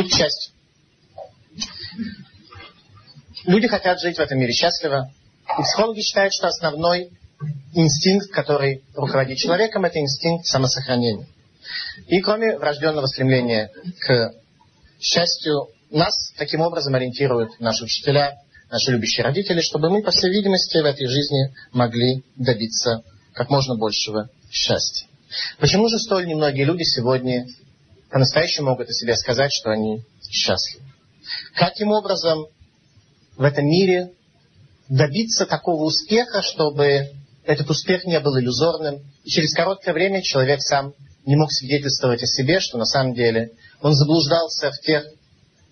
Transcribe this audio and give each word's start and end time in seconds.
Будь 0.00 0.14
счастье. 0.14 0.52
Люди 3.44 3.68
хотят 3.68 4.00
жить 4.00 4.16
в 4.16 4.20
этом 4.20 4.38
мире 4.38 4.52
счастливо. 4.54 5.12
И 5.58 5.62
психологи 5.62 6.00
считают, 6.00 6.32
что 6.32 6.46
основной 6.46 7.10
инстинкт, 7.74 8.30
который 8.30 8.82
руководит 8.94 9.36
человеком, 9.36 9.84
это 9.84 9.98
инстинкт 9.98 10.46
самосохранения. 10.46 11.26
И 12.06 12.20
кроме 12.20 12.56
врожденного 12.56 13.06
стремления 13.06 13.70
к 13.98 14.32
счастью, 15.00 15.68
нас 15.90 16.32
таким 16.38 16.62
образом 16.62 16.94
ориентируют 16.94 17.60
наши 17.60 17.84
учителя, 17.84 18.38
наши 18.70 18.92
любящие 18.92 19.24
родители, 19.24 19.60
чтобы 19.60 19.90
мы, 19.90 20.02
по 20.02 20.12
всей 20.12 20.30
видимости, 20.30 20.78
в 20.78 20.84
этой 20.86 21.06
жизни 21.08 21.54
могли 21.72 22.24
добиться 22.36 23.02
как 23.34 23.50
можно 23.50 23.74
большего 23.74 24.30
счастья. 24.50 25.06
Почему 25.58 25.88
же 25.88 25.98
столь 25.98 26.26
немногие 26.26 26.64
люди 26.64 26.84
сегодня 26.84 27.46
по-настоящему 28.10 28.70
могут 28.70 28.88
о 28.88 28.92
себе 28.92 29.16
сказать, 29.16 29.52
что 29.52 29.70
они 29.70 30.04
счастливы? 30.30 30.84
Каким 31.54 31.90
образом 31.92 32.46
в 33.36 33.42
этом 33.42 33.66
мире 33.66 34.12
добиться 34.88 35.46
такого 35.46 35.84
успеха, 35.84 36.42
чтобы 36.42 37.10
этот 37.44 37.70
успех 37.70 38.04
не 38.04 38.18
был 38.20 38.38
иллюзорным, 38.38 39.00
и 39.24 39.28
через 39.30 39.54
короткое 39.54 39.92
время 39.94 40.22
человек 40.22 40.60
сам 40.60 40.92
не 41.24 41.36
мог 41.36 41.52
свидетельствовать 41.52 42.22
о 42.22 42.26
себе, 42.26 42.60
что 42.60 42.78
на 42.78 42.84
самом 42.84 43.14
деле 43.14 43.52
он 43.80 43.94
заблуждался 43.94 44.70
в 44.72 44.80
тех 44.80 45.04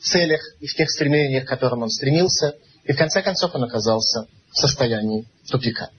целях 0.00 0.40
и 0.60 0.66
в 0.66 0.74
тех 0.74 0.90
стремлениях, 0.90 1.44
к 1.44 1.48
которым 1.48 1.82
он 1.82 1.90
стремился, 1.90 2.54
и 2.84 2.92
в 2.92 2.96
конце 2.96 3.22
концов 3.22 3.54
он 3.54 3.64
оказался 3.64 4.26
в 4.50 4.56
состоянии 4.56 5.26
тупика. 5.50 5.90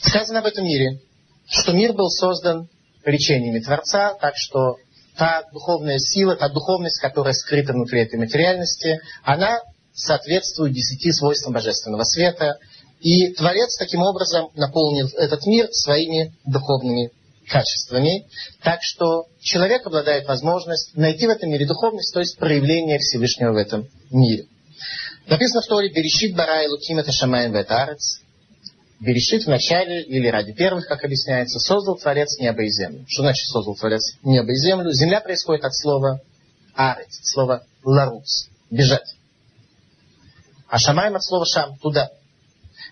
Сказано 0.00 0.40
об 0.40 0.46
этом 0.46 0.64
мире, 0.64 1.00
что 1.46 1.72
мир 1.72 1.92
был 1.92 2.08
создан 2.08 2.68
речениями 3.04 3.60
Творца, 3.60 4.14
так 4.14 4.34
что 4.36 4.78
та 5.16 5.44
духовная 5.52 5.98
сила, 5.98 6.36
та 6.36 6.48
духовность, 6.48 7.00
которая 7.00 7.34
скрыта 7.34 7.72
внутри 7.72 8.02
этой 8.02 8.18
материальности, 8.18 9.00
она 9.22 9.60
соответствует 9.94 10.72
десяти 10.72 11.12
свойствам 11.12 11.52
божественного 11.52 12.04
света. 12.04 12.58
И 13.00 13.32
Творец 13.34 13.76
таким 13.76 14.00
образом 14.00 14.50
наполнил 14.54 15.08
этот 15.18 15.44
мир 15.46 15.68
своими 15.72 16.32
духовными 16.46 17.10
качествами. 17.48 18.26
Так 18.62 18.80
что 18.82 19.26
человек 19.40 19.86
обладает 19.86 20.26
возможностью 20.26 21.00
найти 21.00 21.26
в 21.26 21.30
этом 21.30 21.50
мире 21.50 21.66
духовность, 21.66 22.14
то 22.14 22.20
есть 22.20 22.38
проявление 22.38 22.98
Всевышнего 22.98 23.52
в 23.52 23.56
этом 23.56 23.88
мире. 24.10 24.46
Написано 25.26 25.62
в 25.62 25.66
Торе 25.66 25.92
«Берешит 25.92 26.34
бара 26.34 26.64
и 26.64 26.68
луким 26.68 26.98
это 26.98 27.12
шамаем 27.12 27.52
ветарец». 27.52 28.21
Берешит 29.02 29.42
в 29.42 29.48
начале, 29.48 30.04
или 30.04 30.28
ради 30.28 30.52
первых, 30.52 30.86
как 30.86 31.04
объясняется, 31.04 31.58
создал 31.58 31.96
Творец 31.96 32.38
небо 32.38 32.62
и 32.62 32.68
землю. 32.68 33.04
Что 33.08 33.22
значит 33.22 33.48
создал 33.48 33.74
Творец 33.74 34.00
небо 34.22 34.52
и 34.52 34.54
землю? 34.54 34.92
Земля 34.92 35.20
происходит 35.20 35.64
от 35.64 35.74
слова 35.74 36.20
арец, 36.72 37.18
от 37.18 37.26
слова 37.26 37.64
ларуц, 37.82 38.46
бежать. 38.70 39.16
А 40.68 40.78
шамаем 40.78 41.16
от 41.16 41.24
слова 41.24 41.44
шам, 41.44 41.76
туда. 41.78 42.10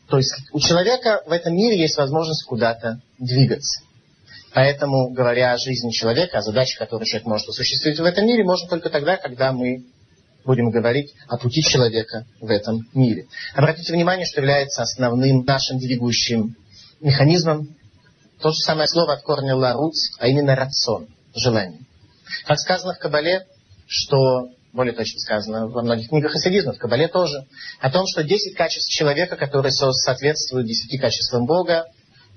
То 0.08 0.16
есть 0.16 0.34
у 0.52 0.58
человека 0.58 1.22
в 1.26 1.30
этом 1.30 1.54
мире 1.54 1.78
есть 1.78 1.96
возможность 1.96 2.44
куда-то 2.44 3.00
двигаться. 3.20 3.80
Поэтому, 4.52 5.10
говоря 5.10 5.52
о 5.52 5.58
жизни 5.58 5.92
человека, 5.92 6.38
о 6.38 6.42
задачах, 6.42 6.80
которые 6.80 7.06
человек 7.06 7.28
может 7.28 7.48
осуществить 7.48 8.00
в 8.00 8.04
этом 8.04 8.26
мире, 8.26 8.42
можно 8.42 8.68
только 8.68 8.90
тогда, 8.90 9.16
когда 9.16 9.52
мы 9.52 9.84
будем 10.44 10.70
говорить 10.70 11.14
о 11.28 11.36
пути 11.36 11.62
человека 11.62 12.26
в 12.40 12.50
этом 12.50 12.88
мире. 12.94 13.26
Обратите 13.54 13.92
внимание, 13.92 14.26
что 14.26 14.40
является 14.40 14.82
основным 14.82 15.44
нашим 15.44 15.78
двигающим 15.78 16.56
механизмом 17.00 17.76
то 18.40 18.50
же 18.50 18.58
самое 18.58 18.88
слово 18.88 19.14
от 19.14 19.22
корня 19.22 19.54
ларуц, 19.54 20.12
а 20.18 20.26
именно 20.26 20.56
рацион, 20.56 21.08
желание. 21.34 21.80
Как 22.46 22.58
сказано 22.58 22.94
в 22.94 22.98
Кабале, 22.98 23.46
что, 23.86 24.48
более 24.72 24.94
точно 24.94 25.18
сказано 25.18 25.66
во 25.68 25.82
многих 25.82 26.08
книгах 26.08 26.32
хасидизма, 26.32 26.72
в 26.72 26.78
Кабале 26.78 27.08
тоже, 27.08 27.46
о 27.80 27.90
том, 27.90 28.06
что 28.06 28.22
10 28.22 28.56
качеств 28.56 28.90
человека, 28.90 29.36
которые 29.36 29.72
соответствуют 29.72 30.66
10 30.66 31.00
качествам 31.00 31.44
Бога, 31.44 31.86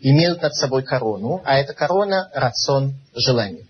имеют 0.01 0.41
над 0.41 0.53
собой 0.55 0.83
корону, 0.83 1.41
а 1.45 1.57
эта 1.57 1.73
корона– 1.73 2.29
рацион 2.33 2.95
желания. 3.15 3.65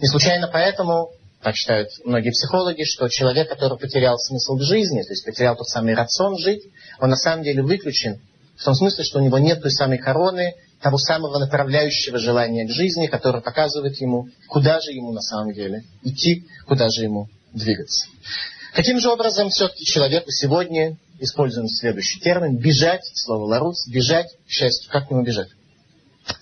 Не 0.00 0.08
случайно 0.08 0.48
поэтому, 0.52 1.10
так 1.42 1.54
считают 1.56 1.88
многие 2.04 2.30
психологи, 2.30 2.84
что 2.84 3.08
человек, 3.08 3.48
который 3.48 3.78
потерял 3.78 4.18
смысл 4.18 4.56
в 4.56 4.62
жизни, 4.62 5.02
то 5.02 5.10
есть 5.10 5.24
потерял 5.24 5.56
тот 5.56 5.68
самый 5.68 5.94
рацион 5.94 6.36
жить, 6.38 6.64
он 7.00 7.10
на 7.10 7.16
самом 7.16 7.44
деле 7.44 7.62
выключен 7.62 8.20
в 8.56 8.64
том 8.64 8.74
смысле, 8.74 9.04
что 9.04 9.20
у 9.20 9.22
него 9.22 9.38
нет 9.38 9.62
той 9.62 9.70
самой 9.70 9.96
короны, 9.96 10.54
того 10.82 10.98
самого 10.98 11.38
направляющего 11.38 12.18
желания 12.18 12.66
к 12.66 12.70
жизни, 12.70 13.06
которое 13.06 13.40
показывает 13.40 13.98
ему, 14.00 14.28
куда 14.48 14.80
же 14.80 14.92
ему 14.92 15.12
на 15.12 15.22
самом 15.22 15.54
деле 15.54 15.84
идти, 16.02 16.46
куда 16.66 16.88
же 16.90 17.04
ему 17.04 17.28
двигаться. 17.54 18.06
Каким 18.74 19.00
же 19.00 19.08
образом 19.08 19.48
все-таки 19.48 19.84
человеку 19.84 20.30
сегодня, 20.30 20.98
используем 21.18 21.68
следующий 21.68 22.20
термин, 22.20 22.58
бежать, 22.58 23.02
слово 23.14 23.44
ларуц, 23.44 23.88
бежать 23.88 24.28
к 24.46 24.50
счастью. 24.50 24.90
Как 24.90 25.08
к 25.08 25.10
нему 25.10 25.22
бежать? 25.22 25.48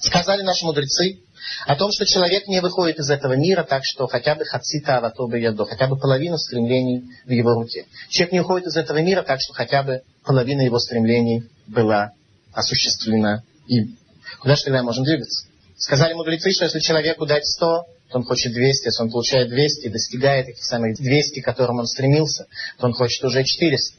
Сказали 0.00 0.42
наши 0.42 0.64
мудрецы 0.64 1.20
о 1.66 1.76
том, 1.76 1.90
что 1.92 2.06
человек 2.06 2.46
не 2.46 2.60
выходит 2.60 2.98
из 2.98 3.10
этого 3.10 3.34
мира, 3.34 3.64
так 3.64 3.82
что 3.84 4.06
хотя 4.06 4.34
бы 4.34 4.44
хацита 4.44 4.98
аватобы 4.98 5.38
ядо, 5.38 5.64
хотя 5.64 5.86
бы 5.86 5.96
половина 5.96 6.36
стремлений 6.38 7.04
в 7.24 7.30
его 7.30 7.54
руке. 7.54 7.86
Человек 8.08 8.32
не 8.32 8.40
уходит 8.40 8.68
из 8.68 8.76
этого 8.76 8.98
мира, 8.98 9.22
так 9.22 9.40
что 9.40 9.52
хотя 9.54 9.82
бы 9.82 10.02
половина 10.24 10.62
его 10.62 10.78
стремлений 10.78 11.44
была 11.66 12.12
осуществлена 12.52 13.42
им. 13.66 13.96
Куда 14.40 14.56
же 14.56 14.64
тогда 14.64 14.82
можем 14.82 15.04
двигаться? 15.04 15.46
Сказали 15.76 16.14
мудрецы, 16.14 16.50
что 16.52 16.64
если 16.64 16.80
человеку 16.80 17.26
дать 17.26 17.46
100, 17.46 17.86
то 18.10 18.18
он 18.18 18.24
хочет 18.24 18.52
200, 18.52 18.86
если 18.86 19.02
он 19.02 19.10
получает 19.10 19.48
200 19.48 19.86
и 19.86 19.90
достигает 19.90 20.48
этих 20.48 20.64
самых 20.64 20.96
200, 20.96 21.40
к 21.40 21.44
которым 21.44 21.78
он 21.78 21.86
стремился, 21.86 22.46
то 22.78 22.86
он 22.86 22.94
хочет 22.94 23.22
уже 23.24 23.44
400. 23.44 23.97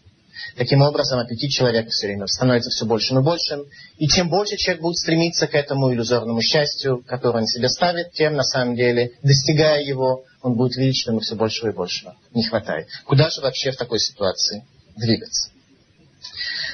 Таким 0.59 0.81
образом, 0.81 1.20
аппетит 1.20 1.52
человека 1.52 1.90
все 1.90 2.08
время 2.08 2.28
становится 2.28 2.70
все 2.70 2.86
большим 2.86 3.20
и 3.20 3.24
большим. 3.24 3.64
И 3.97 4.09
чем 4.09 4.28
больше 4.28 4.58
человек 4.58 4.81
будет 4.81 4.97
стремиться 4.97 5.47
к 5.47 5.56
этому 5.56 5.94
иллюзорному 5.94 6.42
счастью, 6.42 7.02
которое 7.08 7.44
он 7.44 7.47
себе 7.47 7.70
ставит, 7.70 8.12
тем, 8.12 8.34
на 8.34 8.44
самом 8.44 8.75
деле, 8.75 9.14
достигая 9.24 9.81
его, 9.81 10.25
он 10.42 10.56
будет 10.56 10.75
видеть, 10.75 10.97
что 11.00 11.12
ему 11.12 11.22
все 11.22 11.36
большего 11.36 11.70
и 11.70 11.74
большего 11.74 12.14
не 12.34 12.44
хватает. 12.44 12.90
Куда 13.06 13.30
же 13.30 13.40
вообще 13.40 13.72
в 13.72 13.78
такой 13.78 14.00
ситуации 14.00 14.66
двигаться? 14.97 15.50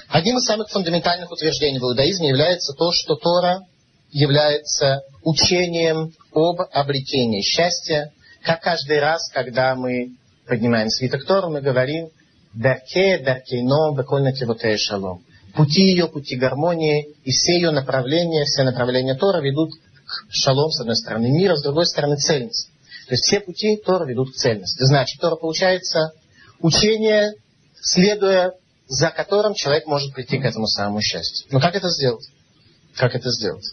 Одним 0.07 0.39
из 0.39 0.45
самых 0.45 0.71
фундаментальных 0.71 1.31
утверждений 1.31 1.77
в 1.77 1.83
иудаизме 1.83 2.29
является 2.29 2.73
то, 2.73 2.91
что 2.91 3.15
Тора 3.15 3.67
является 4.09 5.03
учением 5.23 6.11
об 6.33 6.59
обретении 6.71 7.43
счастья, 7.43 8.11
как 8.41 8.63
каждый 8.63 8.99
раз, 8.99 9.29
когда 9.31 9.75
мы 9.75 10.15
поднимаем 10.47 10.89
свиток 10.89 11.23
Торы, 11.25 11.49
мы 11.49 11.61
говорим 11.61 12.09
Дарке, 12.55 13.19
Даркейно, 13.19 13.93
Бекольна 13.95 14.31
Кивотея 14.31 14.77
Шалом. 14.77 15.23
Пути 15.53 15.81
ее, 15.81 16.07
пути 16.07 16.35
гармонии, 16.35 17.13
и 17.23 17.31
все 17.31 17.55
ее 17.55 17.71
направления, 17.71 18.45
все 18.45 18.63
направления 18.63 19.15
Тора 19.15 19.41
ведут 19.41 19.71
к 19.73 20.27
шалом, 20.29 20.71
с 20.71 20.79
одной 20.79 20.95
стороны, 20.95 21.29
мира, 21.29 21.55
с 21.55 21.63
другой 21.63 21.85
стороны, 21.85 22.17
цельности. 22.17 22.71
То 23.07 23.13
есть 23.13 23.23
все 23.25 23.39
пути 23.39 23.77
Тора 23.77 24.05
ведут 24.05 24.31
к 24.31 24.35
цельности. 24.35 24.83
Значит, 24.83 25.19
Тора 25.19 25.35
получается 25.35 26.13
учение, 26.59 27.33
следуя 27.81 28.53
за 28.87 29.09
которым 29.09 29.53
человек 29.53 29.87
может 29.87 30.13
прийти 30.13 30.37
к 30.37 30.45
этому 30.45 30.67
самому 30.67 31.01
счастью. 31.01 31.47
Но 31.51 31.59
как 31.59 31.75
это 31.75 31.89
сделать? 31.89 32.29
Как 32.95 33.15
это 33.15 33.29
сделать? 33.31 33.65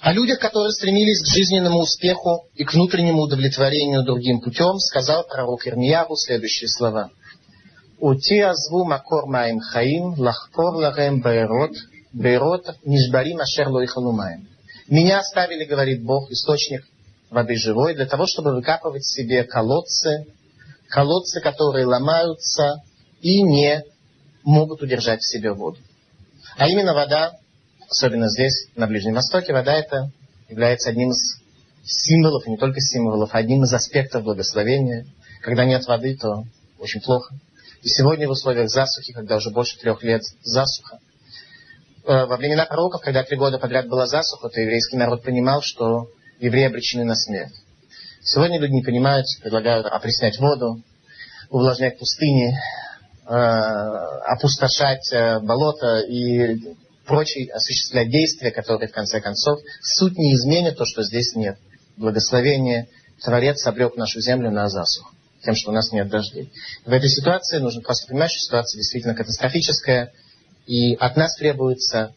О 0.00 0.12
людях, 0.12 0.38
которые 0.38 0.72
стремились 0.72 1.22
к 1.22 1.34
жизненному 1.34 1.78
успеху 1.78 2.46
и 2.54 2.64
к 2.64 2.72
внутреннему 2.74 3.22
удовлетворению 3.22 4.04
другим 4.04 4.40
путем, 4.40 4.78
сказал 4.78 5.24
пророк 5.24 5.66
Ирмиягу 5.66 6.16
следующие 6.16 6.68
слова– 6.68 7.10
אותי 8.01 8.43
עזבו 8.43 8.85
מקור 8.85 9.27
מים 9.31 9.61
חיים, 9.61 10.03
לחפור 10.17 10.81
לכם 10.81 11.21
בארות, 11.21 11.71
בארות 12.13 12.65
נשברים 12.85 13.41
אשר 13.41 13.63
לא 13.63 13.83
יכלו 13.83 14.11
מים. 14.11 14.57
Меня 14.89 15.19
оставили, 15.19 15.65
говорит 15.65 16.01
Бог, 16.01 16.31
источник 16.31 16.81
воды 17.29 17.55
живой, 17.55 17.93
для 17.93 18.05
того, 18.05 18.25
чтобы 18.25 18.55
выкапывать 18.55 19.05
себе 19.05 19.43
колодцы, 19.43 20.25
колодцы, 20.87 21.41
которые 21.41 21.85
ломаются 21.85 22.81
и 23.21 23.41
не 23.41 23.83
могут 24.43 24.81
удержать 24.81 25.19
в 25.19 25.29
себе 25.29 25.51
воду. 25.51 25.77
А 26.57 26.69
именно 26.69 26.93
вода, 26.93 27.33
особенно 27.89 28.29
здесь, 28.29 28.67
на 28.75 28.87
Ближнем 28.87 29.15
Востоке, 29.15 29.51
вода 29.51 29.73
это 29.73 30.09
является 30.47 30.89
одним 30.89 31.09
из 31.09 31.41
символов, 31.83 32.47
и 32.47 32.51
не 32.51 32.57
только 32.57 32.79
символов, 32.79 33.33
а 33.33 33.39
одним 33.39 33.63
из 33.63 33.73
аспектов 33.73 34.23
благословения. 34.23 35.05
Когда 35.41 35.65
нет 35.65 35.85
воды, 35.85 36.15
то 36.15 36.45
очень 36.79 37.01
плохо. 37.01 37.35
И 37.82 37.88
сегодня 37.88 38.28
в 38.28 38.30
условиях 38.30 38.70
засухи, 38.70 39.12
когда 39.12 39.36
уже 39.36 39.50
больше 39.50 39.76
трех 39.76 40.04
лет 40.04 40.22
засуха, 40.42 40.98
э, 42.04 42.26
во 42.26 42.36
времена 42.36 42.64
пророков, 42.64 43.00
когда 43.00 43.24
три 43.24 43.36
года 43.36 43.58
подряд 43.58 43.88
была 43.88 44.06
засуха, 44.06 44.48
то 44.48 44.60
еврейский 44.60 44.96
народ 44.96 45.24
понимал, 45.24 45.62
что 45.62 46.06
евреи 46.38 46.66
обречены 46.66 47.04
на 47.04 47.16
смерть. 47.16 47.52
Сегодня 48.22 48.60
люди 48.60 48.72
не 48.72 48.82
понимают, 48.82 49.26
предлагают 49.42 49.86
опреснять 49.86 50.38
воду, 50.38 50.80
увлажнять 51.50 51.98
пустыни, 51.98 52.56
э, 53.26 53.32
опустошать 53.32 55.12
э, 55.12 55.40
болото 55.40 56.00
и 56.00 56.76
прочие 57.04 57.52
осуществлять 57.52 58.10
действия, 58.10 58.52
которые 58.52 58.88
в 58.88 58.92
конце 58.92 59.20
концов 59.20 59.58
суть 59.80 60.16
не 60.16 60.34
изменят 60.34 60.76
то, 60.76 60.84
что 60.84 61.02
здесь 61.02 61.34
нет. 61.34 61.58
Благословение 61.96 62.86
Творец 63.24 63.66
обрек 63.66 63.96
нашу 63.96 64.20
землю 64.20 64.52
на 64.52 64.68
засуху. 64.68 65.10
Тем, 65.44 65.54
что 65.54 65.70
у 65.70 65.74
нас 65.74 65.92
нет 65.92 66.08
дождей. 66.08 66.52
В 66.84 66.92
этой 66.92 67.08
ситуации 67.08 67.58
нужно 67.58 67.82
просто 67.82 68.08
понимать, 68.08 68.30
что 68.30 68.40
ситуация 68.40 68.78
действительно 68.78 69.14
катастрофическая, 69.14 70.12
и 70.66 70.94
от 70.94 71.16
нас 71.16 71.36
требуется 71.36 72.14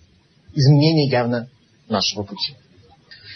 изменение 0.53 1.09
явно 1.09 1.49
нашего 1.87 2.23
пути. 2.23 2.55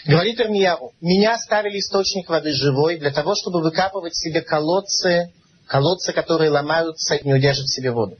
Говорит 0.06 0.40
Ирмияру, 0.40 0.92
меня 1.00 1.34
оставили 1.34 1.78
источник 1.78 2.28
воды 2.28 2.52
живой 2.52 2.98
для 2.98 3.10
того, 3.10 3.34
чтобы 3.34 3.60
выкапывать 3.60 4.16
себе 4.16 4.40
колодцы, 4.40 5.30
колодцы, 5.66 6.12
которые 6.12 6.50
ломаются 6.50 7.16
и 7.16 7.26
не 7.26 7.34
удержат 7.34 7.66
в 7.66 7.74
себе 7.74 7.90
воду. 7.90 8.16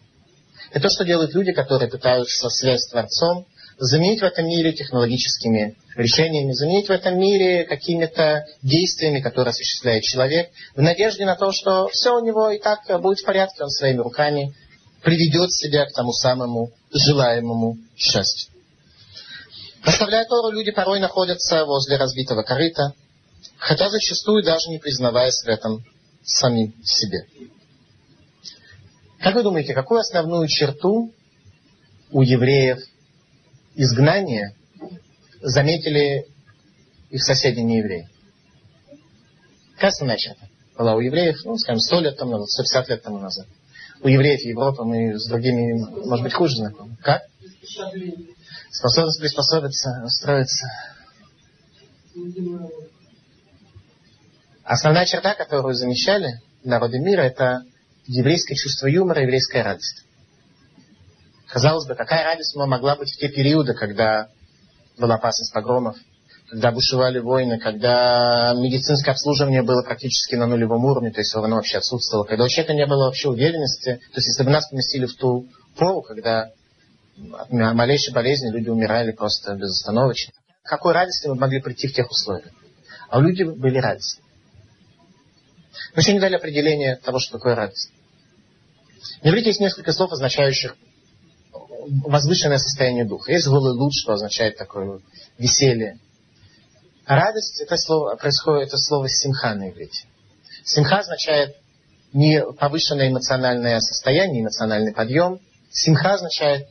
Это 0.70 0.82
то, 0.82 0.88
что 0.90 1.04
делают 1.04 1.34
люди, 1.34 1.52
которые 1.52 1.90
пытаются 1.90 2.48
связь 2.50 2.82
с 2.82 2.90
Творцом, 2.90 3.46
заменить 3.78 4.20
в 4.20 4.24
этом 4.24 4.46
мире 4.46 4.72
технологическими 4.72 5.76
решениями, 6.00 6.52
заменить 6.52 6.88
в 6.88 6.92
этом 6.92 7.18
мире 7.18 7.64
какими-то 7.64 8.46
действиями, 8.62 9.20
которые 9.20 9.50
осуществляет 9.50 10.02
человек, 10.02 10.50
в 10.74 10.82
надежде 10.82 11.24
на 11.24 11.36
то, 11.36 11.52
что 11.52 11.88
все 11.88 12.14
у 12.14 12.24
него 12.24 12.50
и 12.50 12.58
так 12.58 12.80
будет 13.00 13.20
в 13.20 13.24
порядке, 13.24 13.62
он 13.62 13.70
своими 13.70 13.98
руками 13.98 14.54
приведет 15.02 15.52
себя 15.52 15.86
к 15.86 15.92
тому 15.92 16.12
самому 16.12 16.72
желаемому 16.92 17.78
счастью. 17.96 18.50
Оставляя 19.82 20.24
Тору, 20.26 20.50
люди 20.50 20.72
порой 20.72 21.00
находятся 21.00 21.64
возле 21.64 21.96
разбитого 21.96 22.42
корыта, 22.42 22.92
хотя 23.56 23.88
зачастую 23.88 24.42
даже 24.42 24.68
не 24.68 24.78
признаваясь 24.78 25.42
в 25.42 25.48
этом 25.48 25.84
самим 26.22 26.74
себе. 26.84 27.26
Как 29.20 29.34
вы 29.34 29.42
думаете, 29.42 29.74
какую 29.74 30.00
основную 30.00 30.48
черту 30.48 31.12
у 32.10 32.22
евреев 32.22 32.78
изгнания 33.74 34.54
заметили 35.40 36.26
их 37.10 37.22
соседи 37.22 37.60
не 37.60 37.78
евреи? 37.78 38.08
Какая 39.74 39.90
основная 39.90 40.18
была 40.76 40.94
у 40.94 41.00
евреев, 41.00 41.36
ну, 41.44 41.56
скажем, 41.56 41.80
100 41.80 42.00
лет 42.00 42.16
тому 42.16 42.32
назад, 42.32 42.48
150 42.48 42.88
лет 42.88 43.02
тому 43.02 43.18
назад? 43.18 43.46
У 44.02 44.08
евреев 44.08 44.40
Европы 44.44 44.84
мы 44.84 45.18
с 45.18 45.28
другими, 45.28 45.72
может 46.06 46.22
быть, 46.22 46.32
хуже 46.32 46.56
знакомы. 46.56 46.96
Как? 47.02 47.22
Способность 48.70 49.20
приспособиться, 49.20 50.02
устроиться. 50.04 50.66
Основная 54.64 55.04
черта, 55.04 55.34
которую 55.34 55.74
замечали 55.74 56.40
народы 56.64 56.98
мира, 56.98 57.22
это 57.22 57.64
еврейское 58.06 58.54
чувство 58.54 58.86
юмора, 58.86 59.22
еврейская 59.22 59.62
радость. 59.62 60.04
Казалось 61.46 61.86
бы, 61.86 61.94
какая 61.94 62.24
радость 62.24 62.54
могла 62.54 62.96
быть 62.96 63.10
в 63.10 63.18
те 63.18 63.28
периоды, 63.28 63.74
когда 63.74 64.28
была 65.00 65.16
опасность 65.16 65.52
погромов, 65.52 65.96
когда 66.48 66.72
бушевали 66.72 67.18
войны, 67.18 67.58
когда 67.58 68.52
медицинское 68.56 69.12
обслуживание 69.12 69.62
было 69.62 69.82
практически 69.82 70.34
на 70.34 70.46
нулевом 70.46 70.84
уровне, 70.84 71.10
то 71.10 71.20
есть 71.20 71.34
оно 71.34 71.56
вообще 71.56 71.78
отсутствовало, 71.78 72.24
когда 72.24 72.44
у 72.44 72.48
человека 72.48 72.74
не 72.74 72.86
было 72.86 73.06
вообще 73.06 73.28
уверенности. 73.28 74.00
То 74.12 74.16
есть 74.16 74.28
если 74.28 74.42
бы 74.42 74.50
нас 74.50 74.68
поместили 74.68 75.06
в 75.06 75.14
ту 75.14 75.46
пору, 75.76 76.02
когда 76.02 76.50
от 77.32 77.50
малейшей 77.50 78.12
болезни 78.12 78.50
люди 78.50 78.68
умирали 78.68 79.12
просто 79.12 79.54
безостановочно, 79.54 80.32
какой 80.64 80.92
радости 80.92 81.28
мы 81.28 81.36
могли 81.36 81.60
прийти 81.60 81.88
в 81.88 81.94
тех 81.94 82.10
условиях? 82.10 82.52
А 83.08 83.20
люди 83.20 83.42
были 83.44 83.78
радостны. 83.78 84.22
Мы 85.94 86.02
еще 86.02 86.12
не 86.12 86.20
дали 86.20 86.34
определение 86.34 86.96
того, 86.96 87.18
что 87.18 87.32
такое 87.32 87.54
радость. 87.54 87.92
На 89.22 89.30
иврите 89.30 89.48
есть 89.48 89.60
несколько 89.60 89.92
слов, 89.92 90.12
означающих 90.12 90.76
возвышенное 92.04 92.58
состояние 92.58 93.04
духа. 93.04 93.32
Есть 93.32 93.46
голый 93.46 93.74
луч, 93.74 93.92
что 94.02 94.12
означает 94.12 94.56
такое 94.56 95.00
веселье. 95.38 95.98
А 97.06 97.16
радость, 97.16 97.60
это 97.60 97.76
слово, 97.76 98.14
происходит, 98.16 98.68
это 98.68 98.78
слово 98.78 99.08
симха 99.08 99.54
на 99.54 99.70
иврите. 99.70 100.04
Симха 100.64 100.98
означает 100.98 101.56
не 102.12 102.44
повышенное 102.44 103.08
эмоциональное 103.08 103.80
состояние, 103.80 104.42
эмоциональный 104.42 104.92
подъем. 104.92 105.40
Симха 105.70 106.14
означает 106.14 106.68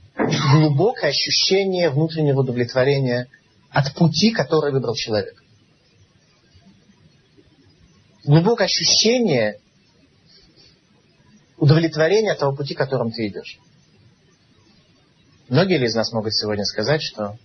глубокое 0.52 1.10
ощущение 1.10 1.90
внутреннего 1.90 2.42
удовлетворения 2.42 3.28
от 3.70 3.94
пути, 3.94 4.32
который 4.32 4.72
выбрал 4.72 4.96
человек. 4.96 5.42
Глубокое 8.26 8.66
ощущение 8.66 9.60
удовлетворения 11.58 12.36
того 12.36 12.56
пути, 12.56 12.74
которым 12.74 13.12
ты 13.12 13.28
идешь. 13.28 13.60
Многие 15.50 15.80
ли 15.80 15.88
из 15.88 15.96
нас 15.96 16.12
могут 16.14 16.34
сегодня 16.34 16.64
сказать, 16.64 17.02
что 17.02 17.36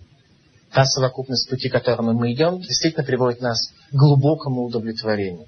та 0.71 0.85
совокупность 0.85 1.49
пути, 1.49 1.69
которым 1.69 2.15
мы 2.15 2.33
идем, 2.33 2.59
действительно 2.59 3.03
приводит 3.03 3.41
нас 3.41 3.71
к 3.91 3.95
глубокому 3.95 4.63
удовлетворению? 4.63 5.47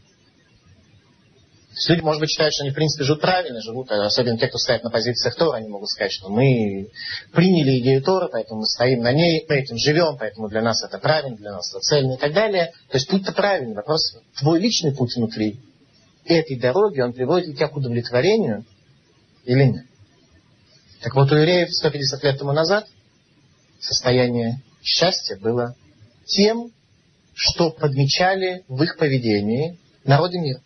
люди, 1.87 2.01
может 2.01 2.19
быть, 2.19 2.31
считают, 2.31 2.55
что 2.55 2.63
они, 2.63 2.71
в 2.71 2.75
принципе, 2.75 3.03
живут 3.03 3.21
правильно, 3.21 3.61
живут, 3.61 3.91
особенно 3.91 4.39
те, 4.39 4.47
кто 4.47 4.57
стоят 4.57 4.83
на 4.83 4.89
позициях 4.89 5.35
Тора, 5.35 5.57
они 5.57 5.69
могут 5.69 5.89
сказать, 5.89 6.11
что 6.11 6.29
мы 6.29 6.89
приняли 7.33 7.79
идею 7.79 8.01
Тора, 8.01 8.29
поэтому 8.31 8.61
мы 8.61 8.65
стоим 8.65 9.01
на 9.01 9.13
ней, 9.13 9.45
мы 9.47 9.55
этим 9.57 9.77
живем, 9.77 10.17
поэтому 10.17 10.49
для 10.49 10.63
нас 10.63 10.83
это 10.83 10.97
правильно, 10.97 11.37
для 11.37 11.51
нас 11.51 11.69
это 11.69 11.79
цельно 11.81 12.13
и 12.13 12.17
так 12.17 12.33
далее. 12.33 12.73
То 12.89 12.97
есть 12.97 13.07
путь-то 13.07 13.31
правильный. 13.33 13.75
Вопрос, 13.75 14.17
твой 14.39 14.59
личный 14.59 14.95
путь 14.95 15.15
внутри 15.15 15.59
этой 16.25 16.59
дороги, 16.59 17.01
он 17.01 17.13
приводит 17.13 17.49
ли 17.49 17.53
тебя 17.53 17.67
к 17.67 17.77
удовлетворению 17.77 18.65
или 19.45 19.63
нет? 19.63 19.85
Так 21.07 21.15
вот, 21.15 21.31
у 21.31 21.35
евреев 21.35 21.73
150 21.73 22.21
лет 22.25 22.37
тому 22.37 22.51
назад 22.51 22.85
состояние 23.79 24.61
счастья 24.83 25.37
было 25.37 25.73
тем, 26.25 26.73
что 27.33 27.69
подмечали 27.69 28.65
в 28.67 28.83
их 28.83 28.97
поведении 28.97 29.79
народы 30.03 30.37
мира. 30.37 30.61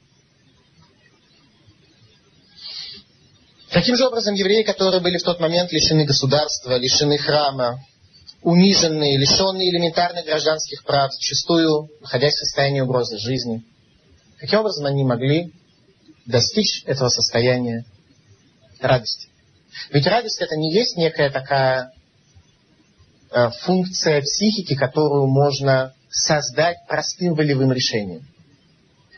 Таким 3.70 3.96
же 3.96 4.08
образом, 4.08 4.34
евреи, 4.34 4.64
которые 4.64 5.00
были 5.00 5.20
в 5.20 5.24
тот 5.24 5.40
момент 5.40 5.72
лишены 5.72 6.06
государства, 6.06 6.76
лишены 6.76 7.20
храма, 7.20 7.80
униженные, 8.42 9.20
лишенные 9.20 9.70
элементарных 9.70 10.26
гражданских 10.26 10.84
прав, 10.86 11.14
зачастую 11.14 11.88
находясь 12.00 12.34
в 12.34 12.46
состоянии 12.46 12.82
угрозы 12.82 13.20
жизни, 13.20 13.64
каким 14.40 14.62
образом 14.62 14.88
они 14.88 15.04
могли 15.04 15.54
достичь 16.26 16.84
этого 16.88 17.10
состояния 17.10 17.86
радости? 18.80 19.31
Ведь 19.92 20.08
радость 20.08 20.42
это 20.42 20.56
не 20.56 20.74
есть 20.74 20.98
некая 20.98 21.30
такая 21.30 21.92
э, 23.32 23.50
функция 23.62 24.22
психики, 24.22 24.76
которую 24.76 25.28
можно 25.28 25.94
создать 26.10 26.78
простым 26.88 27.34
волевым 27.34 27.72
решением. 27.72 28.28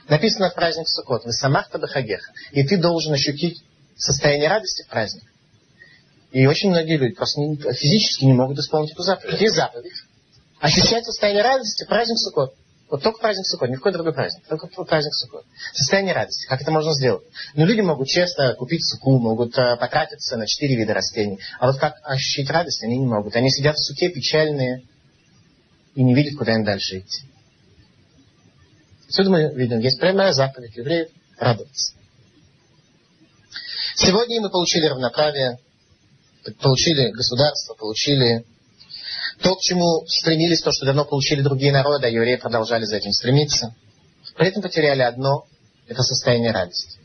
Написано 0.07 0.49
в 0.49 0.55
праздник 0.55 0.87
Суккот, 0.87 1.25
«Вы 1.25 1.31
самахта 1.31 1.79
бахагеха», 1.79 2.31
и 2.51 2.63
ты 2.63 2.77
должен 2.77 3.13
ощутить 3.13 3.63
состояние 3.95 4.49
радости 4.49 4.83
в 4.83 4.89
праздник. 4.89 5.23
И 6.31 6.45
очень 6.45 6.71
многие 6.71 6.97
люди 6.97 7.15
просто 7.15 7.41
физически 7.73 8.25
не 8.25 8.33
могут 8.33 8.57
исполнить 8.57 8.91
эту 8.91 9.03
заповедь. 9.03 9.39
Есть 9.39 9.55
заповедь. 9.55 9.93
Ощущать 10.59 11.05
состояние 11.05 11.43
радости 11.43 11.83
в 11.83 11.87
праздник 11.87 12.17
Суккот. 12.17 12.55
Вот 12.93 13.01
только 13.01 13.17
праздник 13.17 13.47
Суккот, 13.47 13.69
ни 13.69 13.73
в 13.73 13.77
какой 13.77 13.93
другой 13.93 14.13
праздник. 14.13 14.43
Только 14.47 14.67
праздник 14.67 15.15
Суккот. 15.15 15.45
Состояние 15.73 16.13
радости. 16.13 16.45
Как 16.45 16.61
это 16.61 16.69
можно 16.69 16.93
сделать? 16.93 17.23
Ну, 17.55 17.65
люди 17.65 17.81
могут 17.81 18.07
честно 18.07 18.53
купить 18.53 18.87
суку, 18.87 19.17
могут 19.17 19.57
э, 19.57 19.77
потратиться 19.77 20.37
на 20.37 20.45
четыре 20.45 20.75
вида 20.75 20.93
растений. 20.93 21.39
А 21.57 21.71
вот 21.71 21.79
как 21.79 21.95
ощутить 22.03 22.51
радость, 22.51 22.83
они 22.83 22.99
не 22.99 23.07
могут. 23.07 23.35
Они 23.35 23.49
сидят 23.49 23.77
в 23.77 23.83
суке 23.83 24.09
печальные 24.09 24.83
и 25.95 26.03
не 26.03 26.13
видят, 26.13 26.37
куда 26.37 26.53
им 26.53 26.63
дальше 26.63 26.99
идти. 26.99 27.23
Отсюда 29.07 29.31
мы 29.31 29.51
видим, 29.55 29.79
есть 29.79 29.99
прямая 29.99 30.31
заповедь 30.31 30.77
евреев 30.77 31.07
радоваться. 31.39 31.95
Сегодня 33.95 34.39
мы 34.39 34.51
получили 34.51 34.85
равноправие, 34.85 35.57
получили 36.61 37.09
государство, 37.09 37.73
получили 37.73 38.45
то, 39.43 39.55
к 39.55 39.59
чему 39.59 40.05
стремились, 40.07 40.61
то, 40.61 40.71
что 40.71 40.85
давно 40.85 41.03
получили 41.03 41.41
другие 41.41 41.73
народы, 41.73 42.07
а 42.07 42.09
евреи 42.09 42.37
продолжали 42.37 42.85
за 42.85 42.95
этим 42.95 43.11
стремиться. 43.11 43.75
При 44.37 44.47
этом 44.47 44.63
потеряли 44.63 45.01
одно– 45.01 45.45
это 45.87 46.01
состояние 46.01 46.51
радости. 46.51 46.97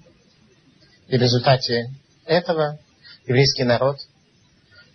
И 1.09 1.19
в 1.19 1.21
результате 1.21 1.91
этого 2.25 2.79
еврейский 3.27 3.65
народ 3.65 3.99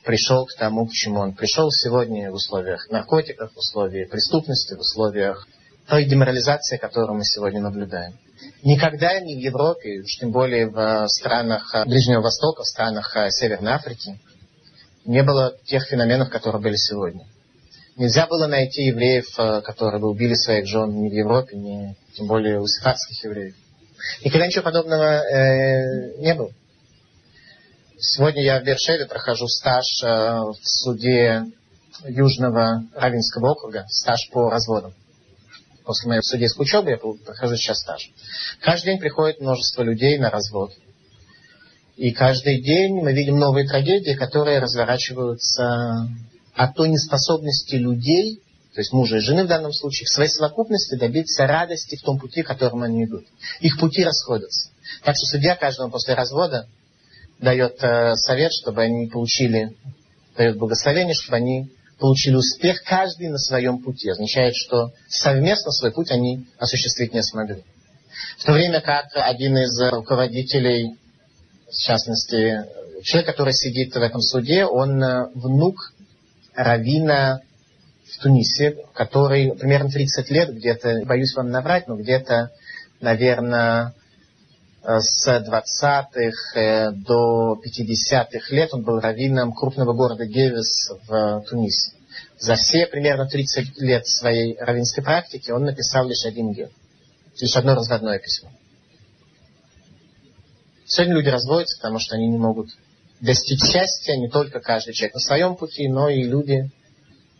пришел 0.05 0.45
к 0.45 0.55
тому, 0.57 0.87
к 0.87 0.93
чему 0.93 1.19
он 1.19 1.33
пришел 1.33 1.69
сегодня 1.69 2.31
в 2.31 2.35
условиях 2.35 2.89
наркотиков, 2.89 3.51
в 3.53 3.57
условиях 3.57 4.09
преступности, 4.09 4.75
в 4.75 4.79
условиях 4.79 5.45
той 5.87 6.05
деморализации, 6.05 6.77
которую 6.77 7.17
мы 7.17 7.25
сегодня 7.25 7.59
наблюдаем. 7.59 8.17
Никогда 8.63 9.19
ни 9.19 9.35
в 9.35 9.39
Европе, 9.39 10.01
уж 10.01 10.17
тем 10.17 10.31
более 10.31 10.69
в 10.69 11.07
странах 11.09 11.75
Ближнего 11.85 12.21
Востока, 12.21 12.63
в 12.63 12.67
странах 12.67 13.15
Северной 13.31 13.73
Африки, 13.73 14.17
не 15.03 15.23
было 15.23 15.57
тех 15.65 15.83
феноменов, 15.83 16.29
которые 16.29 16.61
были 16.61 16.77
сегодня. 16.77 17.25
Нельзя 17.95 18.25
было 18.25 18.47
найти 18.47 18.85
евреев, 18.85 19.25
э, 19.37 19.61
которые 19.61 20.01
бы 20.01 20.09
убили 20.09 20.33
своих 20.33 20.65
жен 20.67 20.99
ни 20.99 21.09
в 21.09 21.13
Европе, 21.13 21.55
ни 21.55 21.95
тем 22.15 22.27
более 22.27 22.59
у 22.59 22.65
сефардских 22.65 23.23
евреев. 23.23 23.55
Никогда 24.23 24.47
ничего 24.47 24.63
подобного 24.63 25.21
э, 25.21 26.17
не 26.17 26.33
было. 26.33 26.51
Сегодня 27.99 28.43
я 28.43 28.59
в 28.59 28.63
Бершеве 28.63 29.05
прохожу 29.05 29.47
стаж 29.47 29.85
э, 30.03 30.07
в 30.07 30.57
суде 30.63 31.45
Южного 32.05 32.83
Равинского 32.95 33.51
округа, 33.51 33.85
стаж 33.89 34.27
по 34.31 34.49
разводам. 34.49 34.95
после 35.85 36.09
моей 36.09 36.23
судейской 36.23 36.63
учебы, 36.63 36.89
я 36.89 36.97
прохожу 36.97 37.55
сейчас 37.57 37.79
стаж. 37.79 38.09
Каждый 38.61 38.93
день 38.93 38.99
приходит 38.99 39.39
множество 39.39 39.83
людей 39.83 40.17
на 40.17 40.31
развод. 40.31 40.73
И 41.95 42.11
каждый 42.11 42.59
день 42.63 42.95
мы 42.95 43.13
видим 43.13 43.37
новые 43.37 43.67
трагедии, 43.67 44.15
которые 44.15 44.57
разворачиваются 44.57 46.07
от 46.55 46.75
той 46.75 46.89
неспособности 46.89 47.75
людей, 47.75 48.41
то 48.73 48.81
есть 48.81 48.91
мужа 48.91 49.17
и 49.17 49.19
жены 49.19 49.43
в 49.43 49.47
данном 49.47 49.73
случае, 49.73 50.05
в 50.05 50.09
своей 50.09 50.29
совокупности 50.29 50.95
добиться 50.95 51.45
радости 51.45 51.95
в 51.95 52.01
том 52.01 52.19
пути, 52.19 52.41
которым 52.41 52.83
они 52.83 53.05
идут. 53.05 53.25
Их 53.59 53.79
пути 53.79 54.03
расходятся. 54.03 54.69
Так 55.03 55.15
что 55.15 55.25
судья 55.25 55.55
каждому 55.55 55.91
после 55.91 56.13
развода 56.13 56.67
дает 57.39 57.83
э, 57.83 58.15
совет, 58.15 58.51
чтобы 58.51 58.81
они 58.81 59.07
получили, 59.07 59.75
дает 60.37 60.57
благословение, 60.57 61.13
чтобы 61.13 61.37
они 61.37 61.69
получили 61.99 62.35
успех, 62.35 62.83
каждый 62.83 63.29
на 63.29 63.37
своем 63.37 63.79
пути. 63.79 64.09
Означает, 64.09 64.55
что 64.55 64.93
совместно 65.07 65.71
свой 65.71 65.91
путь 65.91 66.11
они 66.11 66.47
осуществить 66.57 67.13
не 67.13 67.21
смогли. 67.21 67.63
В 68.37 68.45
то 68.45 68.53
время 68.53 68.81
как 68.81 69.07
один 69.13 69.57
из 69.57 69.79
руководителей 69.91 70.97
в 71.73 71.75
частности, 71.75 72.65
человек, 73.03 73.27
который 73.27 73.53
сидит 73.53 73.93
в 73.93 74.01
этом 74.01 74.21
суде, 74.21 74.65
он 74.65 75.01
э, 75.03 75.29
внук 75.33 75.92
равина 76.55 77.41
в 78.05 78.21
Тунисе, 78.21 78.77
который 78.93 79.53
примерно 79.55 79.89
30 79.89 80.29
лет, 80.29 80.53
где-то, 80.53 81.03
боюсь 81.05 81.35
вам 81.35 81.49
наврать, 81.49 81.87
но 81.87 81.95
где-то, 81.95 82.51
наверное, 83.01 83.93
э, 84.83 84.99
с 84.99 85.27
20-х 85.27 86.59
э, 86.59 86.91
до 86.91 87.59
50-х 87.65 88.53
лет 88.53 88.73
он 88.73 88.83
был 88.83 88.99
раввином 88.99 89.53
крупного 89.53 89.93
города 89.93 90.25
Гевис 90.25 90.91
в 91.07 91.43
Тунисе. 91.49 91.93
За 92.37 92.55
все 92.55 92.85
примерно 92.87 93.27
30 93.27 93.79
лет 93.79 94.05
своей 94.05 94.57
раввинской 94.59 95.03
практики 95.03 95.51
он 95.51 95.63
написал 95.63 96.07
лишь 96.07 96.25
один 96.25 96.51
гев, 96.51 96.69
лишь 97.39 97.55
одно 97.55 97.73
разводное 97.73 98.19
письмо. 98.19 98.51
Сегодня 100.85 101.15
люди 101.15 101.29
разводятся, 101.29 101.77
потому 101.77 101.99
что 101.99 102.15
они 102.15 102.27
не 102.27 102.37
могут 102.37 102.69
достичь 103.23 103.63
счастья 103.63 104.17
не 104.17 104.29
только 104.29 104.59
каждый 104.59 104.93
человек 104.93 105.15
на 105.15 105.21
своем 105.21 105.55
пути, 105.55 105.87
но 105.87 106.09
и 106.09 106.23
люди 106.23 106.69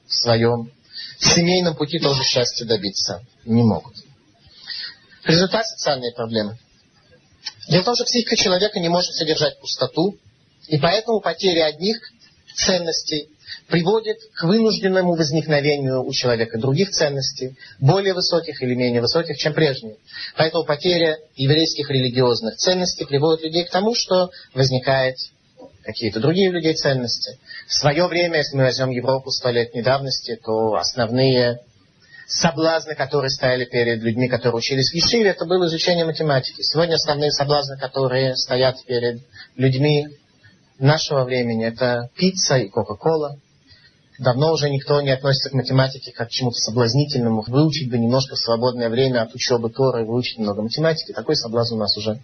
в 0.08 0.14
своем 0.14 0.72
семейном 1.20 1.76
пути 1.76 2.00
тоже 2.00 2.24
счастья 2.24 2.66
добиться 2.66 3.22
не 3.46 3.64
могут. 3.64 3.94
Результат 5.26 5.68
социальной 5.68 6.14
проблемы. 6.14 6.58
Дело 7.68 7.82
в 7.82 7.86
том, 7.86 7.96
что 7.96 8.06
психика 8.06 8.36
человека 8.38 8.80
не 8.80 8.88
может 8.88 9.14
содержать 9.14 9.60
пустоту, 9.60 10.18
и 10.68 10.78
поэтому 10.78 11.20
потеря 11.20 11.66
одних 11.66 11.98
ценностей 12.56 13.30
приводит 13.68 14.18
к 14.36 14.44
вынужденному 14.44 15.16
возникновению 15.16 16.04
у 16.04 16.14
человека 16.14 16.60
других 16.60 16.92
ценностей, 16.92 17.58
более 17.80 18.14
высоких 18.14 18.62
или 18.62 18.74
менее 18.74 19.02
высоких, 19.02 19.38
чем 19.38 19.54
прежние. 19.54 19.98
Поэтому 20.38 20.64
потеря 20.64 21.18
еврейских 21.36 21.90
религиозных 21.90 22.56
ценностей 22.56 23.06
приводит 23.06 23.44
людей 23.44 23.66
к 23.66 23.70
тому, 23.70 23.96
что 23.96 24.30
возникают 24.54 25.18
какие-то 25.84 26.20
другие 26.20 26.50
людей 26.50 26.74
ценности. 26.74 27.40
В 27.68 27.74
свое 27.74 28.08
время, 28.08 28.38
если 28.38 28.58
мы 28.58 28.64
возьмем 28.64 28.90
Европу 28.90 29.32
сто 29.32 29.50
лет 29.50 29.74
недавности, 29.74 30.40
то 30.44 30.76
основные 30.76 31.60
соблазны, 32.28 32.96
которые 32.96 33.30
стояли 33.30 33.66
перед 33.66 34.02
людьми, 34.02 34.28
которые 34.28 34.58
учились 34.58 34.92
в 34.92 34.96
Ешиве, 34.96 35.30
это 35.30 35.46
было 35.46 35.68
изучение 35.68 36.06
математики. 36.06 36.62
Сегодня 36.62 36.96
основные 36.96 37.32
соблазны, 37.32 37.78
которые 37.78 38.36
стоят 38.36 38.84
перед 38.86 39.22
людьми 39.56 40.08
нашего 40.80 41.24
времени, 41.24 41.68
это 41.68 42.10
пицца 42.16 42.58
и 42.58 42.70
кока-кола. 42.70 43.38
Давно 44.20 44.54
уже 44.54 44.70
никто 44.70 45.02
не 45.02 45.10
относится 45.10 45.50
к 45.50 45.54
математике 45.54 46.12
как 46.12 46.30
к 46.30 46.32
чему-то 46.32 46.58
соблазнительному. 46.58 47.44
Выучить 47.48 47.90
бы 47.90 47.98
немножко 47.98 48.36
в 48.36 48.40
свободное 48.40 48.90
время 48.90 49.24
от 49.24 49.34
учебы 49.34 49.70
Торы, 49.70 50.06
выучить 50.06 50.38
немного 50.38 50.62
математики. 50.62 51.14
Такой 51.14 51.36
соблазн 51.36 51.76
у 51.76 51.80
нас 51.80 51.98
уже 51.98 52.20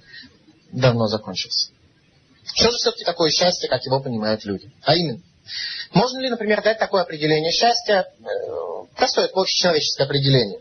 давно 0.72 1.08
закончился. 1.08 1.72
Что 2.56 2.72
же 2.72 2.78
все-таки 2.78 3.06
такое 3.06 3.30
счастье, 3.30 3.70
как 3.70 3.84
его 3.86 4.00
понимают 4.00 4.44
люди? 4.46 4.72
А 4.84 4.96
именно, 4.96 5.22
можно 5.92 6.20
ли, 6.20 6.30
например, 6.30 6.62
дать 6.62 6.80
такое 6.80 7.04
определение 7.04 7.52
счастья, 7.52 8.06
э, 8.06 8.26
простое 8.96 9.28
общечеловеческое 9.28 10.06
определение, 10.06 10.60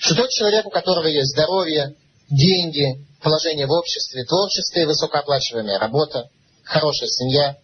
что 0.00 0.14
тот 0.14 0.30
человек, 0.30 0.66
у 0.66 0.70
которого 0.70 1.06
есть 1.06 1.32
здоровье, 1.32 1.94
деньги, 2.30 3.04
положение 3.22 3.66
в 3.66 3.72
обществе, 3.72 4.24
творчество 4.24 4.80
и 4.80 4.84
высокооплачиваемая 4.84 5.78
работа, 5.78 6.28
хорошая 6.62 7.08
семья, 7.08 7.56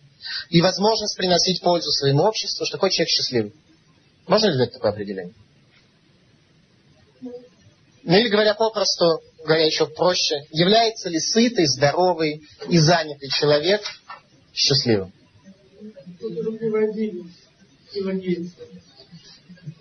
и 0.51 0.61
возможность 0.61 1.17
приносить 1.17 1.63
пользу 1.63 1.91
своему 1.91 2.25
обществу, 2.25 2.65
что 2.67 2.77
такой 2.77 2.91
человек 2.91 3.11
счастливый. 3.11 3.55
Можно 4.27 4.47
ли 4.49 4.59
дать 4.59 4.73
такое 4.73 4.93
определение? 4.93 5.35
Ну 8.03 8.17
или 8.17 8.29
говоря 8.29 8.55
попросту, 8.55 9.21
говоря 9.45 9.67
еще 9.67 9.87
проще, 9.87 10.47
является 10.51 11.09
ли 11.09 11.21
сытый, 11.21 11.67
здоровый 11.67 12.43
и 12.69 12.79
занятый 12.79 13.29
человек 13.29 13.83
счастливым? 14.55 15.13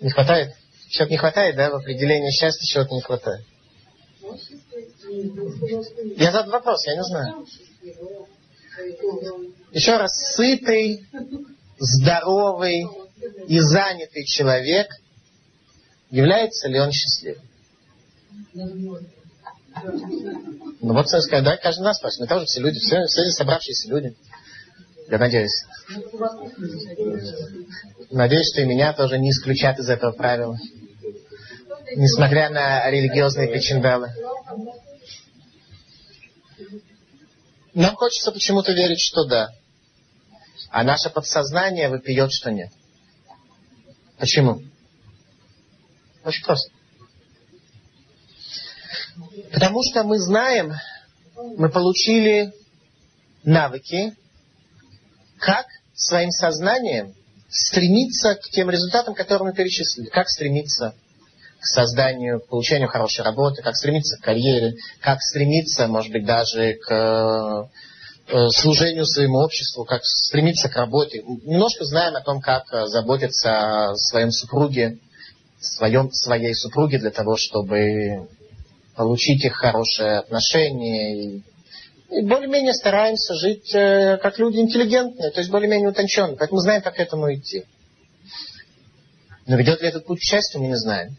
Не 0.00 0.10
хватает? 0.10 0.54
Чего-то 0.88 1.10
не 1.12 1.18
хватает, 1.18 1.56
да, 1.56 1.70
в 1.70 1.76
определении 1.76 2.30
счастья 2.30 2.66
чего-то 2.66 2.94
не 2.94 3.00
хватает. 3.00 3.44
Я 6.16 6.32
задал 6.32 6.50
вопрос, 6.50 6.86
я 6.86 6.96
не 6.96 7.04
знаю. 7.04 7.46
Еще 9.72 9.96
раз, 9.96 10.12
сытый, 10.34 11.06
здоровый 11.78 12.86
и 13.46 13.60
занятый 13.60 14.24
человек, 14.24 14.88
является 16.10 16.68
ли 16.68 16.80
он 16.80 16.90
счастливым? 16.90 17.49
Ну 20.82 20.94
вот, 20.94 21.08
сказать, 21.08 21.44
да, 21.44 21.56
каждый 21.56 21.82
нас 21.82 21.98
спрашивает. 21.98 22.30
Мы 22.30 22.34
тоже 22.34 22.46
все 22.46 22.60
люди, 22.60 22.78
все, 22.78 23.04
все 23.06 23.30
собравшиеся 23.30 23.88
люди. 23.88 24.16
Я 25.08 25.18
надеюсь. 25.18 25.64
Надеюсь, 28.10 28.50
что 28.52 28.62
и 28.62 28.66
меня 28.66 28.92
тоже 28.92 29.18
не 29.18 29.30
исключат 29.30 29.78
из 29.78 29.88
этого 29.88 30.12
правила. 30.12 30.56
Несмотря 31.96 32.50
на 32.50 32.88
религиозные 32.90 33.52
печендалы. 33.52 34.12
Нам 37.74 37.94
хочется 37.96 38.32
почему-то 38.32 38.72
верить, 38.72 39.00
что 39.00 39.24
да. 39.24 39.50
А 40.70 40.84
наше 40.84 41.10
подсознание 41.10 41.88
выпьет, 41.88 42.32
что 42.32 42.50
нет. 42.50 42.70
Почему? 44.18 44.62
Очень 46.24 46.44
просто. 46.44 46.72
Потому 49.52 49.82
что 49.82 50.04
мы 50.04 50.18
знаем, 50.18 50.72
мы 51.56 51.68
получили 51.70 52.52
навыки, 53.44 54.14
как 55.38 55.66
своим 55.94 56.30
сознанием 56.30 57.14
стремиться 57.48 58.36
к 58.36 58.48
тем 58.50 58.70
результатам, 58.70 59.14
которые 59.14 59.50
мы 59.50 59.54
перечислили. 59.54 60.06
Как 60.06 60.28
стремиться 60.28 60.94
к 61.58 61.66
созданию, 61.66 62.40
к 62.40 62.48
получению 62.48 62.88
хорошей 62.88 63.24
работы, 63.24 63.62
как 63.62 63.76
стремиться 63.76 64.16
к 64.16 64.24
карьере, 64.24 64.76
как 65.00 65.20
стремиться, 65.20 65.86
может 65.88 66.12
быть, 66.12 66.24
даже 66.24 66.74
к 66.74 67.68
э, 68.28 68.48
служению 68.50 69.04
своему 69.04 69.38
обществу, 69.38 69.84
как 69.84 70.02
стремиться 70.04 70.68
к 70.68 70.76
работе. 70.76 71.22
Немножко 71.22 71.84
знаем 71.84 72.16
о 72.16 72.22
том, 72.22 72.40
как 72.40 72.64
заботиться 72.88 73.90
о 73.90 73.96
своем 73.96 74.30
супруге, 74.30 74.98
своем, 75.60 76.10
своей 76.12 76.54
супруге 76.54 76.98
для 76.98 77.10
того, 77.10 77.36
чтобы 77.36 78.28
получить 79.00 79.42
их 79.42 79.54
хорошее 79.54 80.18
отношение. 80.18 81.16
И, 81.16 81.42
и 82.10 82.22
более-менее 82.22 82.74
стараемся 82.74 83.32
жить 83.32 83.74
э, 83.74 84.18
как 84.18 84.38
люди 84.38 84.58
интеллигентные, 84.58 85.30
то 85.30 85.40
есть 85.40 85.50
более-менее 85.50 85.88
утонченные. 85.88 86.36
Поэтому 86.36 86.60
знаем, 86.60 86.82
как 86.82 86.96
к 86.96 87.00
этому 87.00 87.32
идти. 87.32 87.64
Но 89.46 89.56
ведет 89.56 89.80
ли 89.80 89.88
этот 89.88 90.04
путь 90.04 90.20
к 90.20 90.22
счастью, 90.22 90.60
мы 90.60 90.66
не 90.66 90.76
знаем. 90.76 91.16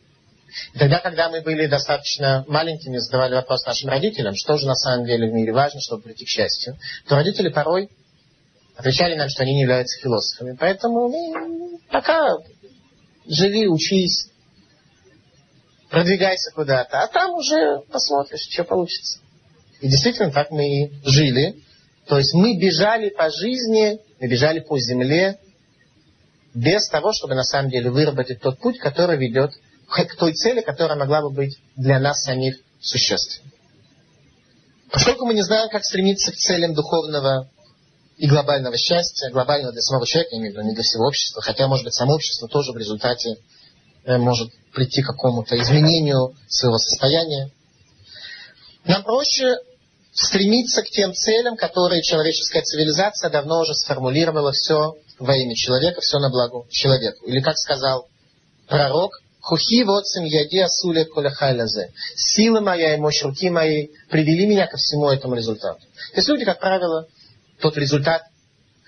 И 0.76 0.78
тогда, 0.78 1.00
когда 1.00 1.30
мы 1.32 1.42
были 1.42 1.66
достаточно 1.66 2.46
маленькими, 2.48 2.98
задавали 2.98 3.34
вопрос 3.34 3.66
нашим 3.66 3.90
родителям, 3.90 4.36
что 4.36 4.58
же 4.58 4.68
на 4.68 4.76
самом 4.76 5.08
деле 5.08 5.28
в 5.28 5.34
мире 5.34 5.52
важно, 5.52 5.82
чтобы 5.82 6.04
прийти 6.04 6.26
к 6.26 6.30
счастью, 6.30 6.78
то 7.08 7.16
родители 7.16 7.50
порой 7.50 7.90
отвечали 8.76 9.16
нам, 9.16 9.28
что 9.28 9.42
они 9.42 9.56
не 9.56 9.62
являются 9.62 10.00
философами. 10.00 10.56
Поэтому 10.56 11.10
ну, 11.10 11.80
пока 11.90 12.38
живи, 13.28 13.68
учись, 13.68 14.31
продвигайся 15.92 16.52
куда-то, 16.56 17.02
а 17.02 17.08
там 17.08 17.34
уже 17.34 17.82
посмотришь, 17.92 18.48
что 18.50 18.64
получится. 18.64 19.20
И 19.82 19.90
действительно, 19.90 20.32
так 20.32 20.50
мы 20.50 20.86
и 20.86 20.92
жили. 21.04 21.62
То 22.08 22.18
есть 22.18 22.34
мы 22.34 22.58
бежали 22.58 23.10
по 23.10 23.30
жизни, 23.30 24.00
мы 24.20 24.28
бежали 24.28 24.62
по 24.62 24.80
земле, 24.80 25.38
без 26.54 26.88
того, 26.88 27.12
чтобы 27.14 27.36
на 27.36 27.44
самом 27.44 27.70
деле 27.70 27.92
выработать 27.92 28.40
тот 28.42 28.58
путь, 28.60 28.80
который 28.80 29.18
ведет 29.18 29.52
к 29.88 30.16
той 30.18 30.34
цели, 30.34 30.62
которая 30.62 30.98
могла 30.98 31.22
бы 31.22 31.30
быть 31.30 31.60
для 31.76 32.00
нас 32.00 32.24
самих 32.24 32.56
существенной. 32.80 33.52
Поскольку 34.92 35.26
мы 35.26 35.34
не 35.34 35.42
знаем, 35.42 35.70
как 35.70 35.84
стремиться 35.84 36.32
к 36.32 36.36
целям 36.36 36.74
духовного 36.74 37.50
и 38.18 38.28
глобального 38.28 38.78
счастья, 38.78 39.30
глобального 39.30 39.74
для 39.74 39.82
самого 39.82 40.06
человека, 40.06 40.36
не 40.36 40.74
для 40.74 40.84
всего 40.84 41.08
общества, 41.08 41.42
хотя, 41.42 41.68
может 41.68 41.86
быть, 41.86 41.94
само 41.94 42.16
общество 42.16 42.48
тоже 42.48 42.72
в 42.72 42.78
результате 42.78 43.36
может 44.06 44.52
прийти 44.74 45.02
к 45.02 45.08
какому-то 45.08 45.58
изменению 45.58 46.36
своего 46.48 46.78
состояния. 46.78 47.52
Нам 48.86 49.04
проще 49.04 49.58
стремиться 50.14 50.82
к 50.82 50.90
тем 50.90 51.14
целям, 51.14 51.56
которые 51.56 52.02
человеческая 52.02 52.64
цивилизация 52.64 53.30
давно 53.30 53.62
уже 53.62 53.74
сформулировала 53.76 54.52
все 54.52 54.96
во 55.20 55.36
имя 55.36 55.56
человека, 55.56 56.02
все 56.02 56.20
на 56.20 56.30
благо 56.30 56.66
человеку. 56.70 57.26
Или 57.26 57.42
как 57.42 57.58
сказал 57.58 58.08
пророк, 58.68 59.22
Хухи 59.42 59.84
воцим 59.84 60.24
яди 60.26 60.60
асуля 60.60 61.06
коляхайлязе. 61.06 61.92
Сила 62.16 62.60
моя 62.60 62.96
и 62.96 63.00
мощь 63.00 63.24
руки 63.24 63.50
моей 63.50 63.92
привели 64.10 64.46
меня 64.46 64.68
ко 64.68 64.78
всему 64.78 65.10
этому 65.10 65.34
результату. 65.34 65.80
То 65.80 66.18
есть 66.18 66.30
люди, 66.30 66.46
как 66.46 66.60
правило, 66.60 67.08
тот 67.60 67.76
результат, 67.76 68.22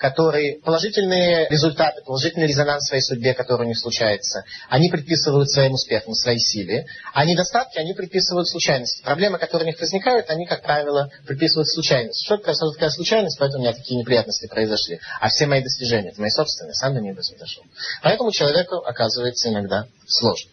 которые 0.04 0.60
положительные 0.60 1.48
результаты, 1.48 2.02
положительный 2.04 2.46
резонанс 2.46 2.84
в 2.84 2.88
своей 2.90 3.02
судьбе, 3.02 3.34
который 3.34 3.62
у 3.62 3.68
них 3.70 3.80
случается, 3.80 4.44
они 4.68 4.90
предписывают 4.90 5.50
своим 5.50 5.76
успехам, 5.76 6.14
своей 6.14 6.40
силе, 6.40 6.88
а 7.14 7.24
недостатки 7.24 7.78
они 7.78 7.94
предписывают 7.94 8.50
случайности. 8.50 9.02
Проблемы, 9.02 9.38
которые 9.38 9.64
у 9.64 9.68
них 9.68 9.80
возникают, 9.80 10.30
они, 10.30 10.46
как 10.46 10.62
правило, 10.62 11.10
приписывают 11.26 11.70
случайность. 11.70 12.22
Что 12.26 12.36
это 12.36 12.54
такая 12.54 12.90
случайность, 12.90 13.40
поэтому 13.40 13.64
у 13.64 13.66
меня 13.66 13.74
такие 13.74 13.98
неприятности 13.98 14.46
произошли. 14.48 15.00
А 15.22 15.30
все 15.30 15.46
мои 15.46 15.64
достижения, 15.64 16.10
это 16.10 16.20
мои 16.20 16.32
собственные, 16.32 16.74
сам 16.74 16.96
до 16.96 17.00
них 17.00 17.16
произошел. 17.16 17.64
Поэтому 18.02 18.34
человеку 18.34 18.76
оказывается 18.80 19.48
иногда 19.48 19.88
сложно. 20.06 20.52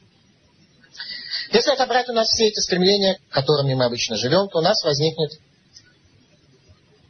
Если 1.51 1.73
отобрать 1.73 2.09
у 2.09 2.13
нас 2.13 2.29
все 2.29 2.47
эти 2.47 2.61
стремления, 2.61 3.19
которыми 3.31 3.75
мы 3.75 3.87
обычно 3.87 4.15
живем, 4.15 4.49
то 4.49 4.59
у 4.59 4.63
нас 4.63 4.81
возникнет 4.85 5.33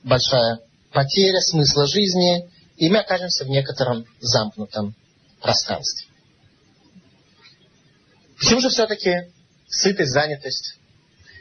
большая 0.03 0.61
потеря 0.93 1.41
смысла 1.41 1.87
жизни, 1.87 2.51
и 2.77 2.89
мы 2.89 2.99
окажемся 2.99 3.45
в 3.45 3.49
некотором 3.49 4.05
замкнутом 4.21 4.95
пространстве. 5.41 6.07
Почему 8.39 8.61
же 8.61 8.69
все-таки 8.71 9.31
сытость, 9.69 10.13
занятость 10.13 10.75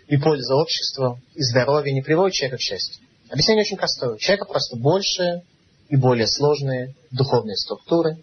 и 0.08 0.18
польза 0.18 0.56
обществу, 0.56 1.20
и 1.34 1.42
здоровье 1.42 1.94
не 1.94 2.02
приводят 2.02 2.34
человека 2.34 2.58
к 2.58 2.62
счастью? 2.62 3.02
Объяснение 3.30 3.62
очень 3.62 3.78
простое. 3.78 4.16
У 4.16 4.18
человека 4.18 4.46
просто 4.46 4.76
больше 4.76 5.44
и 5.88 5.96
более 5.96 6.28
сложные 6.28 6.96
духовные 7.12 7.56
структуры, 7.56 8.18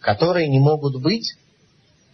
которые 0.00 0.48
не 0.48 0.58
могут 0.58 1.00
быть 1.00 1.34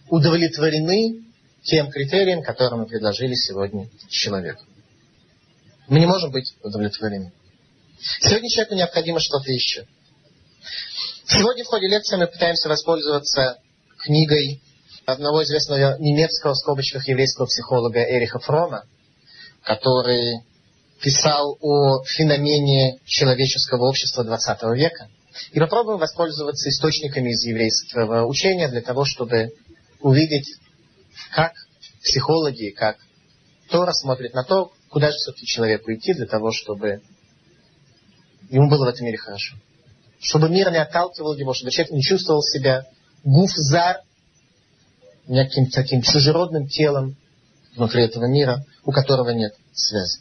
удовлетворены 0.09 1.25
тем 1.63 1.89
критериям, 1.89 2.43
которые 2.43 2.79
мы 2.79 2.85
предложили 2.85 3.33
сегодня 3.33 3.89
человеку. 4.07 4.63
Мы 5.87 5.99
не 5.99 6.05
можем 6.05 6.31
быть 6.31 6.55
удовлетворены. 6.63 7.31
Сегодня 7.99 8.49
человеку 8.49 8.75
необходимо 8.75 9.19
что-то 9.19 9.51
еще. 9.51 9.85
Сегодня 11.27 11.63
в 11.63 11.67
ходе 11.67 11.87
лекции 11.87 12.17
мы 12.17 12.27
пытаемся 12.27 12.69
воспользоваться 12.69 13.57
книгой 13.97 14.61
одного 15.05 15.43
известного 15.43 15.97
немецкого 15.99 16.53
в 16.53 16.57
скобочках 16.57 17.07
еврейского 17.07 17.45
психолога 17.45 18.03
Эриха 18.03 18.39
Фрома, 18.39 18.85
который 19.63 20.41
писал 21.01 21.57
о 21.61 22.03
феномене 22.03 22.99
человеческого 23.05 23.87
общества 23.87 24.23
XX 24.23 24.75
века. 24.75 25.09
И 25.51 25.59
попробуем 25.59 25.99
воспользоваться 25.99 26.69
источниками 26.69 27.31
из 27.31 27.43
еврейского 27.43 28.25
учения 28.25 28.67
для 28.69 28.81
того, 28.81 29.05
чтобы 29.05 29.51
увидеть, 29.99 30.47
как 31.31 31.53
психологи, 32.03 32.69
как 32.69 32.97
Тора 33.69 33.91
смотрит 33.91 34.33
на 34.33 34.43
то, 34.43 34.71
куда 34.89 35.11
же 35.11 35.17
все-таки 35.17 35.45
человеку 35.45 35.91
идти 35.93 36.13
для 36.13 36.25
того, 36.25 36.51
чтобы 36.51 37.01
ему 38.49 38.69
было 38.69 38.85
в 38.85 38.89
этом 38.89 39.05
мире 39.05 39.17
хорошо. 39.17 39.55
Чтобы 40.19 40.49
мир 40.49 40.71
не 40.71 40.77
отталкивал 40.77 41.35
его, 41.35 41.53
чтобы 41.53 41.71
человек 41.71 41.93
не 41.93 42.01
чувствовал 42.01 42.41
себя 42.41 42.85
гуфзар, 43.23 44.01
неким 45.27 45.69
таким 45.69 46.01
чужеродным 46.01 46.67
телом 46.67 47.15
внутри 47.75 48.03
этого 48.03 48.25
мира, 48.25 48.63
у 48.83 48.91
которого 48.91 49.31
нет 49.31 49.53
связи. 49.73 50.19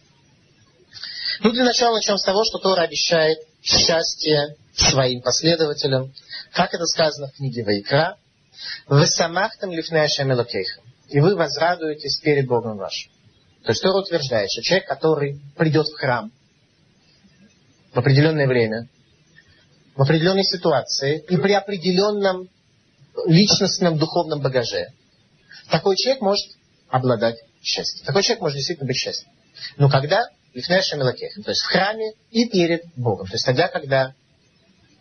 Ну, 1.40 1.52
для 1.52 1.64
начала 1.64 1.96
начнем 1.96 2.16
с 2.16 2.22
того, 2.22 2.44
что 2.44 2.58
Тора 2.58 2.82
обещает 2.82 3.38
счастье 3.62 4.56
своим 4.74 5.22
последователям. 5.22 6.12
Как 6.52 6.74
это 6.74 6.84
сказано 6.86 7.28
в 7.28 7.36
книге 7.36 7.64
Вайкра. 7.64 8.16
«Вы 8.86 9.06
самахтам 9.06 9.70
шамилокейхам». 9.72 10.84
И 11.08 11.20
вы 11.20 11.34
возрадуетесь 11.34 12.18
перед 12.20 12.46
Богом 12.46 12.76
вашим. 12.76 13.12
То 13.64 13.72
есть 13.72 13.82
Тора 13.82 13.98
утверждает, 13.98 14.50
что 14.50 14.62
человек, 14.62 14.88
который 14.88 15.40
придет 15.56 15.86
в 15.86 15.94
храм 15.96 16.30
в 17.94 17.98
определенное 17.98 18.46
время, 18.46 18.88
в 19.94 20.02
определенной 20.02 20.44
ситуации 20.44 21.24
и 21.28 21.36
при 21.36 21.52
определенном 21.52 22.48
личностном 23.26 23.96
духовном 23.96 24.40
багаже, 24.40 24.88
такой 25.70 25.96
человек 25.96 26.20
может 26.20 26.46
обладать 26.88 27.36
счастьем. 27.62 28.04
Такой 28.04 28.22
человек 28.22 28.42
может 28.42 28.56
действительно 28.56 28.88
быть 28.88 28.96
счастливым. 28.96 29.34
Но 29.76 29.88
когда 29.88 30.28
Лифнеша 30.52 30.96
Мелакех, 30.96 31.34
то 31.44 31.50
есть 31.50 31.62
в 31.62 31.66
храме 31.66 32.12
и 32.30 32.48
перед 32.48 32.82
Богом. 32.96 33.26
То 33.26 33.34
есть 33.34 33.46
тогда, 33.46 33.68
когда 33.68 34.14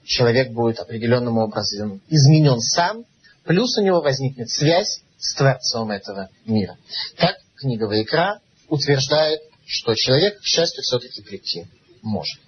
человек 0.04 0.52
будет 0.52 0.80
определенным 0.80 1.38
образом 1.38 2.02
изменен 2.10 2.60
сам, 2.60 3.06
плюс 3.44 3.78
у 3.78 3.84
него 3.84 4.02
возникнет 4.02 4.50
связь 4.50 5.02
с 5.18 5.36
Творцом 5.36 5.92
этого 5.92 6.30
мира. 6.46 6.78
Так 7.18 7.38
книга 7.56 7.86
Вайкра 7.86 8.40
утверждает, 8.68 9.42
что 9.66 9.96
человек 9.96 10.40
к 10.40 10.44
счастью 10.44 10.84
все-таки 10.84 11.22
прийти 11.22 11.66
может. 12.02 12.43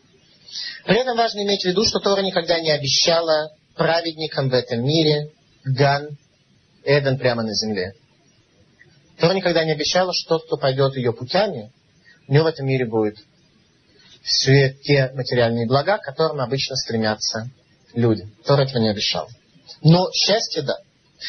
При 0.86 0.98
этом 1.00 1.18
важно 1.18 1.44
иметь 1.44 1.64
в 1.64 1.66
виду, 1.66 1.84
что 1.84 2.00
Тора 2.00 2.22
никогда 2.22 2.60
не 2.60 2.72
обещала 2.72 3.52
праведникам 3.76 4.50
в 4.50 4.54
этом 4.54 4.84
мире 4.84 5.32
Ган, 5.64 6.18
Эден 6.84 7.18
прямо 7.18 7.44
на 7.44 7.54
земле. 7.54 7.94
Тора 9.20 9.34
никогда 9.34 9.64
не 9.64 9.72
обещала, 9.72 10.12
что 10.14 10.38
тот, 10.38 10.46
кто 10.46 10.58
пойдет 10.58 10.96
ее 10.96 11.14
путями, 11.14 11.72
у 12.28 12.34
него 12.34 12.46
в 12.46 12.48
этом 12.48 12.68
мире 12.68 12.86
будет 12.86 13.18
все 14.24 14.74
те 14.84 15.12
материальные 15.14 15.68
блага, 15.68 15.98
к 15.98 16.04
которым 16.04 16.42
обычно 16.42 16.76
стремятся 16.76 17.50
люди. 17.94 18.28
Тора 18.46 18.64
этого 18.64 18.82
не 18.82 18.90
обещал. 18.90 19.30
Но 19.82 20.10
счастье, 20.12 20.64
да. 20.64 20.78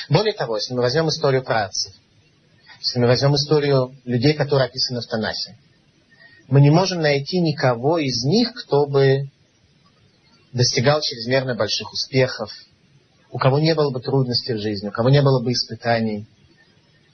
Более 0.09 0.35
того, 0.35 0.57
если 0.57 0.75
мы 0.75 0.83
возьмем 0.83 1.09
историю 1.09 1.43
працев, 1.43 1.93
если 2.81 2.99
мы 2.99 3.07
возьмем 3.07 3.35
историю 3.35 3.95
людей, 4.05 4.35
которые 4.35 4.67
описаны 4.67 5.01
в 5.01 5.07
Танасе, 5.07 5.57
мы 6.49 6.61
не 6.61 6.71
можем 6.71 7.01
найти 7.01 7.41
никого 7.41 7.99
из 7.99 8.25
них, 8.25 8.53
кто 8.55 8.87
бы 8.87 9.29
достигал 10.53 11.01
чрезмерно 11.01 11.55
больших 11.55 11.93
успехов, 11.93 12.51
у 13.31 13.39
кого 13.39 13.59
не 13.59 13.75
было 13.75 13.91
бы 13.91 14.01
трудностей 14.01 14.55
в 14.55 14.61
жизни, 14.61 14.89
у 14.89 14.93
кого 14.93 15.11
не 15.11 15.23
было 15.23 15.43
бы 15.43 15.53
испытаний, 15.53 16.27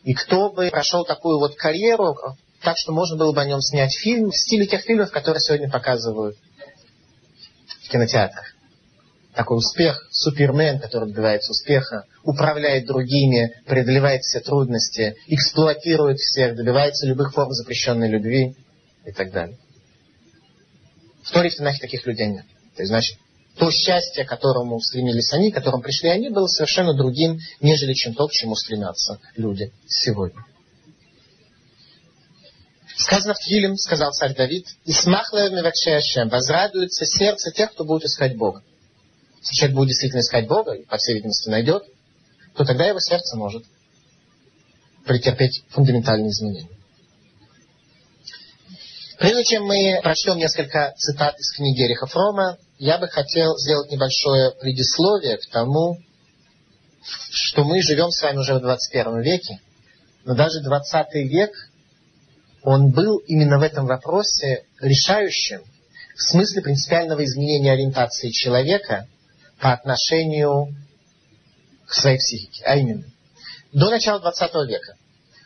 и 0.04 0.14
кто 0.14 0.50
бы 0.50 0.68
прошел 0.70 1.04
такую 1.04 1.38
вот 1.38 1.54
карьеру, 1.56 2.16
так 2.60 2.76
что 2.76 2.92
можно 2.92 3.16
было 3.16 3.32
бы 3.32 3.40
о 3.40 3.46
нем 3.46 3.60
снять 3.60 3.96
фильм 3.96 4.30
в 4.30 4.36
стиле 4.36 4.66
тех 4.66 4.82
фильмов, 4.82 5.10
которые 5.10 5.40
сегодня 5.40 5.70
показывают 5.70 6.36
в 7.84 7.88
кинотеатрах. 7.88 8.54
Такой 9.34 9.56
успех, 9.56 10.06
супермен, 10.10 10.78
который 10.78 11.08
добивается 11.08 11.52
успеха, 11.52 12.04
управляет 12.22 12.86
другими, 12.86 13.62
преодолевает 13.66 14.20
все 14.20 14.40
трудности, 14.40 15.16
эксплуатирует 15.26 16.18
всех, 16.18 16.54
добивается 16.54 17.06
любых 17.06 17.32
форм 17.32 17.50
запрещенной 17.52 18.08
любви 18.08 18.54
и 19.04 19.12
так 19.12 19.32
далее. 19.32 19.58
В 21.22 21.30
Торе 21.30 21.50
Танахе 21.50 21.80
таких 21.80 22.06
людей 22.06 22.28
нет. 22.28 22.44
То 22.74 22.82
есть, 22.82 22.88
значит, 22.88 23.18
то 23.56 23.70
счастье, 23.70 24.24
к 24.24 24.28
которому 24.28 24.80
стремились 24.80 25.32
они, 25.32 25.50
к 25.50 25.54
которому 25.54 25.82
пришли 25.82 26.08
они, 26.08 26.30
было 26.30 26.46
совершенно 26.46 26.94
другим, 26.94 27.38
нежели 27.60 27.92
чем 27.92 28.14
то, 28.14 28.26
к 28.26 28.32
чему 28.32 28.54
стремятся 28.56 29.20
люди 29.36 29.72
сегодня. 29.86 30.44
Сказано 32.96 33.34
в 33.34 33.38
Тилим, 33.38 33.76
сказал 33.76 34.12
царь 34.12 34.34
Давид, 34.34 34.66
и 34.84 34.92
смахлаем 34.92 35.54
Мевакшеяшем, 35.54 36.28
возрадуется 36.28 37.04
сердце 37.04 37.50
тех, 37.50 37.72
кто 37.72 37.84
будет 37.84 38.04
искать 38.04 38.36
Бога. 38.36 38.62
Если 39.40 39.54
человек 39.56 39.76
будет 39.76 39.88
действительно 39.88 40.20
искать 40.20 40.46
Бога, 40.46 40.72
и, 40.72 40.84
по 40.84 40.96
всей 40.98 41.14
видимости, 41.14 41.48
найдет, 41.48 41.84
то 42.54 42.64
тогда 42.64 42.86
его 42.86 43.00
сердце 43.00 43.36
может 43.36 43.64
претерпеть 45.04 45.64
фундаментальные 45.70 46.30
изменения. 46.30 46.68
Прежде 49.22 49.44
чем 49.44 49.66
мы 49.66 50.00
прочтем 50.02 50.36
несколько 50.36 50.94
цитат 50.98 51.38
из 51.38 51.52
книги 51.52 51.86
Эриха 51.86 52.06
Фрома, 52.06 52.58
я 52.78 52.98
бы 52.98 53.06
хотел 53.06 53.56
сделать 53.56 53.88
небольшое 53.88 54.50
предисловие 54.50 55.36
к 55.36 55.46
тому, 55.48 55.96
что 57.30 57.62
мы 57.62 57.80
живем 57.82 58.10
с 58.10 58.20
вами 58.20 58.38
уже 58.38 58.54
в 58.54 58.60
21 58.62 59.20
веке, 59.20 59.60
но 60.24 60.34
даже 60.34 60.60
20 60.64 61.14
век, 61.30 61.52
он 62.64 62.90
был 62.90 63.18
именно 63.18 63.60
в 63.60 63.62
этом 63.62 63.86
вопросе 63.86 64.64
решающим 64.80 65.62
в 66.16 66.20
смысле 66.20 66.60
принципиального 66.60 67.24
изменения 67.24 67.70
ориентации 67.70 68.30
человека 68.30 69.06
по 69.60 69.72
отношению 69.72 70.74
к 71.86 71.94
своей 71.94 72.18
психике. 72.18 72.64
А 72.64 72.74
именно, 72.74 73.04
до 73.72 73.88
начала 73.88 74.18
20 74.18 74.52
века 74.68 74.96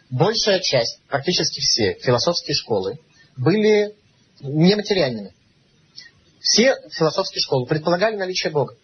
большая 0.08 0.60
часть, 0.60 0.98
практически 1.08 1.60
все 1.60 1.92
философские 2.00 2.54
школы 2.54 2.98
были 3.36 3.94
нематериальными. 4.40 5.32
Все 6.40 6.76
философские 6.90 7.40
школы 7.40 7.66
предполагали 7.66 8.16
наличие 8.16 8.52
Бога. 8.52 8.74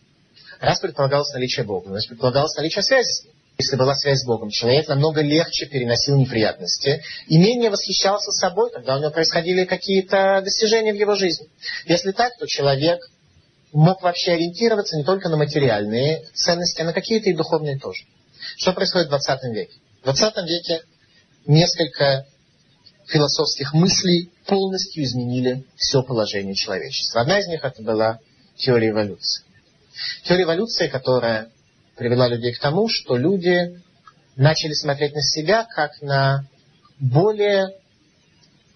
Раз 0.60 0.80
предполагалось 0.80 1.32
наличие 1.32 1.64
Бога, 1.64 1.90
значит 1.90 2.08
предполагалось 2.08 2.56
наличие 2.56 2.82
связи 2.82 3.08
с 3.08 3.24
Ним. 3.24 3.34
если 3.58 3.76
была 3.76 3.94
связь 3.94 4.20
с 4.20 4.26
Богом, 4.26 4.50
человек 4.50 4.88
намного 4.88 5.20
легче 5.20 5.66
переносил 5.66 6.16
неприятности 6.16 7.02
и 7.26 7.38
менее 7.38 7.70
восхищался 7.70 8.30
собой, 8.32 8.70
когда 8.72 8.96
у 8.96 9.00
него 9.00 9.10
происходили 9.10 9.64
какие-то 9.64 10.40
достижения 10.42 10.92
в 10.92 10.96
его 10.96 11.14
жизни. 11.14 11.48
Если 11.86 12.12
так, 12.12 12.36
то 12.38 12.46
человек 12.46 13.00
мог 13.72 14.02
вообще 14.02 14.32
ориентироваться 14.32 14.96
не 14.96 15.04
только 15.04 15.28
на 15.28 15.36
материальные 15.36 16.26
ценности, 16.34 16.80
а 16.80 16.84
на 16.84 16.92
какие-то 16.92 17.30
и 17.30 17.34
духовные 17.34 17.78
тоже. 17.78 18.04
Что 18.56 18.72
происходит 18.72 19.06
в 19.06 19.10
20 19.10 19.42
веке? 19.54 19.72
В 20.00 20.04
20 20.04 20.36
веке 20.48 20.82
несколько 21.46 22.26
философских 23.06 23.72
мыслей 23.72 24.31
полностью 24.46 25.04
изменили 25.04 25.64
все 25.76 26.02
положение 26.02 26.54
человечества. 26.54 27.22
Одна 27.22 27.38
из 27.38 27.46
них 27.46 27.64
это 27.64 27.82
была 27.82 28.18
теория 28.56 28.90
эволюции. 28.90 29.44
Теория 30.24 30.44
эволюции, 30.44 30.88
которая 30.88 31.50
привела 31.96 32.28
людей 32.28 32.52
к 32.52 32.60
тому, 32.60 32.88
что 32.88 33.16
люди 33.16 33.80
начали 34.36 34.72
смотреть 34.72 35.14
на 35.14 35.22
себя 35.22 35.64
как 35.64 36.00
на 36.00 36.46
более 36.98 37.76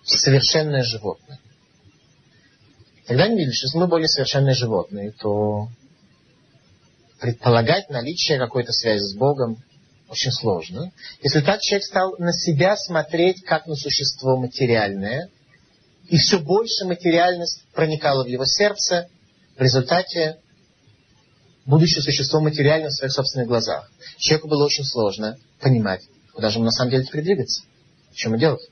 совершенное 0.04 0.82
животное. 0.82 1.38
Когда 3.06 3.24
они 3.24 3.36
видели, 3.36 3.52
что 3.52 3.66
если 3.66 3.78
мы 3.78 3.86
более 3.86 4.08
совершенные 4.08 4.54
животные, 4.54 5.12
то 5.12 5.68
предполагать 7.20 7.88
наличие 7.88 8.38
какой-то 8.38 8.72
связи 8.72 9.02
с 9.02 9.16
Богом 9.16 9.62
очень 10.08 10.32
сложно. 10.32 10.92
Если 11.22 11.40
так 11.40 11.60
человек 11.60 11.84
стал 11.84 12.16
на 12.18 12.32
себя 12.32 12.76
смотреть 12.76 13.42
как 13.44 13.66
на 13.66 13.74
существо 13.74 14.36
материальное, 14.36 15.30
и 16.08 16.16
все 16.18 16.38
больше 16.38 16.84
материальность 16.84 17.64
проникала 17.72 18.24
в 18.24 18.28
его 18.28 18.44
сердце, 18.44 19.08
в 19.56 19.60
результате, 19.60 20.38
будучи 21.64 21.98
существом 21.98 22.44
материальным 22.44 22.90
в 22.90 22.94
своих 22.94 23.12
собственных 23.12 23.48
глазах, 23.48 23.90
человеку 24.18 24.48
было 24.48 24.64
очень 24.64 24.84
сложно 24.84 25.36
понимать, 25.60 26.02
куда 26.32 26.50
же 26.50 26.56
ему 26.56 26.66
на 26.66 26.70
самом 26.70 26.90
деле 26.90 27.04
теперь 27.04 27.22
двигаться, 27.22 27.62
что 28.14 28.28
ему 28.28 28.38
делать. 28.38 28.62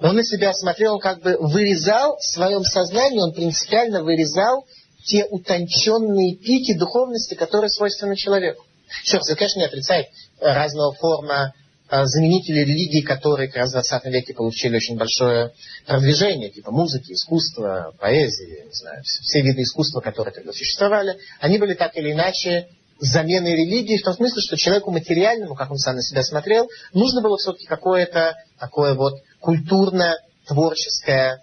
Он 0.00 0.14
на 0.14 0.22
себя 0.22 0.52
смотрел, 0.52 0.94
он 0.94 1.00
как 1.00 1.22
бы 1.22 1.36
вырезал 1.40 2.18
в 2.18 2.24
своем 2.24 2.62
сознании, 2.62 3.20
он 3.20 3.32
принципиально 3.32 4.04
вырезал 4.04 4.64
те 5.04 5.24
утонченные 5.24 6.36
пики 6.36 6.78
духовности, 6.78 7.34
которые 7.34 7.70
свойственны 7.70 8.14
человеку. 8.14 8.64
Еще 9.04 9.16
раз, 9.16 9.28
конечно, 9.34 9.58
не 9.58 9.66
отрицает 9.66 10.06
разного 10.40 10.94
форма 10.94 11.52
заменители 11.90 12.60
религии, 12.60 13.00
которые 13.00 13.48
как 13.48 13.58
раз 13.58 13.70
в 13.70 13.72
20 13.72 14.04
веке 14.06 14.34
получили 14.34 14.76
очень 14.76 14.96
большое 14.96 15.52
продвижение, 15.86 16.50
типа 16.50 16.70
музыки, 16.70 17.12
искусства, 17.12 17.94
поэзии, 17.98 18.64
не 18.66 18.72
знаю, 18.72 19.02
все 19.02 19.40
виды 19.40 19.62
искусства, 19.62 20.00
которые 20.00 20.34
тогда 20.34 20.52
существовали, 20.52 21.16
они 21.40 21.58
были 21.58 21.74
так 21.74 21.96
или 21.96 22.12
иначе 22.12 22.68
заменой 23.00 23.52
религии, 23.52 23.98
в 23.98 24.04
том 24.04 24.14
смысле, 24.14 24.42
что 24.42 24.56
человеку 24.56 24.90
материальному, 24.90 25.54
как 25.54 25.70
он 25.70 25.78
сам 25.78 25.94
на 25.96 26.02
себя 26.02 26.22
смотрел, 26.22 26.68
нужно 26.92 27.22
было 27.22 27.38
все-таки 27.38 27.66
какое-то 27.66 28.34
такое 28.58 28.94
вот 28.94 29.14
культурно-творческое 29.40 31.42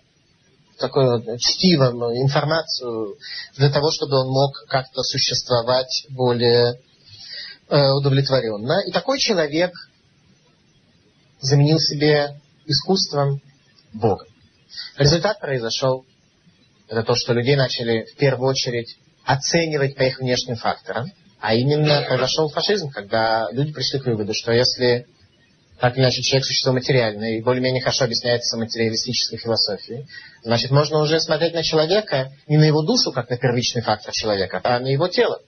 такое 0.77 1.19
вот 1.19 1.39
чтиво, 1.39 1.85
информацию 2.21 3.15
для 3.55 3.69
того, 3.69 3.91
чтобы 3.91 4.19
он 4.19 4.27
мог 4.27 4.65
как-то 4.67 5.03
существовать 5.03 6.05
более 6.09 6.81
э, 7.69 7.91
удовлетворенно. 7.91 8.81
И 8.85 8.91
такой 8.91 9.19
человек 9.19 9.71
заменил 11.45 11.79
себе 11.79 12.39
искусством 12.65 13.41
Бога. 13.93 14.25
Результат 14.97 15.39
произошел, 15.39 16.05
это 16.87 17.03
то, 17.03 17.15
что 17.15 17.33
людей 17.33 17.55
начали 17.55 18.05
в 18.13 18.17
первую 18.17 18.49
очередь 18.49 18.97
оценивать 19.23 19.95
по 19.95 20.03
их 20.03 20.19
внешним 20.19 20.55
факторам, 20.55 21.11
а 21.39 21.53
именно 21.53 22.03
произошел 22.07 22.49
фашизм, 22.49 22.89
когда 22.89 23.49
люди 23.51 23.71
пришли 23.71 23.99
к 23.99 24.05
выводу, 24.05 24.33
что 24.33 24.51
если 24.51 25.05
так 25.79 25.95
или 25.95 26.03
иначе 26.03 26.21
человек 26.21 26.45
существо 26.45 26.73
материальное 26.73 27.37
и 27.37 27.41
более-менее 27.41 27.81
хорошо 27.81 28.05
объясняется 28.05 28.57
материалистической 28.57 29.37
философией, 29.37 30.07
значит, 30.43 30.71
можно 30.71 30.99
уже 30.99 31.19
смотреть 31.19 31.53
на 31.53 31.63
человека 31.63 32.31
не 32.47 32.57
на 32.57 32.63
его 32.63 32.81
душу, 32.81 33.11
как 33.11 33.29
на 33.29 33.37
первичный 33.37 33.81
фактор 33.81 34.13
человека, 34.13 34.61
а 34.63 34.79
на 34.79 34.87
его 34.87 35.07
тело. 35.07 35.41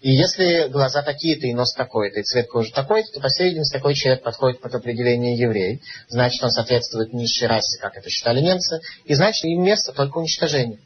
И 0.00 0.12
если 0.12 0.68
глаза 0.68 1.02
такие-то, 1.02 1.46
и 1.46 1.54
нос 1.54 1.74
такой-то, 1.74 2.20
и 2.20 2.22
цвет 2.22 2.48
кожи 2.48 2.72
такой-то, 2.72 3.12
то, 3.12 3.20
по 3.20 3.28
такой 3.72 3.94
человек 3.94 4.22
подходит 4.22 4.60
под 4.60 4.74
определение 4.74 5.36
еврей. 5.36 5.82
Значит, 6.08 6.42
он 6.42 6.50
соответствует 6.50 7.12
низшей 7.12 7.48
расе, 7.48 7.80
как 7.80 7.96
это 7.96 8.08
считали 8.08 8.40
немцы. 8.40 8.80
И 9.06 9.14
значит, 9.14 9.44
им 9.44 9.64
место 9.64 9.92
только 9.92 10.18
уничтожение. 10.18 10.78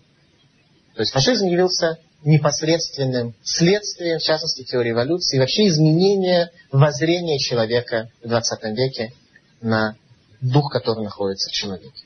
То 0.94 1.00
есть 1.00 1.12
фашизм 1.12 1.46
явился 1.46 1.98
непосредственным 2.24 3.34
следствием, 3.42 4.18
в 4.18 4.22
частности, 4.22 4.64
теории 4.64 4.92
эволюции, 4.92 5.36
и 5.36 5.40
вообще 5.40 5.66
изменения 5.68 6.50
воззрения 6.70 7.38
человека 7.38 8.08
в 8.22 8.28
20 8.28 8.62
веке 8.76 9.12
на 9.60 9.96
дух, 10.40 10.72
который 10.72 11.04
находится 11.04 11.50
в 11.50 11.52
человеке. 11.52 12.04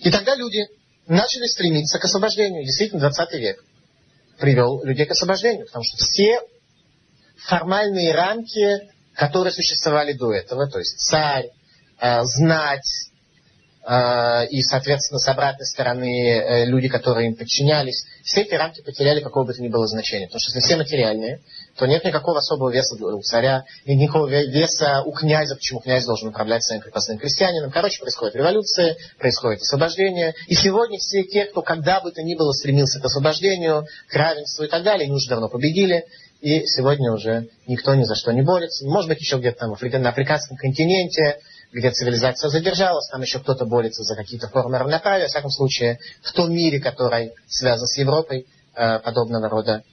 И 0.00 0.10
тогда 0.10 0.34
люди 0.34 0.66
начали 1.06 1.46
стремиться 1.46 1.98
к 1.98 2.04
освобождению. 2.04 2.64
Действительно, 2.64 3.00
20 3.00 3.32
век 3.34 3.64
привел 4.40 4.82
людей 4.82 5.06
к 5.06 5.10
освобождению, 5.12 5.66
потому 5.66 5.84
что 5.84 5.96
все 5.98 6.40
формальные 7.36 8.12
рамки, 8.12 8.90
которые 9.14 9.52
существовали 9.52 10.12
до 10.14 10.32
этого, 10.32 10.68
то 10.68 10.78
есть 10.78 10.98
царь, 10.98 11.50
э, 12.00 12.22
знать, 12.24 13.09
и, 14.50 14.62
соответственно, 14.62 15.18
с 15.18 15.28
обратной 15.28 15.64
стороны 15.64 16.28
э, 16.28 16.66
люди, 16.66 16.88
которые 16.88 17.28
им 17.28 17.34
подчинялись, 17.34 18.04
все 18.22 18.42
эти 18.42 18.52
рамки 18.54 18.82
потеряли 18.82 19.20
какого 19.20 19.46
бы 19.46 19.54
то 19.54 19.62
ни 19.62 19.68
было 19.68 19.86
значения. 19.86 20.26
Потому 20.26 20.40
что 20.40 20.58
если 20.58 20.68
все 20.68 20.76
материальные, 20.76 21.40
то 21.76 21.86
нет 21.86 22.04
никакого 22.04 22.38
особого 22.38 22.70
веса 22.70 22.94
у 23.02 23.22
царя, 23.22 23.64
нет 23.86 23.96
никакого 23.96 24.28
веса 24.28 25.02
у 25.06 25.12
князя, 25.12 25.56
почему 25.56 25.80
князь 25.80 26.04
должен 26.04 26.28
управлять 26.28 26.62
своим 26.62 26.82
крепостным 26.82 27.18
крестьянином. 27.18 27.70
Короче, 27.70 28.00
происходит 28.00 28.36
революция, 28.36 28.96
происходит 29.18 29.62
освобождение. 29.62 30.34
И 30.46 30.54
сегодня 30.54 30.98
все 30.98 31.24
те, 31.24 31.46
кто 31.46 31.62
когда 31.62 32.00
бы 32.02 32.12
то 32.12 32.22
ни 32.22 32.34
было 32.34 32.52
стремился 32.52 33.00
к 33.00 33.04
освобождению, 33.06 33.86
к 34.08 34.14
равенству 34.14 34.64
и 34.64 34.68
так 34.68 34.82
далее, 34.82 35.06
они 35.06 35.14
уже 35.14 35.30
давно 35.30 35.48
победили. 35.48 36.04
И 36.40 36.66
сегодня 36.66 37.12
уже 37.12 37.48
никто 37.66 37.94
ни 37.94 38.04
за 38.04 38.14
что 38.14 38.32
не 38.32 38.42
борется. 38.42 38.86
Может 38.86 39.08
быть, 39.08 39.20
еще 39.20 39.38
где-то 39.38 39.58
там 39.58 39.70
на 39.70 40.08
африканском 40.08 40.56
континенте, 40.56 41.38
где 41.72 41.90
цивилизация 41.90 42.50
задержалась, 42.50 43.08
там 43.10 43.22
еще 43.22 43.38
кто-то 43.38 43.64
борется 43.64 44.02
за 44.02 44.16
какие-то 44.16 44.48
формы 44.48 44.78
равноправия. 44.78 45.26
В 45.26 45.30
всяком 45.30 45.50
случае, 45.50 45.98
в 46.22 46.32
том 46.32 46.52
мире, 46.52 46.80
который 46.80 47.32
связан 47.48 47.86
с 47.86 47.96
Европой, 47.98 48.46
э, 48.74 48.98
подобного 48.98 49.48
рода 49.48 49.84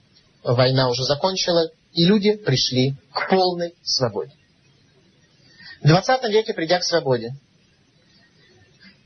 война 0.43 0.89
уже 0.89 1.03
закончила, 1.03 1.69
и 1.93 2.05
люди 2.05 2.33
пришли 2.33 2.95
к 3.11 3.29
полной 3.29 3.75
свободе. 3.83 4.31
В 5.81 5.87
20 5.87 6.23
веке, 6.29 6.53
придя 6.53 6.79
к 6.79 6.83
свободе, 6.83 7.35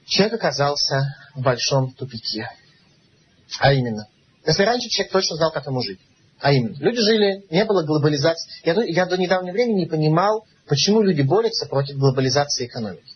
человек 0.05 0.35
оказался 0.35 1.15
в 1.35 1.41
большом 1.41 1.91
тупике. 1.93 2.49
А 3.59 3.73
именно, 3.73 4.07
если 4.45 4.63
раньше 4.63 4.87
человек 4.89 5.11
точно 5.11 5.35
знал, 5.35 5.51
как 5.51 5.65
ему 5.65 5.81
жить, 5.81 5.99
а 6.39 6.53
именно, 6.53 6.75
люди 6.79 7.01
жили, 7.01 7.45
не 7.49 7.65
было 7.65 7.83
глобализации. 7.83 8.49
Я, 8.63 8.75
я 8.85 9.05
до 9.05 9.17
недавнего 9.17 9.53
времени 9.53 9.81
не 9.81 9.85
понимал, 9.85 10.45
почему 10.71 11.01
люди 11.01 11.21
борются 11.21 11.65
против 11.65 11.97
глобализации 11.97 12.65
экономики. 12.65 13.13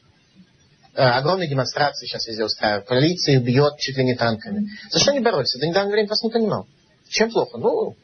Э, 0.94 1.04
огромные 1.04 1.48
демонстрации 1.48 2.06
сейчас 2.06 2.28
везде 2.28 2.44
устраивают. 2.44 2.86
Полиция 2.86 3.40
бьет 3.40 3.78
чуть 3.80 3.96
ли 3.96 4.04
не 4.04 4.14
танками. 4.14 4.68
За 4.92 5.00
что 5.00 5.12
они 5.12 5.22
борются? 5.22 5.58
До 5.58 5.66
недавнего 5.66 5.94
времени 5.94 6.08
просто 6.08 6.28
не 6.28 6.34
понимал. 6.34 6.68
Чем 7.08 7.32
плохо? 7.32 7.58
Ну, 7.58 7.96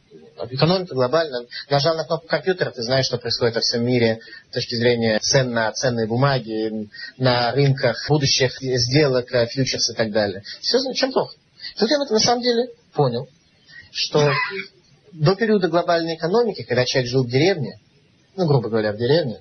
экономика 0.50 0.96
глобально. 0.96 1.48
Нажал 1.70 1.98
на 1.98 2.06
кнопку 2.06 2.28
компьютера, 2.30 2.72
ты 2.72 2.82
знаешь, 2.82 3.08
что 3.08 3.18
происходит 3.18 3.56
во 3.56 3.62
всем 3.62 3.86
мире 3.86 4.20
с 4.52 4.54
точки 4.54 4.76
зрения 4.76 5.20
цен 5.20 5.52
на 5.52 5.70
ценные 5.74 6.08
бумаги, 6.08 6.88
на 7.18 7.52
рынках 7.52 8.06
будущих 8.08 8.54
сделок, 8.62 9.34
э, 9.34 9.48
фьючерс 9.48 9.90
и 9.90 9.94
так 9.96 10.14
далее. 10.14 10.44
Все, 10.62 10.78
чем 10.94 11.12
плохо? 11.12 11.36
Тут 11.78 11.90
я 11.90 11.98
на 11.98 12.20
самом 12.20 12.42
деле 12.42 12.70
понял, 12.94 13.28
что 13.92 14.32
до 15.12 15.36
периода 15.36 15.68
глобальной 15.68 16.16
экономики, 16.16 16.64
когда 16.64 16.86
человек 16.86 17.12
жил 17.12 17.26
в 17.26 17.30
деревне, 17.30 17.82
ну, 18.36 18.48
грубо 18.48 18.70
говоря, 18.70 18.94
в 18.94 18.98
деревне, 18.98 19.40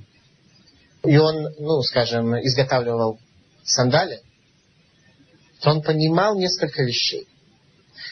и 1.05 1.17
он, 1.17 1.55
ну, 1.59 1.83
скажем, 1.83 2.35
изготавливал 2.41 3.19
сандали, 3.65 4.21
то 5.61 5.71
он 5.71 5.83
понимал 5.83 6.37
несколько 6.37 6.83
вещей. 6.83 7.27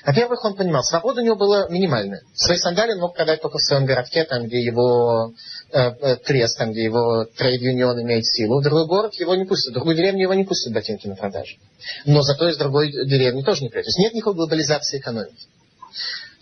Во-первых, 0.04 0.44
он 0.44 0.54
понимал, 0.54 0.82
свобода 0.84 1.20
у 1.20 1.24
него 1.24 1.36
была 1.36 1.68
минимальная. 1.68 2.22
Свои 2.34 2.56
сандали 2.56 2.92
он 2.92 3.00
мог 3.00 3.16
продать 3.16 3.42
только 3.42 3.58
в 3.58 3.62
своем 3.62 3.84
городке, 3.84 4.24
там, 4.24 4.46
где 4.46 4.60
его 4.60 5.32
э, 5.72 5.78
э, 5.78 6.16
трест, 6.16 6.56
там, 6.58 6.72
где 6.72 6.84
его 6.84 7.26
трейд-юнион 7.36 8.00
имеет 8.02 8.24
силу. 8.26 8.60
В 8.60 8.62
другой 8.62 8.86
город 8.86 9.14
его 9.14 9.34
не 9.34 9.44
пустят, 9.44 9.72
в 9.72 9.74
другую 9.74 9.96
деревню 9.96 10.22
его 10.22 10.34
не 10.34 10.44
пустят 10.44 10.72
ботинки 10.72 11.08
на 11.08 11.16
продажу. 11.16 11.56
Но 12.04 12.22
зато 12.22 12.48
из 12.48 12.56
другой 12.56 12.92
деревни 12.92 13.42
тоже 13.42 13.62
не 13.62 13.70
придет. 13.70 13.86
То 13.86 13.88
есть 13.88 13.98
нет 13.98 14.14
никакой 14.14 14.34
глобализации 14.34 14.98
экономики. 14.98 15.46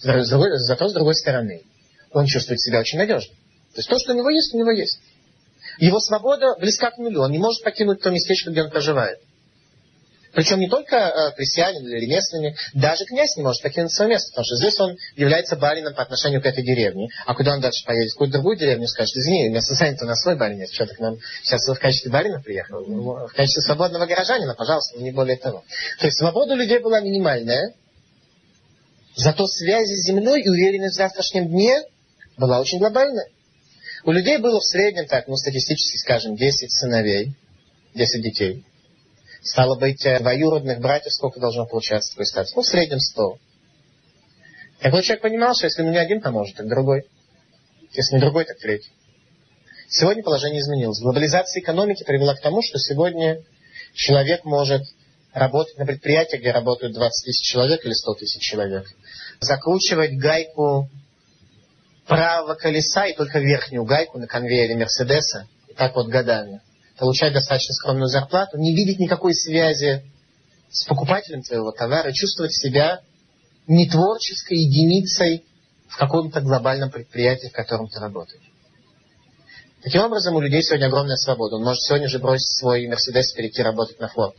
Зато 0.00 0.88
с 0.88 0.92
другой 0.92 1.14
стороны, 1.14 1.62
он 2.12 2.26
чувствует 2.26 2.60
себя 2.60 2.80
очень 2.80 2.98
надежно. 2.98 3.34
То 3.76 3.80
есть 3.80 3.90
то, 3.90 3.98
что 3.98 4.14
у 4.14 4.16
него 4.16 4.30
есть, 4.30 4.54
у 4.54 4.58
него 4.58 4.70
есть. 4.70 4.98
Его 5.78 6.00
свобода 6.00 6.56
близка 6.58 6.90
к 6.90 6.96
нулю. 6.96 7.20
Он 7.20 7.30
не 7.30 7.36
может 7.36 7.62
покинуть 7.62 8.00
то 8.00 8.10
местечко, 8.10 8.50
где 8.50 8.62
он 8.62 8.70
проживает. 8.70 9.18
Причем 10.32 10.60
не 10.60 10.68
только 10.68 10.96
э, 10.96 11.32
крестьянин 11.36 11.86
или 11.86 12.06
ремесленник, 12.06 12.56
даже 12.72 13.04
князь 13.04 13.36
не 13.36 13.42
может 13.42 13.62
покинуть 13.62 13.92
свое 13.92 14.10
место, 14.10 14.30
потому 14.30 14.44
что 14.46 14.56
здесь 14.56 14.80
он 14.80 14.96
является 15.14 15.56
барином 15.56 15.94
по 15.94 16.02
отношению 16.02 16.40
к 16.40 16.46
этой 16.46 16.64
деревне. 16.64 17.08
А 17.26 17.34
куда 17.34 17.52
он 17.52 17.60
дальше 17.60 17.84
поедет? 17.84 18.12
В 18.12 18.14
какую-то 18.14 18.32
другую 18.38 18.56
деревню 18.56 18.86
скажет, 18.86 19.14
извини, 19.14 19.50
место 19.50 19.74
занято 19.74 20.06
на 20.06 20.14
свой 20.14 20.36
барин 20.36 20.58
нет. 20.58 20.70
Что 20.72 20.86
ты 20.86 20.94
к 20.94 21.00
нам 21.00 21.18
сейчас 21.42 21.68
в 21.68 21.78
качестве 21.78 22.10
барина 22.10 22.40
приехал? 22.40 22.82
В 22.82 23.32
качестве 23.34 23.62
свободного 23.62 24.06
горожанина, 24.06 24.54
пожалуйста, 24.54 24.98
не 24.98 25.10
более 25.10 25.36
того. 25.36 25.64
То 26.00 26.06
есть 26.06 26.18
свобода 26.18 26.54
у 26.54 26.56
людей 26.56 26.78
была 26.78 27.00
минимальная, 27.00 27.74
зато 29.16 29.46
связи 29.46 29.94
с 29.94 30.06
землей 30.06 30.42
и 30.42 30.48
уверенность 30.48 30.94
в 30.94 30.98
завтрашнем 30.98 31.48
дне 31.48 31.82
была 32.38 32.60
очень 32.60 32.78
глобальная. 32.78 33.26
У 34.06 34.12
людей 34.12 34.38
было 34.38 34.60
в 34.60 34.64
среднем, 34.64 35.08
так, 35.08 35.26
ну, 35.26 35.34
статистически 35.34 35.96
скажем, 35.96 36.36
10 36.36 36.70
сыновей, 36.70 37.34
10 37.94 38.22
детей. 38.22 38.64
Стало 39.42 39.76
быть, 39.76 40.06
э, 40.06 40.20
двоюродных 40.20 40.78
братьев 40.78 41.12
сколько 41.12 41.40
должно 41.40 41.66
получаться 41.66 42.12
такой 42.12 42.26
статус? 42.26 42.54
Ну, 42.54 42.62
в 42.62 42.66
среднем 42.66 43.00
100. 43.00 43.38
Такой 44.78 45.02
человек 45.02 45.22
понимал, 45.22 45.54
что 45.54 45.66
если 45.66 45.82
ему 45.82 45.90
не 45.90 45.98
один 45.98 46.20
поможет, 46.20 46.54
так 46.54 46.68
другой. 46.68 47.02
Если 47.94 48.14
не 48.14 48.20
другой, 48.20 48.44
так 48.44 48.58
третий. 48.58 48.92
Сегодня 49.88 50.22
положение 50.22 50.60
изменилось. 50.60 51.00
Глобализация 51.00 51.60
экономики 51.60 52.04
привела 52.04 52.36
к 52.36 52.40
тому, 52.40 52.62
что 52.62 52.78
сегодня 52.78 53.42
человек 53.92 54.44
может 54.44 54.82
работать 55.32 55.78
на 55.78 55.84
предприятии, 55.84 56.36
где 56.36 56.52
работают 56.52 56.94
20 56.94 57.24
тысяч 57.24 57.44
человек 57.44 57.84
или 57.84 57.92
100 57.92 58.14
тысяч 58.14 58.40
человек. 58.40 58.86
Закручивать 59.40 60.16
гайку 60.16 60.88
правого 62.06 62.54
колеса 62.54 63.06
и 63.06 63.16
только 63.16 63.38
верхнюю 63.38 63.84
гайку 63.84 64.18
на 64.18 64.26
конвейере 64.26 64.76
Мерседеса. 64.76 65.48
И 65.68 65.74
так 65.74 65.94
вот 65.94 66.08
годами 66.08 66.60
получать 66.98 67.32
достаточно 67.32 67.74
скромную 67.74 68.08
зарплату, 68.08 68.58
не 68.58 68.74
видеть 68.74 68.98
никакой 68.98 69.34
связи 69.34 70.02
с 70.70 70.84
покупателем 70.84 71.42
твоего 71.42 71.70
товара, 71.72 72.12
чувствовать 72.12 72.54
себя 72.54 73.00
не 73.66 73.88
творческой 73.88 74.58
единицей 74.58 75.44
в 75.88 75.96
каком-то 75.96 76.40
глобальном 76.40 76.90
предприятии, 76.90 77.48
в 77.48 77.52
котором 77.52 77.88
ты 77.88 78.00
работаешь. 78.00 78.42
Таким 79.82 80.02
образом, 80.02 80.34
у 80.34 80.40
людей 80.40 80.62
сегодня 80.62 80.86
огромная 80.86 81.16
свобода. 81.16 81.56
Он 81.56 81.62
может 81.62 81.82
сегодня 81.82 82.08
же 82.08 82.18
бросить 82.18 82.58
свой 82.58 82.86
Мерседес 82.88 83.32
и 83.32 83.36
перейти 83.36 83.62
работать 83.62 84.00
на 84.00 84.06
Ford. 84.06 84.34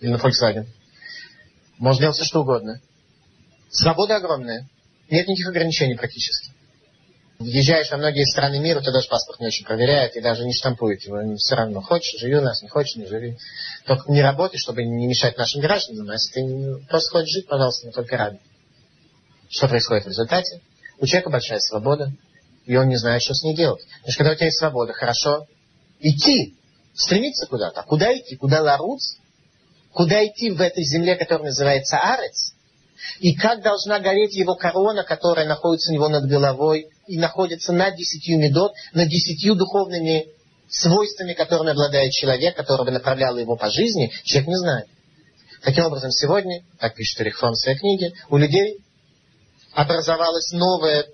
Или 0.00 0.12
на 0.12 0.16
Volkswagen. 0.16 0.66
Может 1.78 2.00
делать 2.00 2.16
все, 2.16 2.24
что 2.24 2.40
угодно. 2.40 2.80
Свобода 3.68 4.16
огромная. 4.16 4.68
Нет 5.10 5.28
никаких 5.28 5.48
ограничений 5.48 5.94
практически. 5.94 6.52
Въезжаешь 7.38 7.90
во 7.90 7.98
многие 7.98 8.24
страны 8.24 8.58
мира, 8.58 8.80
то 8.80 8.92
даже 8.92 9.08
паспорт 9.08 9.40
не 9.40 9.46
очень 9.46 9.66
проверяет 9.66 10.16
и 10.16 10.22
даже 10.22 10.44
не 10.44 10.54
штампует 10.54 11.02
его. 11.02 11.36
Все 11.36 11.54
равно, 11.54 11.82
хочешь, 11.82 12.18
живи 12.18 12.36
у 12.36 12.40
нас, 12.40 12.62
не 12.62 12.68
хочешь, 12.68 12.96
не 12.96 13.06
живи. 13.06 13.36
Только 13.84 14.10
не 14.10 14.22
работай, 14.22 14.58
чтобы 14.58 14.84
не 14.84 15.06
мешать 15.06 15.36
нашим 15.36 15.60
гражданам. 15.60 16.08
А 16.08 16.14
если 16.14 16.32
ты 16.32 16.86
просто 16.88 17.10
хочешь 17.10 17.34
жить, 17.34 17.46
пожалуйста, 17.46 17.86
мы 17.86 17.92
только 17.92 18.16
рады. 18.16 18.38
Что 19.50 19.68
происходит 19.68 20.04
в 20.06 20.08
результате? 20.08 20.62
У 20.98 21.06
человека 21.06 21.30
большая 21.30 21.60
свобода, 21.60 22.10
и 22.64 22.74
он 22.74 22.88
не 22.88 22.96
знает, 22.96 23.22
что 23.22 23.34
с 23.34 23.42
ней 23.44 23.54
делать. 23.54 23.84
Потому 23.84 24.12
что 24.12 24.18
когда 24.18 24.32
у 24.32 24.34
тебя 24.34 24.46
есть 24.46 24.58
свобода, 24.58 24.92
хорошо 24.94 25.46
идти, 26.00 26.56
стремиться 26.94 27.46
куда-то. 27.46 27.80
А 27.80 27.84
куда 27.84 28.16
идти? 28.16 28.36
Куда 28.36 28.62
ларуц? 28.62 29.16
Куда 29.92 30.26
идти 30.26 30.50
в 30.50 30.60
этой 30.60 30.84
земле, 30.84 31.16
которая 31.16 31.48
называется 31.48 31.98
Арец? 31.98 32.55
И 33.20 33.34
как 33.34 33.62
должна 33.62 33.98
гореть 34.00 34.34
его 34.34 34.54
корона, 34.54 35.04
которая 35.04 35.46
находится 35.46 35.90
у 35.90 35.94
него 35.94 36.08
над 36.08 36.28
головой 36.28 36.88
и 37.06 37.18
находится 37.18 37.72
над 37.72 37.96
десятью 37.96 38.38
медот, 38.38 38.72
над 38.92 39.08
десятью 39.08 39.54
духовными 39.54 40.28
свойствами, 40.68 41.32
которыми 41.34 41.70
обладает 41.70 42.12
человек, 42.12 42.56
который 42.56 42.84
бы 42.84 42.90
направлял 42.90 43.36
его 43.36 43.56
по 43.56 43.70
жизни, 43.70 44.12
человек 44.24 44.48
не 44.48 44.56
знает. 44.56 44.86
Таким 45.62 45.84
образом, 45.84 46.10
сегодня, 46.10 46.62
как 46.78 46.94
пишет 46.94 47.20
Рихфон 47.20 47.52
в 47.52 47.58
своей 47.58 47.78
книге, 47.78 48.12
у 48.28 48.36
людей 48.36 48.78
образовалась 49.72 50.52
новая 50.52 51.06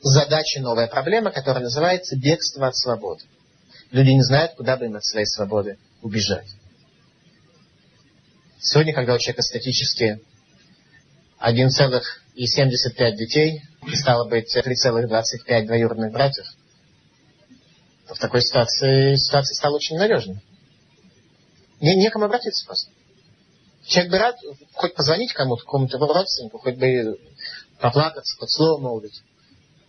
задача, 0.00 0.60
новая 0.60 0.86
проблема, 0.86 1.30
которая 1.30 1.64
называется 1.64 2.16
бегство 2.16 2.68
от 2.68 2.76
свободы. 2.76 3.24
Люди 3.90 4.10
не 4.10 4.22
знают, 4.22 4.52
куда 4.54 4.76
бы 4.76 4.86
им 4.86 4.96
от 4.96 5.04
своей 5.04 5.26
свободы 5.26 5.78
убежать. 6.02 6.46
Сегодня, 8.60 8.92
когда 8.92 9.14
у 9.14 9.18
человека 9.18 9.42
статически 9.42 10.20
1,75 11.40 13.16
детей, 13.16 13.62
и 13.86 13.96
стало 13.96 14.28
быть 14.28 14.54
3,25 14.54 15.66
двоюродных 15.66 16.12
братьев, 16.12 16.46
то 18.06 18.14
в 18.14 18.18
такой 18.18 18.42
ситуации 18.42 19.16
ситуация 19.16 19.54
стала 19.54 19.76
очень 19.76 19.96
надежной. 19.96 20.42
Не, 21.80 21.96
некому 21.96 22.26
обратиться 22.26 22.66
просто. 22.66 22.92
Человек 23.86 24.12
бы 24.12 24.18
рад 24.18 24.36
хоть 24.74 24.94
позвонить 24.94 25.32
кому-то, 25.32 25.62
какому-то 25.62 25.98
родственнику, 25.98 26.58
хоть 26.58 26.76
бы 26.76 27.18
поплакаться, 27.80 28.36
хоть 28.38 28.50
слово 28.50 28.78
молвить. 28.80 29.22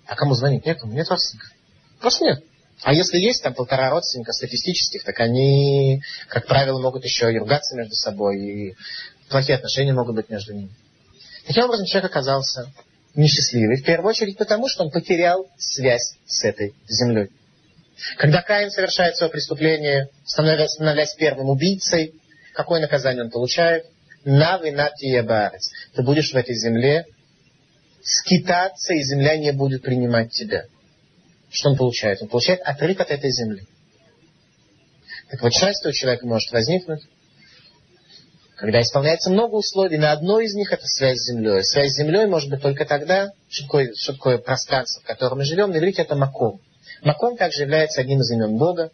А 0.05 0.15
кому 0.15 0.33
звонить? 0.33 0.65
Некому, 0.65 0.93
нет 0.93 1.09
родственников. 1.09 1.51
Просто 1.99 2.23
нет. 2.25 2.43
А 2.83 2.93
если 2.93 3.19
есть 3.19 3.43
там 3.43 3.53
полтора 3.53 3.91
родственника 3.91 4.31
статистических, 4.31 5.03
так 5.03 5.19
они, 5.19 6.01
как 6.27 6.47
правило, 6.47 6.81
могут 6.81 7.03
еще 7.03 7.31
и 7.31 7.37
ругаться 7.37 7.75
между 7.75 7.93
собой, 7.93 8.39
и 8.39 8.75
плохие 9.29 9.57
отношения 9.57 9.93
могут 9.93 10.15
быть 10.15 10.29
между 10.29 10.53
ними. 10.53 10.71
Таким 11.45 11.65
образом, 11.65 11.85
человек 11.85 12.11
оказался 12.11 12.71
несчастливый. 13.15 13.77
В 13.77 13.83
первую 13.83 14.09
очередь 14.09 14.37
потому, 14.37 14.67
что 14.67 14.83
он 14.83 14.91
потерял 14.91 15.49
связь 15.57 16.15
с 16.25 16.43
этой 16.43 16.73
землей. 16.87 17.29
Когда 18.17 18.41
Каин 18.41 18.71
совершает 18.71 19.15
свое 19.15 19.31
преступление, 19.31 20.09
становясь, 20.25 20.71
становясь 20.71 21.13
первым 21.13 21.49
убийцей, 21.49 22.15
какое 22.53 22.81
наказание 22.81 23.23
он 23.23 23.31
получает? 23.31 23.85
Навы 24.23 24.71
натия 24.71 25.23
баарец. 25.23 25.71
Ты 25.93 26.03
будешь 26.03 26.31
в 26.31 26.35
этой 26.35 26.55
земле 26.55 27.05
скитаться, 28.03 28.93
и 28.93 29.03
земля 29.03 29.37
не 29.37 29.51
будет 29.51 29.83
принимать 29.83 30.31
тебя. 30.31 30.65
Что 31.51 31.69
он 31.69 31.77
получает? 31.77 32.21
Он 32.21 32.27
получает 32.27 32.61
отрыв 32.61 32.99
от 32.99 33.11
этой 33.11 33.31
земли. 33.31 33.67
Так 35.29 35.41
вот, 35.41 35.53
счастье 35.53 35.89
у 35.89 35.93
человека 35.93 36.25
может 36.25 36.51
возникнуть 36.51 37.01
когда 38.61 38.79
исполняется 38.79 39.31
много 39.31 39.55
условий, 39.55 39.97
на 39.97 40.11
одно 40.11 40.39
из 40.39 40.53
них 40.53 40.71
это 40.71 40.85
связь 40.85 41.17
с 41.17 41.31
землей. 41.31 41.63
Связь 41.63 41.93
с 41.93 41.97
землей 41.97 42.27
может 42.27 42.47
быть 42.47 42.61
только 42.61 42.85
тогда, 42.85 43.31
что 43.49 43.63
такое, 43.63 43.91
что 43.95 44.13
такое 44.13 44.37
пространство, 44.37 45.01
в 45.01 45.07
котором 45.07 45.39
мы 45.39 45.45
живем. 45.45 45.71
На 45.71 45.77
это 45.77 46.15
маком. 46.15 46.61
Маком 47.01 47.37
также 47.37 47.63
является 47.63 48.01
одним 48.01 48.19
из 48.19 48.29
имен 48.29 48.59
Бога. 48.59 48.91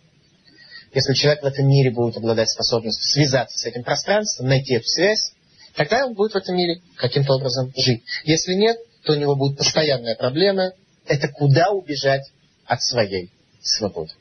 Если 0.94 1.14
человек 1.16 1.44
в 1.44 1.48
этом 1.48 1.68
мире 1.68 1.92
будет 1.92 2.16
обладать 2.16 2.50
способностью 2.50 3.04
связаться 3.10 3.58
с 3.58 3.66
этим 3.66 3.84
пространством, 3.84 4.48
найти 4.48 4.76
эту 4.76 4.88
связь, 4.88 5.34
тогда 5.76 6.06
он 6.06 6.14
будет 6.14 6.32
в 6.32 6.38
этом 6.38 6.56
мире 6.56 6.80
каким-то 6.96 7.34
образом 7.34 7.74
жить. 7.76 8.04
Если 8.24 8.54
нет, 8.54 8.78
то 9.04 9.12
у 9.12 9.16
него 9.18 9.36
будет 9.36 9.58
постоянная 9.58 10.16
проблема. 10.16 10.72
Это 11.06 11.28
куда 11.28 11.72
убежать 11.72 12.24
от 12.66 12.82
своей 12.82 13.34
свободы. 13.62 14.14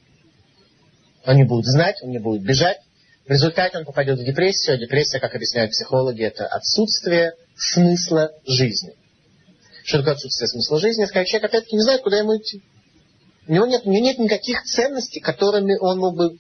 Он 1.25 1.37
не 1.37 1.45
будет 1.45 1.67
знать, 1.67 2.03
он 2.03 2.11
не 2.11 2.19
будет 2.19 2.43
бежать, 2.43 2.79
в 3.27 3.31
результате 3.31 3.79
он 3.79 3.85
попадет 3.85 4.19
в 4.19 4.25
депрессию. 4.25 4.79
Депрессия, 4.79 5.19
как 5.19 5.35
объясняют 5.35 5.73
психологи, 5.73 6.23
это 6.23 6.47
отсутствие 6.47 7.33
смысла 7.57 8.31
жизни. 8.47 8.93
Что 9.85 9.99
такое 9.99 10.15
отсутствие 10.15 10.49
смысла 10.49 10.79
жизни? 10.79 11.05
Это 11.05 11.13
когда 11.13 11.25
человек 11.25 11.51
опять-таки 11.51 11.77
не 11.77 11.83
знает, 11.83 12.03
куда 12.03 12.19
ему 12.19 12.37
идти. 12.37 12.63
У 13.49 13.53
него 13.53 13.67
нет, 13.67 13.83
у 13.85 13.91
него 13.91 14.05
нет 14.05 14.19
никаких 14.19 14.63
ценностей, 14.63 15.21
которыми 15.21 15.77
он 15.79 15.99
мог 15.99 16.17
бы 16.17 16.39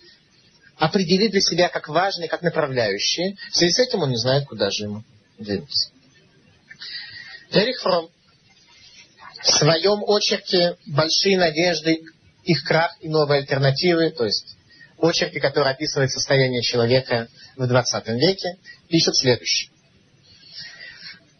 определить 0.77 1.33
для 1.33 1.41
себя 1.41 1.69
как 1.69 1.89
важные, 1.89 2.29
как 2.29 2.43
направляющие. 2.43 3.37
В 3.51 3.57
связи 3.57 3.73
с 3.73 3.79
этим 3.81 4.03
он 4.03 4.11
не 4.11 4.17
знает, 4.17 4.47
куда 4.47 4.71
же 4.71 4.85
ему 4.85 5.03
двинуться. 5.39 5.91
Эрих 7.51 7.81
Фром 7.81 8.11
в 9.43 9.47
своем 9.47 10.05
очерке 10.07 10.77
«Большие 10.87 11.39
надежды, 11.39 12.01
их 12.45 12.65
крах 12.65 12.97
и 13.01 13.09
новые 13.09 13.41
альтернативы», 13.41 14.11
то 14.11 14.25
есть 14.25 14.56
очерке, 14.99 15.41
который 15.41 15.73
описывает 15.73 16.11
состояние 16.11 16.63
человека 16.63 17.29
в 17.57 17.67
20 17.67 18.09
веке, 18.09 18.57
пишет 18.89 19.17
следующее. 19.17 19.71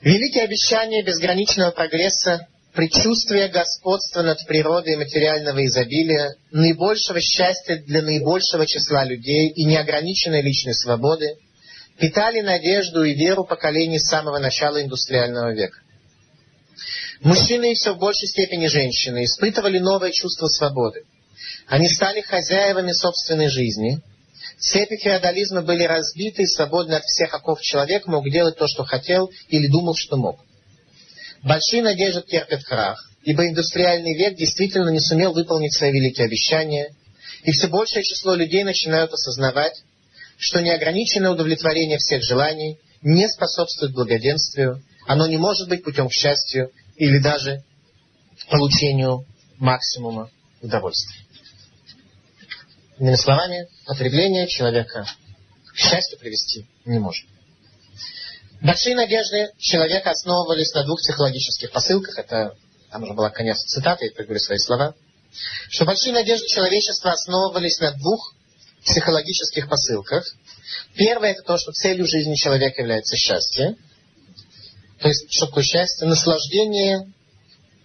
Великие 0.03 0.45
обещания 0.45 1.03
безграничного 1.03 1.71
прогресса, 1.71 2.47
предчувствие 2.75 3.49
господства 3.49 4.23
над 4.23 4.39
природой 4.47 4.97
материального 4.97 5.65
изобилия, 5.65 6.37
наибольшего 6.51 7.21
счастья 7.21 7.77
для 7.79 8.03
наибольшего 8.03 8.67
числа 8.67 9.05
людей 9.05 9.49
и 9.49 9.65
неограниченной 9.65 10.43
личной 10.43 10.75
свободы 10.75 11.37
питали 11.99 12.41
надежду 12.41 13.03
и 13.05 13.15
веру 13.15 13.45
поколений 13.45 13.99
с 13.99 14.09
самого 14.09 14.39
начала 14.39 14.83
индустриального 14.83 15.55
века. 15.55 15.79
Мужчины 17.21 17.73
и 17.73 17.75
все 17.75 17.95
в 17.95 17.99
большей 17.99 18.29
степени 18.29 18.67
женщины 18.67 19.25
испытывали 19.25 19.79
новое 19.79 20.13
чувство 20.13 20.47
свободы– 20.49 21.01
они 21.67 21.89
стали 21.89 22.21
хозяевами 22.21 22.93
собственной 22.93 23.49
жизни. 23.49 24.01
Цепи 24.59 24.97
феодализма 24.97 25.63
были 25.63 25.83
разбиты, 25.83 26.43
и 26.43 26.47
свободный 26.47 26.97
от 26.97 27.05
всех 27.05 27.35
оков 27.35 27.61
человек 27.61 28.07
мог 28.07 28.29
делать 28.31 28.57
то, 28.57 28.67
что 28.69 28.85
хотел 28.85 29.31
или 29.49 29.67
думал, 29.67 29.95
что 29.97 30.17
мог. 30.17 30.39
Большие 31.43 31.83
надежды 31.83 32.23
терпят 32.23 32.65
крах, 32.65 33.11
ибо 33.25 33.47
индустриальный 33.47 34.17
век 34.17 34.37
действительно 34.37 34.91
не 34.91 35.01
сумел 35.01 35.33
выполнить 35.33 35.75
свои 35.75 35.93
великие 35.93 36.27
обещания, 36.27 36.95
и 37.43 37.53
все 37.53 37.69
большее 37.69 38.03
число 38.03 38.35
людей 38.35 38.65
начинают 38.65 39.13
осознавать, 39.13 39.75
что 40.39 40.61
неограниченное 40.61 41.31
удовлетворение 41.31 41.99
всех 41.99 42.23
желаний 42.23 42.79
не 43.03 43.29
способствует 43.29 43.93
благоденствию, 43.93 44.83
оно 45.07 45.27
не 45.27 45.37
может 45.37 45.69
быть 45.69 45.85
путем 45.85 46.09
к 46.09 46.13
счастью 46.13 46.71
или 46.97 47.19
даже 47.19 47.63
получению 48.51 49.25
максимума 49.59 50.31
удовольствия. 50.63 51.26
Иными 52.99 53.17
словами, 53.17 53.69
потребление 53.85 54.47
человека 54.49 55.07
к 55.73 55.77
счастью 55.77 56.19
привести 56.19 56.67
не 56.85 56.99
может. 56.99 57.27
Большие 58.63 58.97
надежды 58.97 59.51
человека 59.59 60.11
основывались 60.11 60.73
на 60.73 60.85
двух 60.85 60.99
психологических 61.01 61.71
посылках. 61.73 62.19
Это, 62.19 62.57
там 62.91 63.03
уже 63.03 63.13
была 63.13 63.29
конец 63.29 63.59
цитаты, 63.59 64.07
я 64.07 64.25
говорю 64.25 64.41
свои 64.41 64.59
слова. 64.59 64.95
Что 65.69 65.85
большие 65.85 66.15
надежды 66.15 66.47
человечества 66.49 67.13
основывались 67.13 67.79
на 67.81 67.93
двух 67.93 68.35
психологических 68.85 69.69
посылках. 69.69 70.25
Первое 70.95 71.33
это 71.33 71.43
то, 71.43 71.59
что 71.59 71.73
целью 71.73 72.07
жизни 72.07 72.35
человека 72.35 72.81
является 72.81 73.17
счастье. 73.17 73.77
То 75.01 75.09
есть, 75.09 75.27
что 75.31 75.47
такое 75.47 75.65
счастье? 75.65 76.07
Наслаждение 76.07 77.13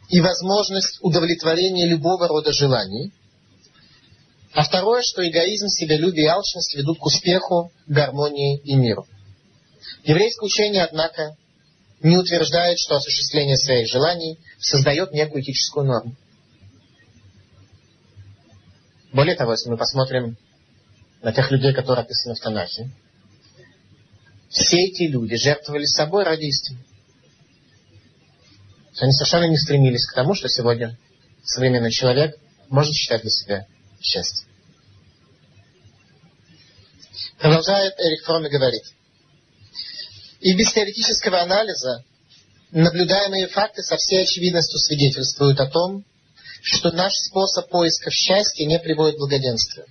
и 0.08 0.22
возможность 0.22 1.00
удовлетворения 1.02 1.86
любого 1.86 2.28
рода 2.30 2.54
желаний. 2.54 3.12
А 4.54 4.64
второе, 4.64 5.02
что 5.02 5.28
эгоизм, 5.28 5.68
себялюбие 5.68 6.26
и 6.26 6.30
алчность 6.30 6.76
ведут 6.76 7.00
к 7.00 7.06
успеху, 7.06 7.72
гармонии 7.88 8.60
и 8.60 8.76
миру. 8.76 9.08
Еврейское 10.04 10.46
учение, 10.46 10.84
однако, 10.84 11.38
не 12.02 12.18
утверждает, 12.18 12.78
что 12.78 12.96
осуществление 12.96 13.56
своих 13.56 13.88
желаний 13.88 14.40
создает 14.60 15.14
некую 15.14 15.42
этическую 15.42 15.86
норму. 15.86 16.16
Более 19.14 19.36
того, 19.36 19.52
если 19.52 19.70
мы 19.70 19.78
посмотрим 19.78 20.38
на 21.22 21.32
тех 21.32 21.50
людей, 21.52 21.74
которые 21.74 22.04
описаны 22.04 22.36
в 22.36 22.40
Танахе, 22.40 22.90
все 24.50 24.82
эти 24.82 25.04
люди 25.04 25.36
жертвовали 25.38 25.86
собой 25.86 26.26
ради 26.26 26.46
истины. 26.46 26.80
Они 29.00 29.12
совершенно 29.14 29.46
не 29.46 29.58
стремились 29.58 30.06
к 30.06 30.16
тому, 30.16 30.34
что 30.34 30.50
сегодня 30.50 30.98
современный 31.44 31.92
человек 31.92 32.36
может 32.70 32.94
считать 32.94 33.22
для 33.22 33.30
себя 33.30 33.68
счастьем. 34.04 34.48
Продолжает 37.40 38.00
Эрик 38.00 38.24
Фром 38.24 38.46
и 38.46 38.50
говорит. 38.50 38.84
И 40.42 40.54
без 40.56 40.72
теоретического 40.74 41.42
анализа 41.42 42.04
наблюдаемые 42.72 43.48
факты 43.48 43.82
со 43.82 43.98
всей 43.98 44.24
очевидностью 44.24 44.80
свидетельствуют 44.80 45.60
о 45.60 45.68
том, 45.68 46.06
что 46.62 46.92
наш 46.92 47.14
способ 47.14 47.70
поиска 47.70 48.12
счастья 48.12 48.66
не 48.66 48.80
приводит 48.80 49.16
к 49.16 49.20
благоденствию. 49.20 49.86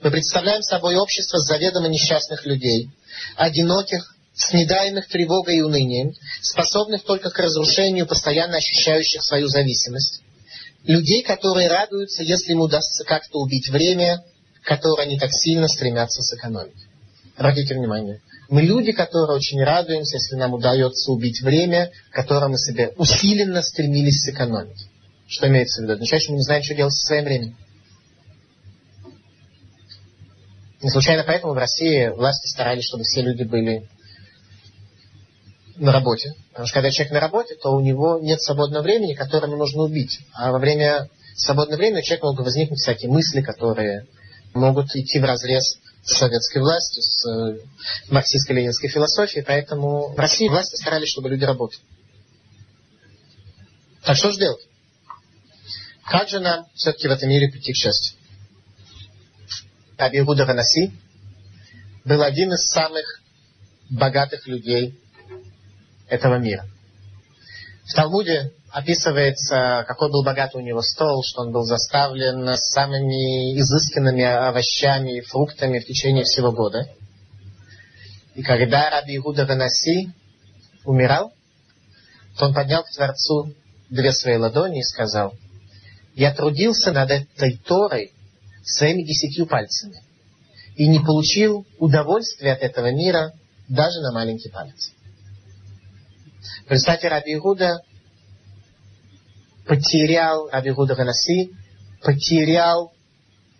Мы 0.00 0.10
представляем 0.10 0.62
собой 0.62 0.96
общество 0.96 1.38
заведомо 1.38 1.88
несчастных 1.88 2.44
людей, 2.46 2.90
одиноких, 3.36 4.14
снедаемых 4.34 5.08
тревогой 5.08 5.56
и 5.56 5.62
унынием, 5.62 6.14
способных 6.40 7.04
только 7.04 7.30
к 7.30 7.38
разрушению, 7.38 8.06
постоянно 8.06 8.56
ощущающих 8.56 9.22
свою 9.22 9.48
зависимость. 9.48 10.22
Людей, 10.88 11.22
которые 11.22 11.68
радуются, 11.68 12.22
если 12.22 12.52
им 12.52 12.62
удастся 12.62 13.04
как-то 13.04 13.40
убить 13.40 13.68
время, 13.68 14.24
которое 14.62 15.02
они 15.02 15.18
так 15.18 15.28
сильно 15.30 15.68
стремятся 15.68 16.22
сэкономить. 16.22 16.86
Обратите 17.36 17.74
внимание. 17.74 18.22
Мы 18.48 18.62
люди, 18.62 18.92
которые 18.92 19.36
очень 19.36 19.62
радуемся, 19.62 20.16
если 20.16 20.36
нам 20.36 20.54
удается 20.54 21.12
убить 21.12 21.42
время, 21.42 21.92
которое 22.10 22.48
мы 22.48 22.56
себе 22.56 22.94
усиленно 22.96 23.60
стремились 23.60 24.22
сэкономить. 24.22 24.88
Что 25.26 25.48
имеется 25.48 25.82
в 25.82 25.84
виду? 25.84 25.92
Означает, 25.92 26.22
что 26.22 26.32
мы 26.32 26.38
не 26.38 26.44
знаем, 26.44 26.62
что 26.62 26.74
делать 26.74 26.94
со 26.94 27.06
своим 27.06 27.24
временем. 27.26 27.56
Не 30.80 30.88
случайно 30.88 31.22
поэтому 31.26 31.52
в 31.52 31.58
России 31.58 32.08
власти 32.08 32.46
старались, 32.46 32.84
чтобы 32.84 33.04
все 33.04 33.20
люди 33.20 33.42
были 33.42 33.86
на 35.78 35.92
работе. 35.92 36.34
Потому 36.50 36.66
что 36.66 36.74
когда 36.74 36.90
человек 36.90 37.12
на 37.12 37.20
работе, 37.20 37.54
то 37.54 37.70
у 37.70 37.80
него 37.80 38.18
нет 38.20 38.40
свободного 38.40 38.82
времени, 38.82 39.14
которое 39.14 39.46
ему 39.46 39.56
нужно 39.56 39.82
убить. 39.82 40.20
А 40.32 40.52
во 40.52 40.58
время 40.58 41.08
свободного 41.36 41.78
времени 41.78 42.00
у 42.00 42.02
человека 42.02 42.26
могут 42.26 42.44
возникнуть 42.44 42.80
всякие 42.80 43.10
мысли, 43.10 43.40
которые 43.40 44.06
могут 44.54 44.94
идти 44.94 45.18
в 45.18 45.24
разрез 45.24 45.78
с 46.04 46.16
советской 46.16 46.58
властью, 46.58 47.02
с 47.02 47.26
э, 47.26 47.58
марксистско-ленинской 48.10 48.88
философией. 48.88 49.44
Поэтому 49.44 50.08
в 50.08 50.18
России 50.18 50.48
власти 50.48 50.76
старались, 50.76 51.10
чтобы 51.10 51.28
люди 51.28 51.44
работали. 51.44 51.80
Так 54.02 54.16
что 54.16 54.30
же 54.30 54.38
делать? 54.38 54.66
Как 56.04 56.28
же 56.28 56.40
нам 56.40 56.66
все-таки 56.74 57.08
в 57.08 57.10
этом 57.10 57.28
мире 57.28 57.48
прийти 57.48 57.72
к 57.72 57.76
счастью? 57.76 58.16
Раби 59.98 60.20
Иуда 60.20 60.46
Ванаси 60.46 60.92
был 62.04 62.22
один 62.22 62.52
из 62.52 62.66
самых 62.68 63.20
богатых 63.90 64.46
людей 64.46 64.98
этого 66.08 66.38
мира. 66.38 66.66
В 67.84 67.94
Талмуде 67.94 68.52
описывается, 68.70 69.84
какой 69.86 70.10
был 70.10 70.22
богатый 70.22 70.56
у 70.56 70.60
него 70.60 70.82
стол, 70.82 71.22
что 71.24 71.42
он 71.42 71.52
был 71.52 71.62
заставлен 71.62 72.56
самыми 72.56 73.58
изысканными 73.58 74.22
овощами 74.22 75.18
и 75.18 75.20
фруктами 75.22 75.78
в 75.78 75.86
течение 75.86 76.24
всего 76.24 76.52
года. 76.52 76.86
И 78.34 78.42
когда 78.42 78.90
Раби 78.90 79.16
Иуда 79.16 79.46
Ванаси 79.46 80.10
умирал, 80.84 81.32
то 82.38 82.46
он 82.46 82.54
поднял 82.54 82.84
к 82.84 82.90
Творцу 82.90 83.54
две 83.90 84.12
свои 84.12 84.36
ладони 84.36 84.80
и 84.80 84.84
сказал, 84.84 85.32
«Я 86.14 86.34
трудился 86.34 86.92
над 86.92 87.10
этой 87.10 87.56
Торой 87.56 88.12
своими 88.64 89.02
десятью 89.02 89.46
пальцами 89.46 90.02
и 90.76 90.86
не 90.86 91.00
получил 91.00 91.66
удовольствия 91.78 92.52
от 92.52 92.60
этого 92.60 92.92
мира 92.92 93.32
даже 93.68 94.00
на 94.00 94.12
маленький 94.12 94.50
палец». 94.50 94.92
Представьте, 96.66 97.08
Раби 97.08 97.34
Игуда 97.34 97.80
потерял, 99.66 100.48
Раби 100.50 100.70
Игуда 100.70 100.94
Ганаси, 100.94 101.52
потерял 102.02 102.92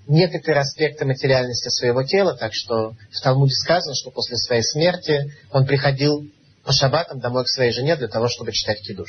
некоторые 0.06 0.62
аспекты 0.62 1.04
материальности 1.04 1.68
своего 1.68 2.02
тела, 2.02 2.34
так 2.36 2.52
что 2.54 2.94
в 3.10 3.20
Талмуде 3.22 3.54
сказано, 3.54 3.94
что 3.94 4.10
после 4.10 4.36
своей 4.36 4.62
смерти 4.62 5.32
он 5.50 5.66
приходил 5.66 6.24
по 6.64 6.72
шабатам 6.72 7.20
домой 7.20 7.44
к 7.44 7.48
своей 7.48 7.72
жене 7.72 7.96
для 7.96 8.08
того, 8.08 8.28
чтобы 8.28 8.52
читать 8.52 8.80
кидуш. 8.80 9.08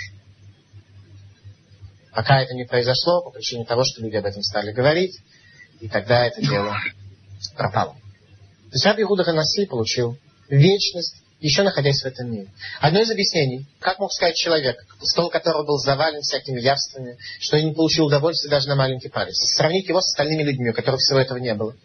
Пока 2.12 2.42
это 2.42 2.54
не 2.54 2.66
произошло, 2.66 3.22
по 3.22 3.32
причине 3.32 3.66
того, 3.66 3.84
что 3.86 4.02
люди 4.02 4.16
об 4.16 4.26
этом 4.26 4.44
стали 4.44 4.72
говорить, 4.72 5.18
и 5.80 5.88
тогда 5.88 6.26
это 6.26 6.42
дело 6.42 6.76
пропало. 7.56 7.94
То 7.94 8.74
есть 8.74 8.86
Раби 8.86 9.04
Игуда 9.04 9.24
Ханаси 9.24 9.66
получил 9.66 10.18
вечность, 10.50 11.16
еще 11.40 11.64
находясь 11.64 12.02
в 12.02 12.06
этом 12.06 12.32
мире. 12.32 12.48
Одно 12.82 13.00
из 13.00 13.10
объяснений, 13.10 13.66
как 13.80 14.00
мог 14.00 14.12
сказать 14.12 14.36
человек, 14.36 14.78
стол 15.02 15.30
которого 15.30 15.64
был 15.64 15.78
завален 15.78 16.22
всякими 16.22 16.60
явствами, 16.60 17.18
что 17.40 17.58
и 17.58 17.64
не 17.64 17.74
получил 17.74 18.06
удовольствия 18.06 18.50
даже 18.50 18.68
на 18.68 18.76
маленький 18.76 19.10
палец. 19.10 19.36
Сравнить 19.56 19.88
его 19.88 20.02
с 20.02 20.08
остальными 20.08 20.44
людьми, 20.44 20.70
у 20.70 20.74
которых 20.74 21.00
всего 21.00 21.20
этого 21.20 21.38
не 21.38 21.54
было. 21.54 21.76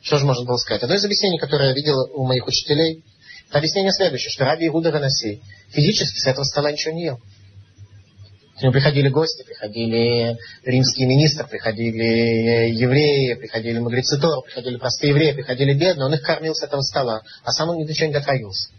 Что 0.00 0.18
же 0.18 0.24
можно 0.24 0.44
было 0.46 0.56
сказать? 0.56 0.82
Одно 0.82 0.94
из 0.94 1.04
объяснений, 1.04 1.38
которое 1.38 1.70
я 1.70 1.74
видел 1.74 1.98
у 2.14 2.24
моих 2.24 2.46
учителей, 2.46 3.02
это 3.48 3.58
объяснение 3.58 3.92
следующее, 3.92 4.30
что 4.30 4.44
Раби 4.44 4.66
Игуда 4.66 4.90
Ганаси 4.90 5.42
физически 5.70 6.18
с 6.18 6.26
этого 6.26 6.44
стола 6.44 6.72
ничего 6.72 6.94
не 6.94 7.04
ел. 7.04 7.20
К 8.56 8.62
нему 8.62 8.72
приходили 8.72 9.08
гости, 9.08 9.42
приходили 9.42 10.38
римские 10.64 11.08
министры, 11.08 11.46
приходили 11.46 12.70
евреи, 12.70 13.34
приходили 13.34 13.78
мудрецы 13.80 14.16
приходили 14.16 14.76
простые 14.76 15.10
евреи, 15.10 15.32
приходили 15.32 15.74
бедные. 15.74 16.06
Он 16.06 16.14
их 16.14 16.22
кормил 16.22 16.54
с 16.54 16.62
этого 16.62 16.80
стола, 16.82 17.22
а 17.42 17.50
сам 17.50 17.70
он 17.70 17.78
ни 17.78 17.84
до 17.84 17.92
чего 17.92 18.08
не 18.08 18.14
дотрагивался. 18.14 18.70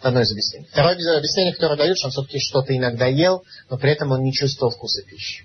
Одно 0.00 0.22
из 0.22 0.32
объяснений. 0.32 0.66
Второе 0.70 0.94
объяснение, 0.94 1.52
которое 1.52 1.76
дают, 1.76 1.98
что 1.98 2.06
он 2.06 2.12
все-таки 2.12 2.38
что-то 2.38 2.74
иногда 2.76 3.06
ел, 3.06 3.44
но 3.68 3.76
при 3.76 3.90
этом 3.92 4.10
он 4.12 4.22
не 4.22 4.32
чувствовал 4.32 4.72
вкуса 4.72 5.02
пищи. 5.02 5.44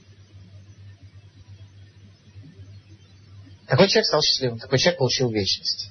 Такой 3.68 3.88
человек 3.90 4.06
стал 4.06 4.22
счастливым, 4.22 4.60
такой 4.60 4.78
человек 4.78 5.00
получил 5.00 5.30
вечность. 5.30 5.90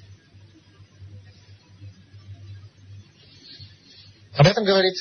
Об 4.33 4.47
этом 4.47 4.65
говорит 4.65 4.95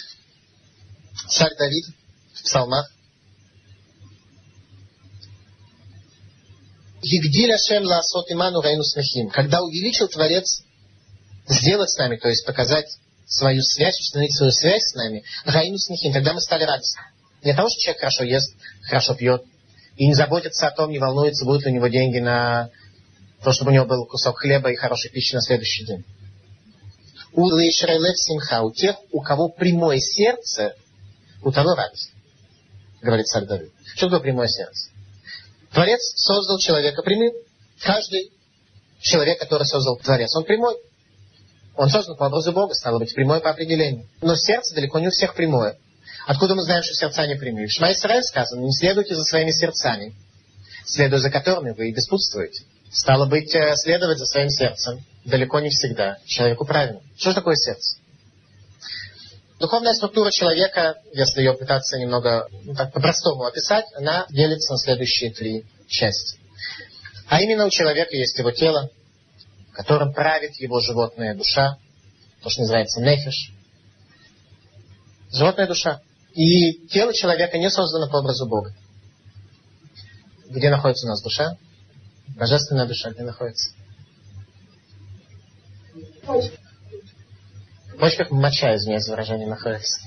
царь 1.29 1.55
Давид 1.57 1.87
в 2.35 2.43
псалмах. 2.43 2.91
Когда 9.31 9.63
увеличил 9.63 10.09
Творец 10.09 10.63
сделать 11.47 11.91
с 11.91 11.97
нами, 11.97 12.17
то 12.17 12.29
есть 12.29 12.45
показать 12.47 12.87
свою 13.27 13.63
связь, 13.63 13.99
установить 14.01 14.37
свою 14.37 14.53
связь 14.53 14.83
с 14.83 14.95
нами, 14.95 15.25
рейну 15.45 15.79
смехим, 15.79 16.13
тогда 16.13 16.33
мы 16.33 16.41
стали 16.41 16.65
радостны. 16.65 17.03
Не 17.43 17.55
того, 17.55 17.69
что 17.69 17.81
человек 17.81 18.01
хорошо 18.01 18.25
ест, 18.25 18.55
хорошо 18.83 19.15
пьет, 19.15 19.45
и 19.97 20.07
не 20.07 20.15
заботится 20.15 20.67
о 20.67 20.71
том, 20.71 20.91
не 20.91 20.99
волнуется, 20.99 21.45
будут 21.45 21.65
ли 21.65 21.73
у 21.73 21.75
него 21.75 21.89
деньги 21.89 22.19
на 22.19 22.71
то, 23.43 23.53
чтобы 23.53 23.71
у 23.71 23.75
него 23.75 23.85
был 23.85 24.07
кусок 24.07 24.39
хлеба 24.39 24.71
и 24.71 24.77
хорошей 24.77 25.11
пищи 25.11 25.35
на 25.35 25.43
следующий 25.43 25.85
день. 25.85 26.05
У 27.33 27.47
Лейшрелев 27.47 28.17
Симха, 28.17 28.63
у 28.63 28.73
тех, 28.73 28.97
у 29.11 29.21
кого 29.21 29.49
прямое 29.49 29.99
сердце, 29.99 30.75
у 31.43 31.51
того 31.53 31.75
радость, 31.75 32.13
говорит 33.03 33.27
царь 33.27 33.45
Давид. 33.45 33.73
Что 33.97 34.07
такое 34.07 34.21
прямое 34.21 34.49
сердце? 34.49 34.91
Творец 35.73 36.01
создал 36.17 36.59
человека 36.59 37.03
прямым. 37.03 37.33
Каждый 37.81 38.31
человек, 39.01 39.41
который 39.41 39.67
создал 39.67 39.97
Творец, 39.97 40.35
он 40.37 40.45
прямой. 40.45 40.77
Он 41.77 41.89
создан 41.89 42.17
по 42.17 42.25
образу 42.25 42.53
Бога, 42.53 42.75
стало 42.75 42.99
быть, 42.99 43.15
прямой 43.15 43.41
по 43.41 43.51
определению. 43.51 44.07
Но 44.21 44.37
сердце 44.37 44.75
далеко 44.75 44.99
не 45.01 45.09
у 45.09 45.11
всех 45.11 45.35
прямое. 45.35 45.77
Откуда 46.27 46.55
мы 46.55 46.63
знаем, 46.63 46.83
что 46.83 46.95
сердца 46.95 47.27
не 47.27 47.35
прямые? 47.35 47.67
В 47.67 47.73
Шма 47.73 47.93
Исраиль 47.93 48.23
сказано, 48.23 48.61
не 48.61 48.73
следуйте 48.73 49.15
за 49.15 49.25
своими 49.25 49.51
сердцами, 49.51 50.15
следуя 50.87 51.19
за 51.19 51.31
которыми 51.31 51.73
вы 51.73 51.89
и 51.89 51.93
беспутствуете. 51.93 52.65
Стало 52.93 53.27
быть, 53.27 53.55
э, 53.55 53.75
следовать 53.77 54.19
за 54.19 54.27
своим 54.27 54.49
сердцем 54.49 55.05
далеко 55.25 55.59
не 55.61 55.71
всегда 55.71 56.19
человеку 56.27 56.65
правильно. 56.65 57.01
Что 57.17 57.31
же 57.31 57.37
такое 57.37 57.57
сердце? 57.57 57.99
Духовная 59.59 59.95
структура 59.95 60.31
человека, 60.31 60.97
если 61.13 61.41
ее 61.41 61.55
пытаться 61.55 61.99
немного 61.99 62.49
ну, 62.65 62.75
так 62.75 62.93
по-простому 62.93 63.45
описать, 63.45 63.87
она 63.97 64.27
делится 64.31 64.73
на 64.73 64.79
следующие 64.79 65.33
три 65.33 65.65
части. 65.89 66.39
А 67.29 67.41
именно 67.41 67.67
у 67.67 67.71
человека 67.71 68.15
есть 68.17 68.39
его 68.39 68.51
тело, 68.51 68.91
которым 69.75 70.15
правит 70.15 70.55
его 70.61 70.81
животная 70.81 71.35
душа, 71.35 71.77
то, 72.43 72.49
что 72.49 72.63
называется 72.63 73.03
нефиш. 73.03 73.53
Животная 75.33 75.67
душа. 75.67 76.01
И 76.33 76.87
тело 76.89 77.13
человека 77.13 77.59
не 77.59 77.71
создано 77.71 78.09
по 78.09 78.17
образу 78.17 78.47
Бога. 78.47 78.73
Где 80.49 80.71
находится 80.71 81.07
у 81.07 81.11
нас 81.11 81.23
душа? 81.23 81.57
Божественная 82.29 82.87
душа 82.87 83.11
где 83.11 83.23
находится? 83.23 83.75
В 86.23 87.99
почках 87.99 88.31
моча, 88.31 88.75
извиняюсь, 88.77 89.09
выражение 89.09 89.49
находится. 89.49 90.01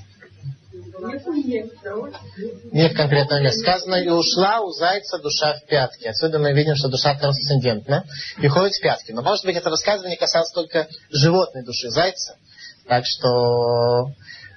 Нет 2.72 2.96
конкретного 2.96 3.40
места. 3.40 3.60
Сказано, 3.60 3.96
и 3.96 4.08
ушла 4.08 4.60
у 4.60 4.70
зайца 4.72 5.18
душа 5.18 5.54
в 5.54 5.66
пятки. 5.66 6.06
Отсюда 6.06 6.38
мы 6.38 6.52
видим, 6.52 6.74
что 6.74 6.88
душа 6.88 7.16
трансцендентна 7.16 8.04
и 8.38 8.48
ходит 8.48 8.74
в 8.74 8.82
пятки. 8.82 9.12
Но, 9.12 9.22
может 9.22 9.44
быть, 9.44 9.56
это 9.56 9.70
высказывание 9.70 10.18
касалось 10.18 10.50
только 10.52 10.88
животной 11.10 11.64
души 11.64 11.88
зайца. 11.90 12.36
Так 12.88 13.04
что 13.06 14.12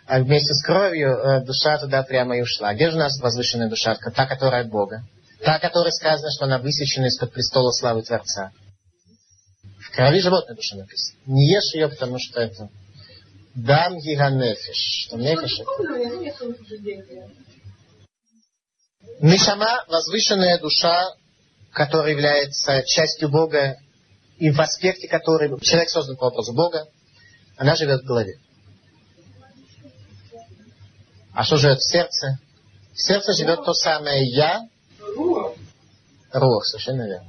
а 0.07 0.19
вместе 0.19 0.53
с 0.53 0.65
кровью 0.65 1.09
э, 1.09 1.45
душа 1.45 1.77
туда 1.77 2.03
прямо 2.03 2.37
и 2.37 2.41
ушла. 2.41 2.73
Где 2.73 2.89
же 2.89 2.97
у 2.97 2.99
нас 2.99 3.17
возвышенная 3.21 3.69
душа? 3.69 3.95
Та, 3.95 4.25
которая 4.25 4.63
от 4.63 4.69
Бога. 4.69 5.03
Та, 5.41 5.57
которая 5.59 5.91
сказано, 5.91 6.29
что 6.31 6.45
она 6.45 6.57
высечена 6.57 7.05
из-под 7.05 7.31
престола 7.31 7.71
славы 7.71 8.01
Творца. 8.01 8.51
В 9.79 9.95
крови 9.95 10.19
животной 10.19 10.55
души 10.55 10.75
написано. 10.75 11.17
Не 11.27 11.47
ешь 11.53 11.73
ее, 11.73 11.87
потому 11.87 12.17
что 12.19 12.41
это 12.41 12.69
Дам 13.55 13.97
гиганефиш. 13.99 15.07
Что 15.07 15.17
нефиш 15.17 15.59
Нишама, 19.19 19.85
возвышенная 19.87 20.57
душа, 20.59 21.13
которая 21.71 22.11
является 22.11 22.83
частью 22.83 23.29
Бога, 23.29 23.77
и 24.37 24.49
в 24.49 24.59
аспекте 24.59 25.07
которой 25.07 25.59
человек 25.59 25.89
создан 25.89 26.17
по 26.17 26.25
образу 26.25 26.53
Бога, 26.53 26.87
она 27.57 27.75
живет 27.75 28.01
в 28.01 28.05
голове. 28.05 28.39
А 31.33 31.43
что 31.43 31.57
живет 31.57 31.77
в 31.77 31.91
сердце? 31.91 32.39
В 32.93 33.01
сердце 33.01 33.33
живет 33.33 33.63
то 33.63 33.73
самое 33.73 34.25
«я». 34.27 34.61
Рух, 36.33 36.65
совершенно 36.65 37.07
верно. 37.07 37.27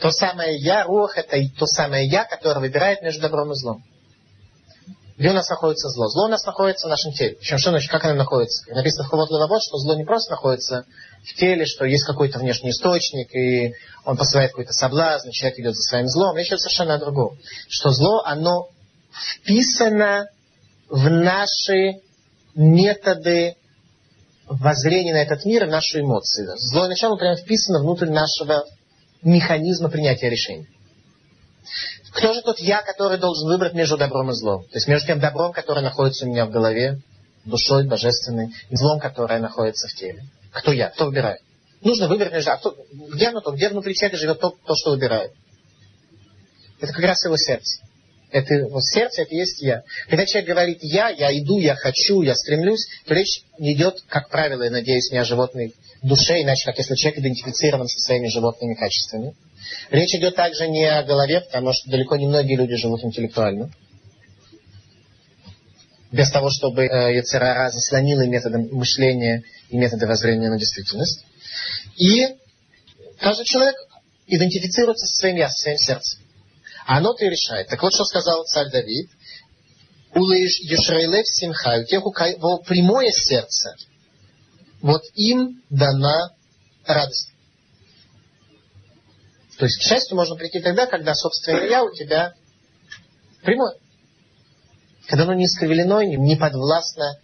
То 0.00 0.10
самое 0.10 0.56
«я», 0.58 0.84
рух– 0.84 1.12
это 1.16 1.38
то 1.58 1.66
самое 1.66 2.08
«я», 2.08 2.24
которое 2.24 2.60
выбирает 2.60 3.02
между 3.02 3.22
добром 3.22 3.52
и 3.52 3.54
злом. 3.54 3.84
Где 5.22 5.30
у 5.30 5.34
нас 5.34 5.48
находится 5.48 5.88
зло? 5.88 6.08
Зло 6.08 6.24
у 6.24 6.28
нас 6.28 6.44
находится 6.44 6.88
в 6.88 6.90
нашем 6.90 7.12
теле. 7.12 7.36
Причем 7.38 7.56
что 7.56 7.70
значит, 7.70 7.88
как 7.92 8.04
оно 8.04 8.14
находится? 8.14 8.68
Написано 8.74 9.04
в 9.04 9.08
Хавот 9.08 9.30
Лавод, 9.30 9.62
что 9.62 9.78
зло 9.78 9.94
не 9.94 10.02
просто 10.02 10.32
находится 10.32 10.84
в 11.22 11.34
теле, 11.36 11.64
что 11.64 11.84
есть 11.84 12.04
какой-то 12.04 12.40
внешний 12.40 12.70
источник, 12.70 13.32
и 13.32 13.72
он 14.04 14.16
посылает 14.16 14.50
какой-то 14.50 14.72
соблазн, 14.72 15.28
и 15.28 15.32
человек 15.32 15.60
идет 15.60 15.76
за 15.76 15.82
своим 15.82 16.08
злом. 16.08 16.36
Речь 16.36 16.48
идет 16.48 16.58
совершенно 16.58 16.94
о 16.94 16.98
другом. 16.98 17.38
Что 17.68 17.90
зло, 17.90 18.24
оно 18.24 18.70
вписано 19.12 20.26
в 20.88 21.08
наши 21.08 22.00
методы 22.56 23.54
воззрения 24.48 25.12
на 25.12 25.22
этот 25.22 25.44
мир 25.44 25.68
и 25.68 25.70
наши 25.70 26.00
эмоции. 26.00 26.48
Злое 26.56 26.88
начало 26.88 27.14
прямо 27.14 27.36
вписано 27.36 27.78
внутрь 27.78 28.10
нашего 28.10 28.64
механизма 29.22 29.88
принятия 29.88 30.28
решений. 30.28 30.66
Кто 32.12 32.34
же 32.34 32.42
тот 32.42 32.58
я, 32.60 32.82
который 32.82 33.18
должен 33.18 33.48
выбрать 33.48 33.72
между 33.72 33.96
добром 33.96 34.30
и 34.30 34.34
злом? 34.34 34.64
То 34.64 34.76
есть 34.76 34.86
между 34.86 35.06
тем 35.06 35.20
добром, 35.20 35.52
которое 35.52 35.80
находится 35.80 36.26
у 36.26 36.28
меня 36.28 36.46
в 36.46 36.50
голове, 36.50 37.00
душой 37.44 37.86
божественной, 37.86 38.54
и 38.70 38.76
злом, 38.76 39.00
которое 39.00 39.40
находится 39.40 39.88
в 39.88 39.94
теле. 39.94 40.24
Кто 40.52 40.72
я? 40.72 40.90
Кто 40.90 41.06
выбирает? 41.06 41.40
Нужно 41.80 42.08
выбрать 42.08 42.32
между... 42.32 42.50
А 42.50 42.58
кто, 42.58 42.76
где 43.12 43.28
оно 43.28 43.40
то? 43.40 43.52
Где 43.52 43.68
внутри 43.70 43.94
человека 43.94 44.18
живет 44.18 44.40
то, 44.40 44.50
то, 44.50 44.74
что 44.76 44.90
выбирает? 44.90 45.32
Это 46.80 46.92
как 46.92 47.04
раз 47.04 47.24
его 47.24 47.36
сердце. 47.36 47.80
Это 48.30 48.66
вот 48.68 48.82
сердце, 48.84 49.22
это 49.22 49.34
есть 49.34 49.60
я. 49.62 49.82
Когда 50.08 50.24
человек 50.26 50.48
говорит 50.48 50.78
я, 50.82 51.08
я 51.08 51.36
иду, 51.38 51.58
я 51.58 51.74
хочу, 51.74 52.22
я 52.22 52.34
стремлюсь, 52.34 52.86
то 53.06 53.14
речь 53.14 53.42
идет, 53.58 54.02
как 54.08 54.30
правило, 54.30 54.62
я 54.62 54.70
надеюсь, 54.70 55.10
не 55.10 55.18
о 55.18 55.24
животной 55.24 55.74
душе, 56.02 56.42
иначе 56.42 56.64
как 56.64 56.78
если 56.78 56.94
человек 56.94 57.20
идентифицирован 57.20 57.88
со 57.88 57.98
своими 57.98 58.28
животными 58.28 58.74
качествами. 58.74 59.34
Речь 59.90 60.14
идет 60.14 60.36
также 60.36 60.68
не 60.68 60.84
о 60.84 61.02
голове, 61.02 61.40
потому 61.40 61.72
что 61.72 61.90
далеко 61.90 62.16
не 62.16 62.26
многие 62.26 62.56
люди 62.56 62.76
живут 62.76 63.04
интеллектуально. 63.04 63.70
Без 66.10 66.30
того, 66.30 66.50
чтобы 66.50 66.84
э, 66.84 67.16
Яцерара 67.16 67.70
заслонила 67.70 68.26
методы 68.26 68.58
мышления 68.58 69.44
и 69.70 69.76
методы 69.76 70.06
воззрения 70.06 70.50
на 70.50 70.58
действительность. 70.58 71.24
И 71.96 72.26
каждый 73.18 73.44
человек 73.44 73.76
идентифицируется 74.26 75.06
со 75.06 75.16
своим 75.16 75.36
я, 75.36 75.48
со 75.48 75.62
своим 75.62 75.78
сердцем. 75.78 76.20
А 76.86 76.98
оно-то 76.98 77.24
и 77.24 77.30
решает. 77.30 77.68
Так 77.68 77.82
вот, 77.82 77.94
что 77.94 78.04
сказал 78.04 78.44
царь 78.44 78.70
Давид. 78.70 79.08
Улыш 80.14 80.58
Ешрейлев 80.60 81.26
Симха, 81.26 81.80
у 81.80 81.84
тех, 81.84 82.04
у 82.04 82.12
кого 82.12 82.58
прямое 82.58 83.10
сердце, 83.10 83.74
вот 84.82 85.02
им 85.14 85.62
дана 85.70 86.34
радость. 86.84 87.31
То 89.58 89.64
есть 89.66 89.78
к 89.78 89.82
счастью 89.82 90.16
можно 90.16 90.36
прийти 90.36 90.60
тогда, 90.60 90.86
когда 90.86 91.14
собственное 91.14 91.68
я 91.68 91.84
у 91.84 91.92
тебя 91.92 92.34
прямое. 93.42 93.76
Когда 95.06 95.24
оно 95.24 95.34
не 95.34 95.44
искривлено, 95.44 96.02
не 96.02 96.36
подвластно 96.36 97.18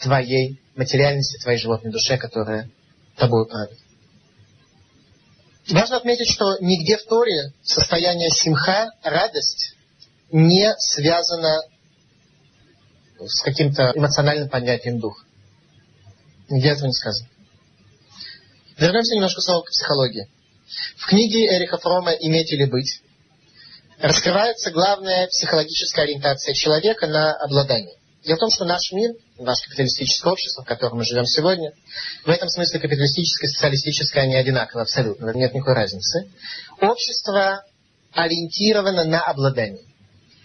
твоей 0.00 0.60
материальности, 0.74 1.40
твоей 1.40 1.58
животной 1.58 1.92
душе, 1.92 2.18
которая 2.18 2.70
тобой 3.16 3.46
правит. 3.46 3.78
Важно 5.70 5.96
отметить, 5.98 6.28
что 6.28 6.58
нигде 6.60 6.96
в 6.96 7.04
Торе 7.04 7.52
состояние 7.62 8.30
симха, 8.30 8.90
радость, 9.04 9.76
не 10.32 10.74
связано 10.78 11.62
с 13.20 13.42
каким-то 13.42 13.92
эмоциональным 13.94 14.48
понятием 14.48 14.98
духа. 14.98 15.24
Нигде 16.48 16.70
этого 16.70 16.86
не 16.86 16.92
сказано. 16.92 17.28
Вернемся 18.76 19.14
немножко 19.14 19.40
снова 19.40 19.62
к 19.62 19.70
психологии. 19.70 20.28
В 20.96 21.06
книге 21.06 21.56
Эриха 21.56 21.78
Фрома 21.78 22.12
«Иметь 22.12 22.52
или 22.52 22.64
быть» 22.64 23.00
раскрывается 23.98 24.70
главная 24.70 25.28
психологическая 25.28 26.04
ориентация 26.04 26.54
человека 26.54 27.06
на 27.06 27.32
обладание. 27.34 27.96
Дело 28.24 28.36
в 28.36 28.40
том, 28.40 28.50
что 28.50 28.64
наш 28.64 28.92
мир, 28.92 29.12
наше 29.38 29.64
капиталистическое 29.64 30.32
общество, 30.32 30.62
в 30.62 30.66
котором 30.66 30.98
мы 30.98 31.04
живем 31.04 31.24
сегодня, 31.24 31.72
в 32.24 32.30
этом 32.30 32.48
смысле 32.48 32.80
капиталистическое 32.80 33.50
социалистическое 33.50 34.24
они 34.24 34.36
одинаковы 34.36 34.82
абсолютно, 34.82 35.30
нет 35.34 35.52
никакой 35.54 35.74
разницы. 35.74 36.30
Общество 36.80 37.64
ориентировано 38.12 39.04
на 39.04 39.22
обладание. 39.22 39.84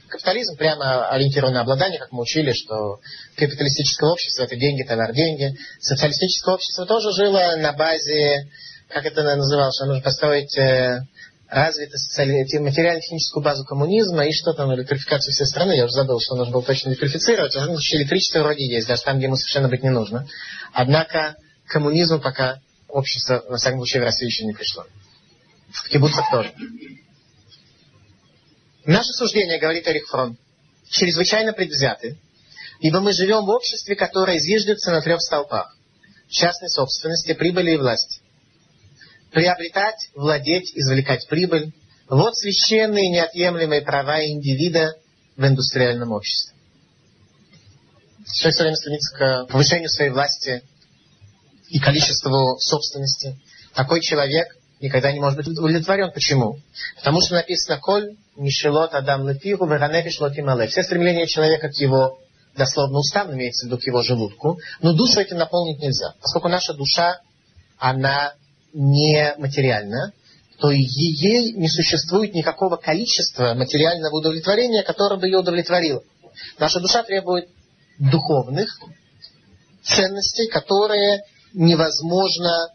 Капитализм 0.07 0.55
прямо 0.55 1.09
ориентирован 1.09 1.53
на 1.53 1.61
обладание, 1.61 1.99
как 1.99 2.11
мы 2.11 2.21
учили, 2.21 2.53
что 2.53 2.99
капиталистическое 3.36 4.09
общество– 4.09 4.43
это 4.45 4.55
деньги, 4.55 4.84
товар, 4.84 5.13
деньги. 5.13 5.55
Социалистическое 5.80 6.55
общество 6.55 6.86
тоже 6.86 7.11
жило 7.11 7.55
на 7.57 7.73
базе 7.73 8.47
как 8.89 9.05
это 9.05 9.23
называлось, 9.23 9.75
что 9.75 9.85
нужно 9.85 10.01
построить 10.01 10.57
э, 10.57 11.01
развитую 11.49 12.63
материально-техническую 12.63 13.43
базу 13.43 13.65
коммунизма 13.65 14.25
и 14.25 14.31
что 14.31 14.53
там, 14.53 14.73
электрификацию 14.73 15.33
всей 15.33 15.45
страны. 15.45 15.73
Я 15.73 15.85
уже 15.85 15.93
забыл, 15.93 16.19
что 16.19 16.35
нужно 16.35 16.53
было 16.53 16.63
точно 16.63 16.89
электрифицировать. 16.89 17.55
А 17.55 17.65
электричество 17.65 18.39
вроде 18.39 18.65
есть, 18.65 18.88
даже 18.88 19.03
там, 19.03 19.17
где 19.17 19.25
ему 19.25 19.35
совершенно 19.35 19.69
быть 19.69 19.83
не 19.83 19.89
нужно. 19.89 20.27
Однако 20.73 21.35
коммунизму 21.67 22.19
пока 22.19 22.59
общество, 22.88 23.43
во 23.47 23.57
всяком 23.57 23.79
случае, 23.79 24.01
в 24.01 24.05
России 24.05 24.25
еще 24.25 24.45
не 24.45 24.53
пришло. 24.53 24.85
В 25.71 25.89
кибуцах 25.89 26.29
тоже. 26.31 26.53
Наше 28.85 29.11
суждение, 29.13 29.59
говорит 29.59 29.85
Эрих 29.85 30.07
Фрон, 30.07 30.38
чрезвычайно 30.89 31.51
предвзяты, 31.51 32.17
ибо 32.79 33.01
мы 33.01 33.11
живем 33.11 33.45
в 33.45 33.49
обществе, 33.49 33.97
которое 33.97 34.39
зиждется 34.39 34.91
на 34.91 35.01
трех 35.01 35.21
столпах. 35.21 35.75
Частной 36.29 36.69
собственности, 36.69 37.33
прибыли 37.33 37.71
и 37.71 37.77
власти 37.77 38.21
приобретать, 39.38 40.09
владеть, 40.15 40.71
извлекать 40.73 41.27
прибыль. 41.27 41.71
Вот 42.09 42.35
священные 42.35 43.07
неотъемлемые 43.09 43.83
права 43.83 44.25
индивида 44.25 44.95
в 45.35 45.45
индустриальном 45.45 46.11
обществе. 46.11 46.55
Все 48.25 48.49
время 48.49 48.75
стремится 48.75 49.15
к 49.15 49.45
повышению 49.45 49.89
своей 49.89 50.09
власти 50.09 50.63
и 51.69 51.79
количеству 51.79 52.57
собственности. 52.59 53.38
Такой 53.75 54.01
человек 54.01 54.47
никогда 54.81 55.11
не 55.11 55.19
может 55.19 55.38
быть 55.38 55.47
удовлетворен. 55.47 56.11
Почему? 56.11 56.59
Потому 56.95 57.21
что 57.21 57.35
написано 57.35 57.77
«Коль 57.77 58.17
мишелот 58.38 58.95
адам 58.95 59.29
лепиру 59.29 59.67
веранефиш 59.67 60.19
лотимале». 60.19 60.65
Все 60.67 60.81
стремления 60.81 61.27
человека 61.27 61.69
к 61.69 61.75
его, 61.75 62.17
дословно 62.55 62.97
уставно 62.97 63.35
имеется 63.35 63.65
в 63.65 63.69
виду 63.69 63.77
к 63.77 63.85
его 63.85 64.01
желудку, 64.01 64.57
но 64.81 64.93
душу 64.93 65.19
этим 65.19 65.38
наполнить 65.38 65.79
нельзя. 65.79 66.15
Поскольку 66.21 66.47
наша 66.47 66.73
душа, 66.73 67.21
она 67.77 68.33
не 68.74 69.34
материальна, 69.38 70.13
то 70.59 70.72
ей 70.72 71.53
не 71.53 71.70
существует 71.70 72.34
никакого 72.34 72.78
количества 72.78 73.53
материального 73.53 74.15
удовлетворения, 74.18 74.84
которое 74.84 75.20
бы 75.20 75.28
ее 75.28 75.39
удовлетворило. 75.39 76.03
Наша 76.57 76.80
душа 76.80 77.03
требует 77.03 77.49
духовных 77.99 78.80
ценностей, 79.84 80.47
которые 80.47 81.24
невозможно, 81.53 82.70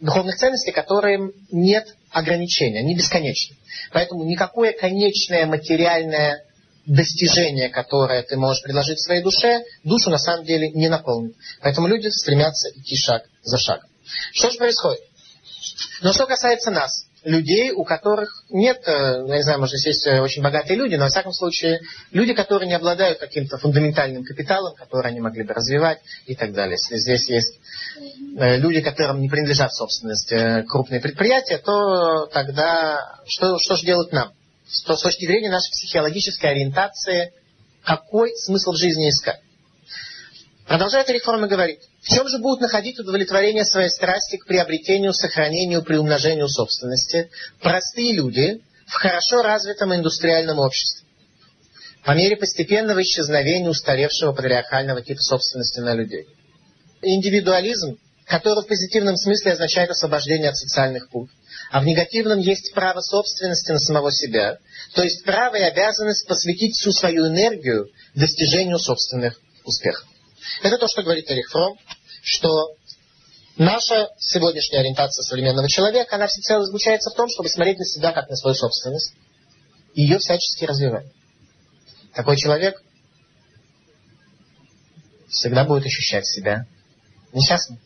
духовных 0.00 0.36
ценностей, 0.36 0.72
которым 0.72 1.32
нет 1.50 1.94
ограничения, 2.10 2.80
они 2.80 2.96
бесконечны. 2.96 3.56
Поэтому 3.92 4.24
никакое 4.24 4.72
конечное 4.72 5.46
материальное 5.46 6.44
достижение, 6.86 7.68
которое 7.68 8.22
ты 8.22 8.36
можешь 8.36 8.62
предложить 8.62 9.00
своей 9.00 9.22
душе, 9.22 9.62
душу 9.84 10.10
на 10.10 10.18
самом 10.18 10.44
деле 10.44 10.70
не 10.70 10.88
наполнит. 10.88 11.36
Поэтому 11.60 11.86
люди 11.86 12.08
стремятся 12.08 12.70
идти 12.70 12.96
шаг 12.96 13.24
за 13.42 13.58
шагом. 13.58 13.88
Что 14.32 14.50
же 14.50 14.58
происходит? 14.58 15.00
Но 16.02 16.12
что 16.12 16.26
касается 16.26 16.70
нас, 16.70 17.08
людей, 17.24 17.72
у 17.72 17.84
которых 17.84 18.44
нет, 18.48 18.80
э, 18.86 19.24
я 19.26 19.36
не 19.36 19.42
знаю, 19.42 19.60
может, 19.60 19.74
есть 19.84 20.06
э, 20.06 20.20
очень 20.20 20.42
богатые 20.42 20.76
люди, 20.76 20.94
но, 20.94 21.04
во 21.04 21.10
всяком 21.10 21.32
случае, 21.32 21.80
люди, 22.12 22.32
которые 22.32 22.68
не 22.68 22.74
обладают 22.74 23.18
каким-то 23.18 23.58
фундаментальным 23.58 24.24
капиталом, 24.24 24.74
который 24.74 25.10
они 25.10 25.20
могли 25.20 25.42
бы 25.42 25.52
развивать 25.52 25.98
и 26.26 26.34
так 26.34 26.52
далее. 26.52 26.76
Если 26.76 26.96
здесь 26.96 27.28
есть 27.28 27.58
э, 28.38 28.58
люди, 28.58 28.80
которым 28.80 29.20
не 29.20 29.28
принадлежат 29.28 29.74
собственность 29.74 30.32
крупные 30.68 31.00
предприятия, 31.00 31.58
то 31.58 32.26
тогда 32.26 33.20
что, 33.26 33.58
что 33.58 33.76
же 33.76 33.84
делать 33.84 34.12
нам? 34.12 34.32
С 34.68 34.82
точки 34.82 35.26
зрения 35.26 35.50
нашей 35.50 35.70
психологической 35.70 36.50
ориентации, 36.50 37.32
какой 37.82 38.30
смысл 38.36 38.72
в 38.72 38.76
жизни 38.76 39.08
искать? 39.08 39.40
Продолжает 40.66 41.08
реформа 41.08 41.48
говорить, 41.48 41.80
в 42.00 42.08
чем 42.08 42.28
же 42.28 42.38
будут 42.38 42.60
находить 42.60 42.98
удовлетворение 42.98 43.64
своей 43.64 43.90
страсти 43.90 44.36
к 44.36 44.46
приобретению, 44.46 45.12
сохранению, 45.12 45.82
приумножению 45.82 46.48
собственности 46.48 47.30
простые 47.60 48.12
люди 48.14 48.60
в 48.86 48.92
хорошо 48.92 49.42
развитом 49.42 49.94
индустриальном 49.94 50.58
обществе? 50.58 51.06
По 52.04 52.12
мере 52.12 52.36
постепенного 52.36 53.02
исчезновения 53.02 53.68
устаревшего 53.68 54.32
патриархального 54.32 55.02
типа 55.02 55.20
собственности 55.20 55.80
на 55.80 55.94
людей. 55.94 56.26
Индивидуализм, 57.02 57.98
который 58.24 58.64
в 58.64 58.68
позитивном 58.68 59.16
смысле 59.16 59.52
означает 59.52 59.90
освобождение 59.90 60.50
от 60.50 60.56
социальных 60.56 61.10
пут, 61.10 61.28
а 61.70 61.80
в 61.80 61.84
негативном 61.84 62.38
есть 62.38 62.72
право 62.74 63.00
собственности 63.00 63.72
на 63.72 63.78
самого 63.78 64.12
себя, 64.12 64.58
то 64.94 65.02
есть 65.02 65.24
право 65.24 65.56
и 65.56 65.62
обязанность 65.62 66.26
посвятить 66.26 66.76
всю 66.76 66.92
свою 66.92 67.26
энергию 67.26 67.88
достижению 68.14 68.78
собственных 68.78 69.38
успехов. 69.64 70.06
Это 70.62 70.78
то, 70.78 70.88
что 70.88 71.02
говорит 71.02 71.30
Эрих 71.30 71.50
Фром, 71.50 71.78
что 72.22 72.74
наша 73.56 74.10
сегодняшняя 74.18 74.80
ориентация 74.80 75.22
современного 75.22 75.68
человека, 75.68 76.16
она 76.16 76.26
всецело 76.26 76.64
заключается 76.64 77.10
в 77.10 77.14
том, 77.14 77.28
чтобы 77.28 77.48
смотреть 77.48 77.78
на 77.78 77.84
себя 77.84 78.12
как 78.12 78.28
на 78.28 78.36
свою 78.36 78.54
собственность 78.54 79.14
и 79.94 80.02
ее 80.02 80.18
всячески 80.18 80.64
развивать. 80.64 81.06
Такой 82.14 82.36
человек 82.36 82.82
всегда 85.28 85.64
будет 85.64 85.86
ощущать 85.86 86.26
себя 86.26 86.66
несчастным. 87.32 87.78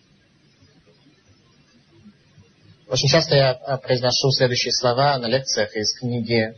Очень 2.88 3.09
часто 3.09 3.34
я 3.34 3.53
а, 3.53 3.78
произношу 3.78 4.30
следующие 4.32 4.72
слова 4.72 5.16
на 5.18 5.26
лекциях 5.26 5.74
из 5.74 5.98
книги 5.98 6.55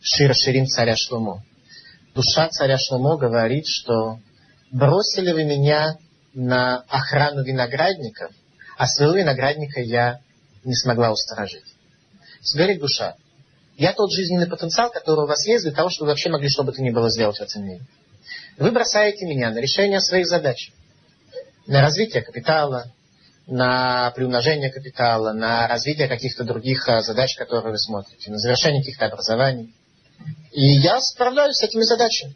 Шира 0.00 0.32
Ширин 0.32 0.66
царя 0.66 0.94
Шлумо. 0.96 1.44
Душа 2.14 2.48
царя 2.48 2.78
Шлумо 2.78 3.18
говорит, 3.18 3.66
что 3.66 4.18
бросили 4.70 5.32
вы 5.32 5.44
меня 5.44 5.96
на 6.34 6.84
охрану 6.88 7.42
виноградников, 7.42 8.30
а 8.76 8.86
своего 8.86 9.14
виноградника 9.14 9.80
я 9.80 10.20
не 10.64 10.74
смогла 10.74 11.10
усторожить. 11.10 11.64
Говорит 12.54 12.80
душа, 12.80 13.14
я 13.76 13.92
тот 13.92 14.12
жизненный 14.12 14.48
потенциал, 14.48 14.90
который 14.90 15.24
у 15.24 15.28
вас 15.28 15.46
есть 15.46 15.64
для 15.64 15.72
того, 15.72 15.90
чтобы 15.90 16.06
вы 16.06 16.12
вообще 16.12 16.30
могли 16.30 16.48
что 16.48 16.64
бы 16.64 16.72
то 16.72 16.82
ни 16.82 16.90
было 16.90 17.10
сделать 17.10 17.38
в 17.38 17.42
этом 17.42 17.64
мире. 17.64 17.80
Вы 18.56 18.70
бросаете 18.72 19.24
меня 19.26 19.50
на 19.50 19.58
решение 19.58 20.00
своих 20.00 20.26
задач. 20.26 20.72
На 21.66 21.80
развитие 21.80 22.22
капитала, 22.22 22.90
на 23.46 24.10
приумножение 24.12 24.70
капитала, 24.70 25.32
на 25.32 25.66
развитие 25.68 26.08
каких-то 26.08 26.44
других 26.44 26.88
а, 26.88 27.02
задач, 27.02 27.36
которые 27.36 27.72
вы 27.72 27.78
смотрите, 27.78 28.30
на 28.30 28.38
завершение 28.38 28.82
каких-то 28.82 29.06
образований. 29.06 29.74
И 30.52 30.64
я 30.80 31.00
справляюсь 31.00 31.56
с 31.56 31.62
этими 31.62 31.82
задачами. 31.82 32.34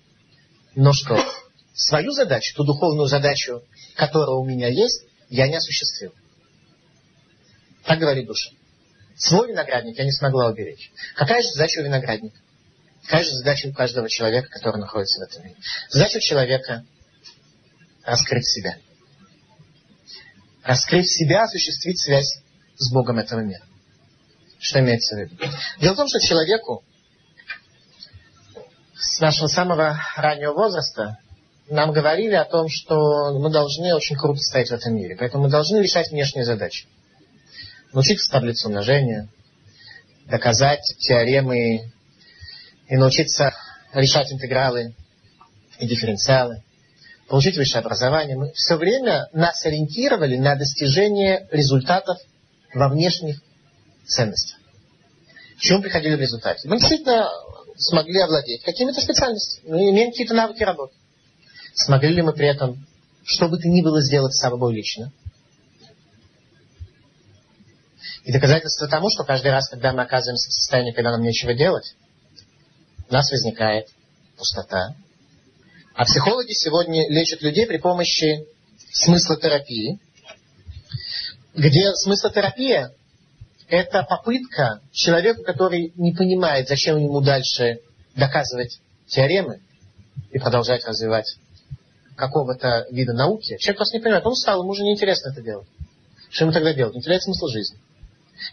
Но 0.75 0.93
что? 0.93 1.19
Свою 1.75 2.13
задачу, 2.13 2.55
ту 2.55 2.65
духовную 2.65 3.09
задачу, 3.09 3.63
которая 3.97 4.37
у 4.37 4.45
меня 4.45 4.69
есть, 4.69 5.05
я 5.29 5.49
не 5.49 5.57
осуществил. 5.57 6.13
Так 7.85 7.99
говорит 7.99 8.27
душа. 8.27 8.51
Свой 9.17 9.49
виноградник 9.49 9.99
я 9.99 10.05
не 10.05 10.13
смогла 10.13 10.49
уберечь. 10.49 10.91
Какая 11.15 11.43
же 11.43 11.49
задача 11.49 11.81
у 11.81 11.85
виноградника? 11.85 12.39
Какая 13.05 13.25
же 13.25 13.31
задача 13.31 13.69
у 13.69 13.73
каждого 13.73 14.09
человека, 14.09 14.49
который 14.49 14.81
находится 14.81 15.21
в 15.21 15.29
этом 15.29 15.45
мире? 15.45 15.57
Задача 15.91 16.19
у 16.19 16.21
человека 16.21 16.85
раскрыть 18.05 18.47
себя. 18.47 18.79
Раскрыть 20.63 21.11
себя, 21.11 21.45
осуществить 21.45 22.01
связь 22.01 22.39
с 22.77 22.93
Богом 22.93 23.19
этого 23.19 23.41
мира. 23.41 23.65
Что 24.61 24.79
имеется 24.79 25.17
в 25.17 25.19
виду? 25.19 25.37
Дело 25.81 25.95
в 25.95 25.97
том, 25.97 26.09
что 26.09 26.21
человеку 26.21 26.85
с 28.95 29.19
нашего 29.21 29.49
самого 29.49 30.01
раннего 30.17 30.53
возраста 30.53 31.19
нам 31.69 31.93
говорили 31.93 32.35
о 32.35 32.45
том, 32.45 32.69
что 32.69 33.39
мы 33.39 33.51
должны 33.51 33.95
очень 33.95 34.17
круто 34.17 34.41
стоять 34.41 34.69
в 34.69 34.75
этом 34.75 34.95
мире. 34.95 35.17
Поэтому 35.19 35.45
мы 35.45 35.51
должны 35.51 35.79
решать 35.79 36.11
внешние 36.11 36.45
задачи. 36.45 36.87
Научиться 37.93 38.31
таблицу 38.31 38.69
умножения, 38.69 39.29
доказать 40.27 40.83
теоремы 40.99 41.93
и 42.89 42.97
научиться 42.97 43.55
решать 43.93 44.33
интегралы 44.33 44.95
и 45.79 45.87
дифференциалы, 45.87 46.63
получить 47.29 47.57
высшее 47.57 47.81
образование. 47.81 48.37
Мы 48.37 48.53
все 48.53 48.77
время 48.77 49.29
нас 49.33 49.65
ориентировали 49.65 50.37
на 50.37 50.57
достижение 50.57 51.49
результатов 51.51 52.19
во 52.75 52.89
внешних 52.89 53.41
ценностях. 54.07 54.59
К 55.59 55.61
чему 55.61 55.83
приходили 55.83 56.17
в 56.17 56.21
результате? 56.21 56.69
Мы 56.69 56.79
действительно 56.79 57.29
смогли 57.77 58.21
овладеть 58.21 58.63
какими-то 58.63 59.01
специальностями, 59.01 59.71
мы 59.71 59.91
имеем 59.91 60.11
какие-то 60.11 60.35
навыки 60.35 60.63
работы. 60.63 60.95
Смогли 61.75 62.15
ли 62.15 62.23
мы 62.23 62.33
при 62.33 62.49
этом, 62.49 62.87
что 63.25 63.49
бы 63.49 63.59
то 63.59 63.69
ни 63.69 63.83
было, 63.83 64.03
сделать 64.03 64.35
с 64.35 64.41
собой 64.41 64.75
лично? 64.75 65.13
И 68.25 68.33
доказательство 68.33 68.89
тому, 68.89 69.09
что 69.11 69.25
каждый 69.25 69.51
раз, 69.51 69.69
когда 69.69 69.93
мы 69.93 70.03
оказываемся 70.03 70.49
в 70.49 70.53
состоянии, 70.53 70.93
когда 70.93 71.11
нам 71.11 71.23
нечего 71.23 71.55
делать, 71.55 71.95
у 73.09 73.13
нас 73.13 73.31
возникает 73.31 73.89
пустота. 74.37 74.95
А 75.95 76.05
психологи 76.05 76.53
сегодня 76.53 77.09
лечат 77.11 77.43
людей 77.43 77.67
при 77.67 77.79
помощи 77.79 78.47
смыслотерапии, 78.93 79.99
где 81.55 81.95
смыслотерапия– 81.95 82.93
это 83.69 84.03
попытка 84.05 84.81
человеку, 84.93 85.43
который 85.43 85.93
не 85.97 86.13
понимает, 86.13 86.69
зачем 86.69 86.99
ему 86.99 87.21
дальше 87.21 87.81
доказывать 88.15 88.81
теоремы 89.07 89.61
и 90.31 90.39
продолжать 90.39 90.85
развивать 90.87 91.37
какого-то 92.17 92.87
вида 92.91 93.13
науки, 93.13 93.57
человек 93.59 93.79
просто 93.79 93.97
не 93.97 94.03
понимает, 94.03 94.25
он 94.27 94.33
устал, 94.33 94.61
ему 94.61 94.71
уже 94.71 94.83
неинтересно 94.83 95.31
это 95.31 95.43
делать. 95.43 95.67
Что 96.31 96.45
ему 96.45 96.53
тогда 96.53 96.73
делать? 96.73 96.95
Он 96.95 97.03
теряет 97.03 97.23
смысл 97.23 97.47
жизни. 97.49 97.79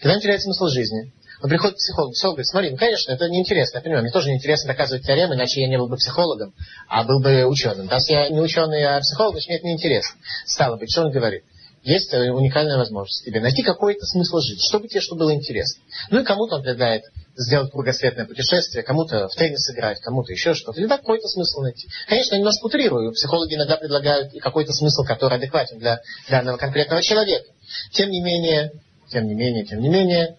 Когда 0.01 0.15
он 0.15 0.21
теряет 0.21 0.41
смысл 0.41 0.67
жизни, 0.67 1.11
он 1.41 1.49
приходит 1.49 1.75
к 1.75 1.77
психологу, 1.77 2.11
психолог 2.11 2.35
говорит, 2.35 2.47
смотри, 2.47 2.69
ну, 2.71 2.77
конечно, 2.77 3.11
это 3.11 3.29
неинтересно, 3.29 3.77
я 3.77 3.81
понимаю, 3.81 4.03
мне 4.03 4.11
тоже 4.11 4.29
неинтересно 4.29 4.67
доказывать 4.67 5.05
теоремы, 5.05 5.35
иначе 5.35 5.61
я 5.61 5.67
не 5.69 5.77
был 5.77 5.87
бы 5.87 5.95
психологом, 5.95 6.53
а 6.87 7.03
был 7.05 7.21
бы 7.21 7.45
ученым. 7.45 7.87
Раз 7.87 8.09
я 8.09 8.29
не 8.29 8.41
ученый, 8.41 8.83
а 8.83 8.99
психолог, 8.99 9.33
значит, 9.33 9.47
мне 9.47 9.57
это 9.57 9.67
неинтересно. 9.67 10.19
Стало 10.45 10.75
быть, 10.75 10.91
что 10.91 11.03
он 11.03 11.11
говорит? 11.11 11.43
Есть 11.83 12.13
уникальная 12.13 12.77
возможность 12.77 13.23
тебе 13.23 13.39
найти 13.39 13.63
какой-то 13.63 14.05
смысл 14.05 14.39
жизни, 14.39 14.61
чтобы 14.67 14.89
тебе 14.89 14.99
что 14.99 15.15
было 15.15 15.33
интересно. 15.33 15.81
Ну 16.09 16.19
и 16.19 16.23
кому-то 16.25 16.57
он 16.57 16.61
предлагает 16.61 17.03
сделать 17.39 17.71
кругосветное 17.71 18.25
путешествие, 18.25 18.83
кому-то 18.83 19.27
в 19.29 19.35
теннис 19.35 19.69
играть, 19.71 19.99
кому-то 20.01 20.31
еще 20.31 20.53
что-то. 20.53 20.79
Или 20.79 20.87
какой-то 20.87 21.27
смысл 21.27 21.61
найти. 21.61 21.87
Конечно, 22.07 22.35
я 22.35 22.39
немножко 22.39 22.65
утрирую. 22.65 23.13
Психологи 23.13 23.55
иногда 23.55 23.77
предлагают 23.77 24.33
и 24.33 24.39
какой-то 24.39 24.73
смысл, 24.73 25.03
который 25.03 25.37
адекватен 25.37 25.79
для 25.79 26.01
данного 26.29 26.57
конкретного 26.57 27.01
человека. 27.01 27.45
Тем 27.93 28.09
не 28.09 28.21
менее, 28.21 28.71
тем 29.09 29.25
не 29.25 29.35
менее, 29.35 29.65
тем 29.65 29.79
не 29.79 29.89
менее, 29.89 30.37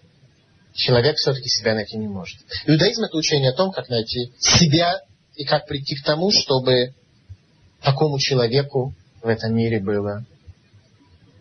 человек 0.74 1.16
все-таки 1.16 1.48
себя 1.48 1.74
найти 1.74 1.96
не 1.96 2.06
может. 2.06 2.38
Иудаизм 2.66 3.04
это 3.04 3.16
учение 3.16 3.50
о 3.50 3.54
том, 3.54 3.72
как 3.72 3.88
найти 3.88 4.32
себя 4.38 5.00
и 5.36 5.44
как 5.44 5.66
прийти 5.66 5.96
к 5.96 6.04
тому, 6.04 6.30
чтобы 6.30 6.94
такому 7.82 8.18
человеку 8.18 8.94
в 9.22 9.28
этом 9.28 9.54
мире 9.54 9.80
было 9.80 10.24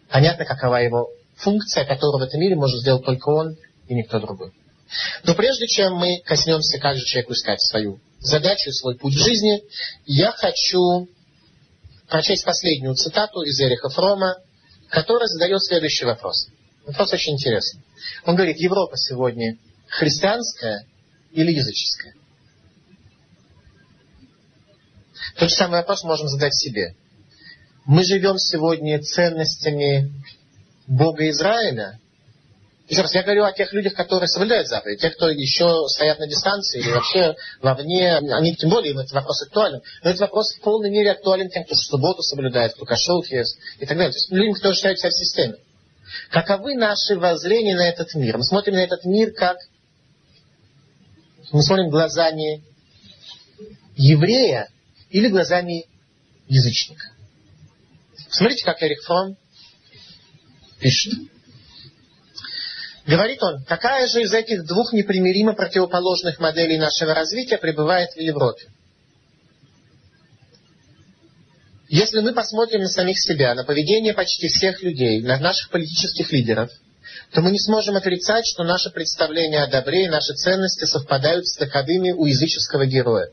понятно, 0.10 0.45
какова 0.45 0.78
его 0.78 1.10
функция, 1.36 1.86
которую 1.86 2.24
в 2.24 2.28
этом 2.28 2.39
мире 2.39 2.55
может 2.55 2.80
сделать 2.80 3.05
только 3.05 3.30
он 3.30 3.57
и 3.88 3.93
никто 3.93 4.20
другой. 4.20 4.51
Но 5.24 5.36
прежде 5.36 5.68
чем 5.68 5.96
мы 5.96 6.22
коснемся, 6.26 6.80
как 6.80 6.98
же 6.98 7.06
человеку 7.06 7.34
искать 7.34 7.62
свою 7.62 8.00
задачу, 8.20 8.72
свой 8.72 8.98
путь 8.98 9.14
в 9.14 9.24
жизни, 9.24 9.64
я 10.06 10.32
хочу 10.32 11.08
прочесть 12.08 12.46
последнюю 12.46 12.96
цитату 12.96 13.42
из 13.42 13.60
Эриха 13.60 13.90
Фрома, 13.90 14.38
который 14.90 15.28
задает 15.28 15.62
следующий 15.64 16.06
вопрос. 16.06 16.48
Вопрос 16.86 17.14
очень 17.14 17.34
интересный. 17.34 17.82
Он 18.26 18.36
говорит, 18.36 18.58
Европа 18.58 18.98
сегодня 18.98 19.58
христианская 19.88 20.86
или 21.32 21.52
языческая? 21.52 22.16
Тот 25.36 25.50
же 25.50 25.56
самый 25.56 25.80
вопрос 25.80 26.04
можем 26.04 26.28
задать 26.28 26.56
себе. 26.56 26.96
Мы 27.86 28.04
живем 28.04 28.38
сегодня 28.38 29.02
ценностями 29.02 30.12
Бога 30.88 31.30
Израиля 31.30 32.00
еще 32.90 33.02
раз, 33.02 33.14
я 33.14 33.22
говорю 33.22 33.44
о 33.44 33.54
тех 33.54 33.72
людях, 33.72 33.94
которые 33.94 34.28
соблюдают 34.28 34.68
заповеди. 34.68 35.02
Те, 35.02 35.12
кто 35.12 35.30
еще 35.30 35.88
стоят 35.90 36.18
на 36.18 36.28
дистанции 36.28 36.80
или 36.80 36.90
вообще 36.90 37.36
вовне, 37.62 38.18
они 38.18 38.56
тем 38.56 38.72
более, 38.72 38.94
им 38.94 39.00
этот 39.00 39.12
вопрос 39.12 39.44
актуален. 39.44 39.82
Но 40.04 40.10
этот 40.10 40.22
вопрос 40.22 40.56
в 40.56 40.62
полной 40.62 40.90
мере 40.90 41.12
актуален 41.12 41.50
тем, 41.50 41.66
кто 41.66 41.76
субботу 41.76 42.24
соблюдает, 42.24 42.74
кто 42.74 42.86
кошел 42.86 43.24
ест 43.30 43.60
и 43.78 43.86
так 43.86 43.96
далее. 43.96 44.12
То 44.12 44.18
есть 44.18 44.32
людям, 44.32 44.56
которые 44.56 44.76
считают 44.76 45.00
себя 45.00 45.12
в 45.12 45.14
системе. 45.14 45.56
Каковы 46.32 46.74
наши 46.76 47.16
воззрения 47.16 47.76
на 47.76 47.88
этот 47.88 48.16
мир? 48.16 48.38
Мы 48.38 48.44
смотрим 48.44 48.74
на 48.74 48.84
этот 48.84 49.06
мир 49.06 49.34
как... 49.34 49.58
Мы 51.52 51.62
смотрим 51.62 51.90
глазами 51.90 52.64
еврея 53.96 54.68
или 55.12 55.28
глазами 55.28 55.86
язычника. 56.48 57.06
Смотрите, 58.30 58.66
как 58.66 58.82
Эрик 58.82 59.02
Фром 59.04 59.38
пишет. 60.80 61.14
Говорит 63.10 63.41
он, 63.41 63.64
какая 63.64 64.05
же 64.05 64.22
из 64.22 64.32
этих 64.36 64.68
двух 64.68 64.93
непримиримо 64.93 65.53
противоположных 65.53 66.39
моделей 66.39 66.78
нашего 66.78 67.16
развития 67.16 67.57
пребывает 67.57 68.12
в 68.12 68.20
Европе? 68.20 68.68
Если 71.88 72.20
мы 72.20 72.34
посмотрим 72.34 72.82
на 72.82 72.88
самих 72.88 73.20
себя, 73.20 73.55
на 73.55 73.64
поведение 73.64 74.14
почти 74.14 74.47
всех 74.47 74.84
людей, 74.84 75.24
на 75.24 75.39
наших 75.39 75.72
политических 75.72 76.32
лидеров, 76.32 76.70
то 77.34 77.41
мы 77.41 77.49
не 77.49 77.57
сможем 77.57 77.95
отрицать, 77.95 78.45
что 78.45 78.64
наше 78.64 78.91
представление 78.91 79.64
о 79.64 79.72
добре 79.72 80.05
и 80.05 80.10
наши 80.10 80.36
ценности 80.36 80.86
совпадают 80.86 81.47
с 81.47 81.57
таковыми 81.57 82.12
у 82.12 82.28
языческого 82.28 82.86
героя. 82.86 83.32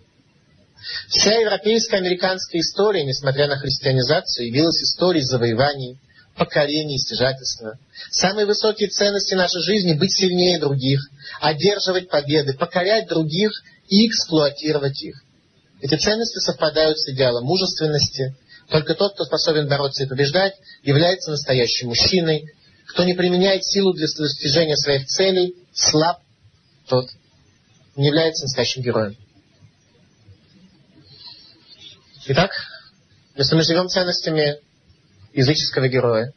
Вся 1.11 1.35
европейская 1.35 1.99
американская 1.99 2.62
история, 2.62 3.05
несмотря 3.05 3.47
на 3.47 3.59
христианизацию, 3.59 4.47
явилась 4.47 4.81
историей 4.81 5.24
завоеваний, 5.24 5.99
покорение 6.37 6.97
и 6.97 7.01
стяжательство. 7.01 7.78
Самые 8.11 8.47
высокие 8.47 8.89
ценности 8.89 9.34
нашей 9.34 9.62
жизни– 9.62 9.93
быть 9.99 10.12
сильнее 10.12 10.59
других, 10.59 11.01
одерживать 11.41 12.09
победы, 12.09 12.55
покорять 12.55 13.09
других 13.09 13.51
и 13.89 14.07
эксплуатировать 14.07 15.03
их. 15.03 15.22
Эти 15.80 15.97
ценности 15.97 16.39
совпадают 16.39 16.99
с 16.99 17.09
идеалом 17.09 17.45
мужественности. 17.45 18.37
Только 18.68 18.95
тот, 18.95 19.14
кто 19.14 19.24
способен 19.24 19.68
бороться 19.68 20.05
и 20.05 20.07
побеждать, 20.07 20.55
является 20.82 21.30
настоящим 21.30 21.89
мужчиной. 21.89 22.53
Кто 22.89 23.05
не 23.05 23.14
применяет 23.14 23.64
силу 23.64 23.93
для 23.93 24.07
достижения 24.07 24.76
своих 24.76 25.07
целей, 25.07 25.55
слаб, 25.72 26.20
тот 26.87 27.09
не 27.97 28.07
является 28.09 28.45
настоящим 28.45 28.82
героем. 28.82 29.16
Итак, 32.28 32.51
если 33.37 33.55
мы 33.55 33.62
живем 33.62 33.89
ценностями 33.89 34.57
языческого 35.37 35.89
героя, 35.89 36.32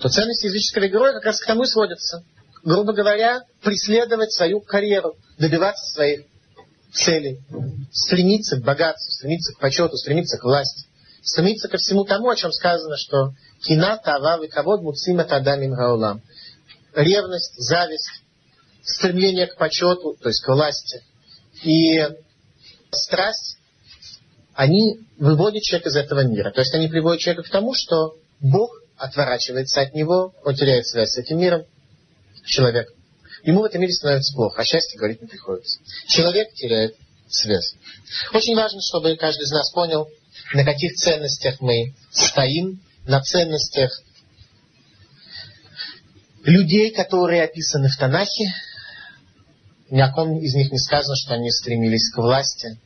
то 0.00 0.08
ценности 0.08 0.46
языческого 0.46 0.88
героя 0.88 1.12
как 1.12 1.26
раз 1.26 1.40
к 1.40 1.46
тому 1.46 1.62
и 1.62 1.66
сводятся. 1.66 2.24
Грубо 2.64 2.94
говоря, 2.94 3.42
преследовать 3.62 4.32
свою 4.32 4.60
карьеру, 4.60 5.16
добиваться 5.38 5.84
своих 5.92 6.22
целей, 6.92 7.40
стремиться 7.92 8.56
к 8.56 8.64
богатству, 8.64 9.10
стремиться 9.12 9.52
к 9.52 9.58
почету, 9.58 9.96
стремиться 9.96 10.38
к 10.38 10.44
власти, 10.44 10.86
стремиться 11.22 11.68
ко 11.68 11.76
всему 11.76 12.04
тому, 12.04 12.30
о 12.30 12.36
чем 12.36 12.50
сказано, 12.52 12.96
что 12.96 13.34
кина 13.60 13.98
тава 13.98 14.42
вековод 14.42 14.80
муцима 14.80 15.24
тадамим 15.24 15.74
гаулам. 15.74 16.22
Ревность, 16.94 17.54
зависть, 17.58 18.22
стремление 18.82 19.46
к 19.46 19.56
почету, 19.56 20.16
то 20.20 20.28
есть 20.28 20.42
к 20.42 20.48
власти, 20.48 21.02
и 21.62 22.08
страсть 22.90 23.58
они 24.54 25.00
выводят 25.18 25.62
человека 25.62 25.88
из 25.88 25.96
этого 25.96 26.24
мира. 26.24 26.50
То 26.50 26.60
есть 26.60 26.74
они 26.74 26.88
приводят 26.88 27.20
человека 27.20 27.48
к 27.48 27.52
тому, 27.52 27.74
что 27.74 28.16
Бог 28.40 28.70
отворачивается 28.96 29.80
от 29.80 29.94
него, 29.94 30.34
он 30.44 30.54
теряет 30.54 30.86
связь 30.86 31.10
с 31.10 31.18
этим 31.18 31.40
миром, 31.40 31.64
человек. 32.44 32.88
Ему 33.42 33.60
в 33.60 33.64
этом 33.64 33.80
мире 33.80 33.92
становится 33.92 34.34
плохо, 34.34 34.62
а 34.62 34.64
счастье 34.64 34.98
говорить 34.98 35.20
не 35.20 35.28
приходится. 35.28 35.78
Человек 36.08 36.52
теряет 36.54 36.94
связь. 37.28 37.74
Очень 38.32 38.54
важно, 38.54 38.80
чтобы 38.80 39.16
каждый 39.16 39.42
из 39.42 39.50
нас 39.50 39.70
понял, 39.72 40.08
на 40.54 40.64
каких 40.64 40.94
ценностях 40.94 41.60
мы 41.60 41.94
стоим, 42.10 42.80
на 43.06 43.20
ценностях 43.20 43.90
людей, 46.44 46.92
которые 46.92 47.42
описаны 47.42 47.88
в 47.88 47.96
Танахе. 47.96 48.52
Ни 49.90 50.00
о 50.00 50.10
ком 50.12 50.38
из 50.38 50.54
них 50.54 50.72
не 50.72 50.78
сказано, 50.78 51.14
что 51.16 51.34
они 51.34 51.50
стремились 51.50 52.10
к 52.10 52.18
власти, 52.18 52.78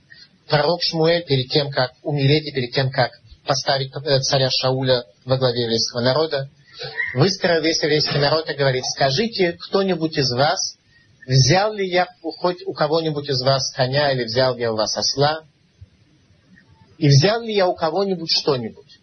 пророк 0.48 0.82
Шмуэль 0.82 1.24
перед 1.24 1.50
тем, 1.50 1.70
как 1.70 1.92
умереть 2.02 2.46
и 2.48 2.52
перед 2.52 2.72
тем, 2.72 2.90
как 2.90 3.12
поставить 3.46 3.92
э, 3.94 4.20
царя 4.20 4.50
Шауля 4.50 5.04
во 5.24 5.38
главе 5.38 5.62
еврейского 5.62 6.00
народа, 6.00 6.48
выстроил 7.14 7.62
весь 7.62 7.82
еврейский 7.82 8.18
народ 8.18 8.48
и 8.48 8.54
говорит, 8.54 8.84
скажите, 8.84 9.52
кто-нибудь 9.52 10.16
из 10.16 10.30
вас, 10.32 10.76
взял 11.26 11.72
ли 11.72 11.88
я 11.88 12.08
хоть 12.22 12.62
у 12.66 12.72
кого-нибудь 12.72 13.28
из 13.28 13.42
вас 13.42 13.72
коня 13.74 14.12
или 14.12 14.24
взял 14.24 14.56
я 14.56 14.72
у 14.72 14.76
вас 14.76 14.96
осла, 14.96 15.42
и 16.98 17.08
взял 17.08 17.40
ли 17.42 17.54
я 17.54 17.66
у 17.66 17.74
кого-нибудь 17.74 18.30
что-нибудь? 18.30 18.98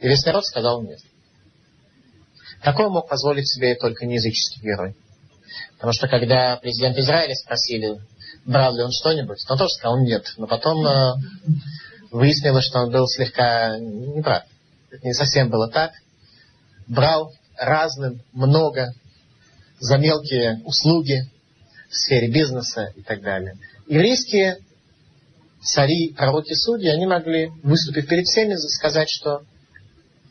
И 0.00 0.08
весь 0.08 0.24
народ 0.24 0.44
сказал 0.44 0.82
нет. 0.82 0.98
Такое 2.62 2.88
мог 2.88 3.08
позволить 3.08 3.48
себе 3.48 3.74
только 3.74 4.06
неязыческий 4.06 4.62
герой. 4.62 4.96
Потому 5.74 5.92
что 5.92 6.08
когда 6.08 6.56
президент 6.56 6.96
Израиля 6.96 7.34
спросили, 7.34 8.00
брал 8.44 8.74
ли 8.74 8.82
он 8.82 8.90
что-нибудь, 8.90 9.38
он 9.48 9.58
тоже 9.58 9.70
сказал 9.70 9.98
нет. 10.00 10.32
Но 10.36 10.46
потом 10.46 10.84
э, 10.86 11.14
выяснилось, 12.10 12.64
что 12.64 12.80
он 12.80 12.90
был 12.90 13.06
слегка 13.06 13.78
неправ. 13.78 14.44
Это 14.90 15.06
не 15.06 15.14
совсем 15.14 15.48
было 15.48 15.68
так. 15.68 15.92
Брал 16.86 17.32
разным, 17.56 18.22
много, 18.32 18.94
за 19.78 19.98
мелкие 19.98 20.60
услуги 20.64 21.30
в 21.88 21.94
сфере 21.94 22.30
бизнеса 22.30 22.92
и 22.96 23.02
так 23.02 23.22
далее. 23.22 23.56
Еврейские 23.86 24.58
цари, 25.62 26.12
пророки, 26.12 26.54
судьи, 26.54 26.88
они 26.88 27.06
могли, 27.06 27.50
выступив 27.62 28.08
перед 28.08 28.26
всеми, 28.26 28.54
сказать, 28.56 29.08
что 29.10 29.42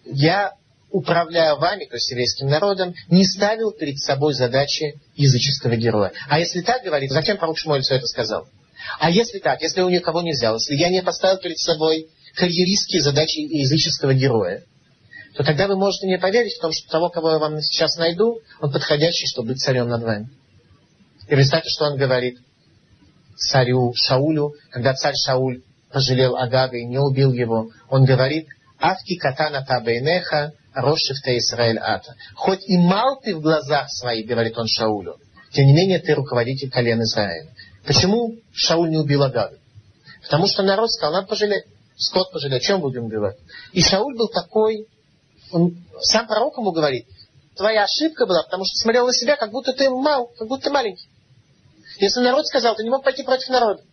я 0.05 0.53
управляя 0.92 1.56
вами, 1.56 1.86
то 1.86 1.96
есть 1.96 2.12
еврейским 2.12 2.48
народом, 2.48 2.94
не 3.10 3.26
ставил 3.26 3.72
перед 3.72 3.98
собой 3.98 4.34
задачи 4.34 5.00
языческого 5.16 5.76
героя. 5.76 6.12
А 6.28 6.39
если 6.39 6.62
так 6.62 6.84
говорит, 6.84 7.12
зачем 7.12 7.38
пророк 7.38 7.58
Шмуэль 7.58 7.82
все 7.82 7.96
это 7.96 8.08
сказал? 8.08 8.48
А 9.00 9.10
если 9.10 9.39
так, 9.39 9.62
если 9.62 9.82
у 9.82 9.89
никого 9.89 10.22
не 10.22 10.32
взял, 10.32 10.56
если 10.56 10.76
я 10.76 10.89
не 10.89 11.02
поставил 11.02 11.39
перед 11.39 11.58
собой 11.58 12.08
карьеристские 12.36 13.02
задачи 13.02 13.39
языческого 13.39 14.14
героя, 14.14 14.64
то 15.36 15.44
тогда 15.44 15.68
вы 15.68 15.78
можете 15.78 16.08
мне 16.08 16.18
поверить 16.18 16.58
в 16.58 16.62
том, 16.62 16.72
что 16.74 16.89
того, 16.89 17.10
кого 17.10 17.32
я 17.32 17.39
вам 17.39 17.62
сейчас 17.62 17.96
найду, 17.98 18.39
он 18.60 18.72
подходящий, 18.72 19.28
чтобы 19.28 19.50
быть 19.50 19.62
царем 19.62 19.88
над 19.88 20.04
вами. 20.04 20.30
И 21.28 21.36
представьте, 21.36 21.70
что 21.70 21.86
он 21.86 21.98
говорит 21.98 22.39
царю 23.38 23.94
Шаулю, 23.96 24.54
когда 24.70 24.94
царь 24.94 25.16
Шауль 25.16 25.62
пожалел 25.92 26.36
Агага 26.36 26.78
и 26.78 26.86
не 26.86 27.00
убил 27.00 27.32
его, 27.32 27.70
он 27.89 28.06
говорит, 28.06 28.48
«Авки 28.80 29.16
катана 29.16 29.64
табейнеха, 29.66 30.54
Рошифта 30.74 31.38
Израиль 31.38 31.80
Ата. 31.80 32.15
Хоть 32.36 32.63
и 32.67 32.78
мал 32.78 33.19
ты 33.22 33.36
в 33.36 33.41
глазах 33.41 33.89
своих, 33.89 34.28
говорит 34.28 34.57
он 34.57 34.67
Шаулю, 34.67 35.17
тем 35.51 35.65
не 35.65 35.74
менее 35.74 35.99
ты 35.99 36.13
руководитель 36.15 36.69
колен 36.69 37.01
Израиля. 37.03 37.53
Почему 37.86 38.36
Шауль 38.53 38.89
не 38.89 38.97
убил 38.97 39.24
Агага? 39.24 39.57
Потому 40.22 40.47
что 40.47 40.63
народ 40.63 40.89
сказал, 40.91 41.13
надо 41.13 41.28
пожалеть. 41.28 41.65
Скот 41.97 42.32
пожалеть, 42.32 42.63
чем 42.63 42.80
будем 42.80 43.05
убивать? 43.05 43.38
И 43.74 43.82
Шауль 43.82 44.15
был 44.15 44.28
такой, 44.28 44.88
он 45.51 45.84
сам 46.01 46.28
пророк 46.28 46.57
ему 46.57 46.72
говорит, 46.72 47.05
твоя 47.55 47.84
ошибка 47.84 48.26
была, 48.26 48.43
потому 48.43 48.63
что 48.65 48.78
смотрел 48.78 49.05
на 49.05 49.13
себя, 49.13 49.36
как 49.36 49.51
будто 49.51 49.74
ты 49.74 49.89
мал, 49.89 50.32
как 50.38 50.47
будто 50.47 50.65
ты 50.65 50.69
маленький. 50.69 51.07
Если 51.99 52.22
народ 52.22 52.47
сказал, 52.47 52.76
ты 52.76 52.84
не 52.84 52.89
мог 52.89 53.03
пойти 53.03 53.24
против 53.24 53.49
народа. 53.49 53.84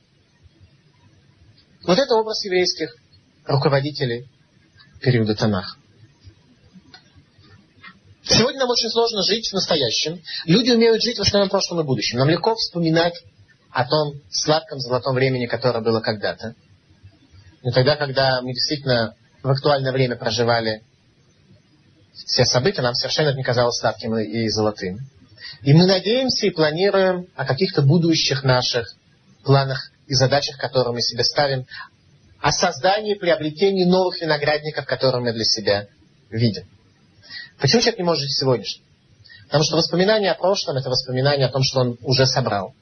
Вот 1.85 1.99
это 1.99 2.15
образ 2.15 2.45
еврейских 2.45 2.95
руководителей 3.47 4.29
периода 5.01 5.35
Танах. 5.35 5.78
Сегодня 8.29 8.61
нам 8.61 8.71
очень 8.71 8.91
сложно 8.91 9.23
жить 9.23 9.49
в 9.49 9.55
настоящем. 9.55 10.23
Люди 10.45 10.71
умеют 10.71 11.03
жить 11.03 11.19
в 11.19 11.23
основном 11.23 11.49
прошлом 11.49 11.81
и 11.81 11.85
будущем. 11.85 12.19
Нам 12.19 12.29
легко 12.29 12.55
вспоминать 12.55 13.15
о 13.71 13.87
том 13.87 14.21
сладком 14.31 14.81
золотом 14.81 15.15
времени, 15.15 15.47
которое 15.47 15.81
было 15.81 16.01
когда-то. 16.01 16.55
Но 17.63 17.71
тогда, 17.73 17.97
когда 17.97 18.43
мы 18.43 18.53
действительно 18.53 19.15
в 19.43 19.49
актуальное 19.49 19.93
время 19.93 20.17
проживали 20.17 20.83
все 22.13 22.45
события, 22.45 22.83
нам 22.83 22.95
совершенно 22.95 23.35
не 23.35 23.43
казалось 23.43 23.79
сладким 23.79 24.17
и 24.19 24.49
золотым. 24.49 24.99
И 25.63 25.73
мы 25.73 25.87
надеемся 25.87 26.47
и 26.47 26.51
планируем 26.51 27.29
о 27.35 27.47
каких-то 27.47 27.83
будущих 27.83 28.45
наших 28.45 28.95
планах 29.43 29.91
и 30.07 30.15
задачах, 30.15 30.59
которые 30.59 30.93
мы 30.93 31.01
себе 31.01 31.25
ставим, 31.25 31.67
о 32.41 32.53
создании 32.53 33.15
приобретении 33.15 33.85
новых 33.85 34.21
виноградников, 34.21 34.85
которые 34.85 35.23
мы 35.23 35.33
для 35.33 35.45
себя 35.45 35.87
видим. 36.31 36.65
Почему 37.61 37.81
человек 37.81 37.99
не 37.99 38.05
может 38.05 38.23
жить 38.23 38.39
сегодняшним? 38.39 38.85
Потому 39.47 39.65
что 39.65 39.77
воспоминания 39.77 40.31
о 40.31 40.35
прошлом– 40.35 40.77
это 40.79 40.91
воспоминания 40.91 41.47
о 41.47 41.51
том, 41.51 41.63
что 41.63 41.81
он 41.81 41.99
уже 42.03 42.27
собрал. 42.27 42.75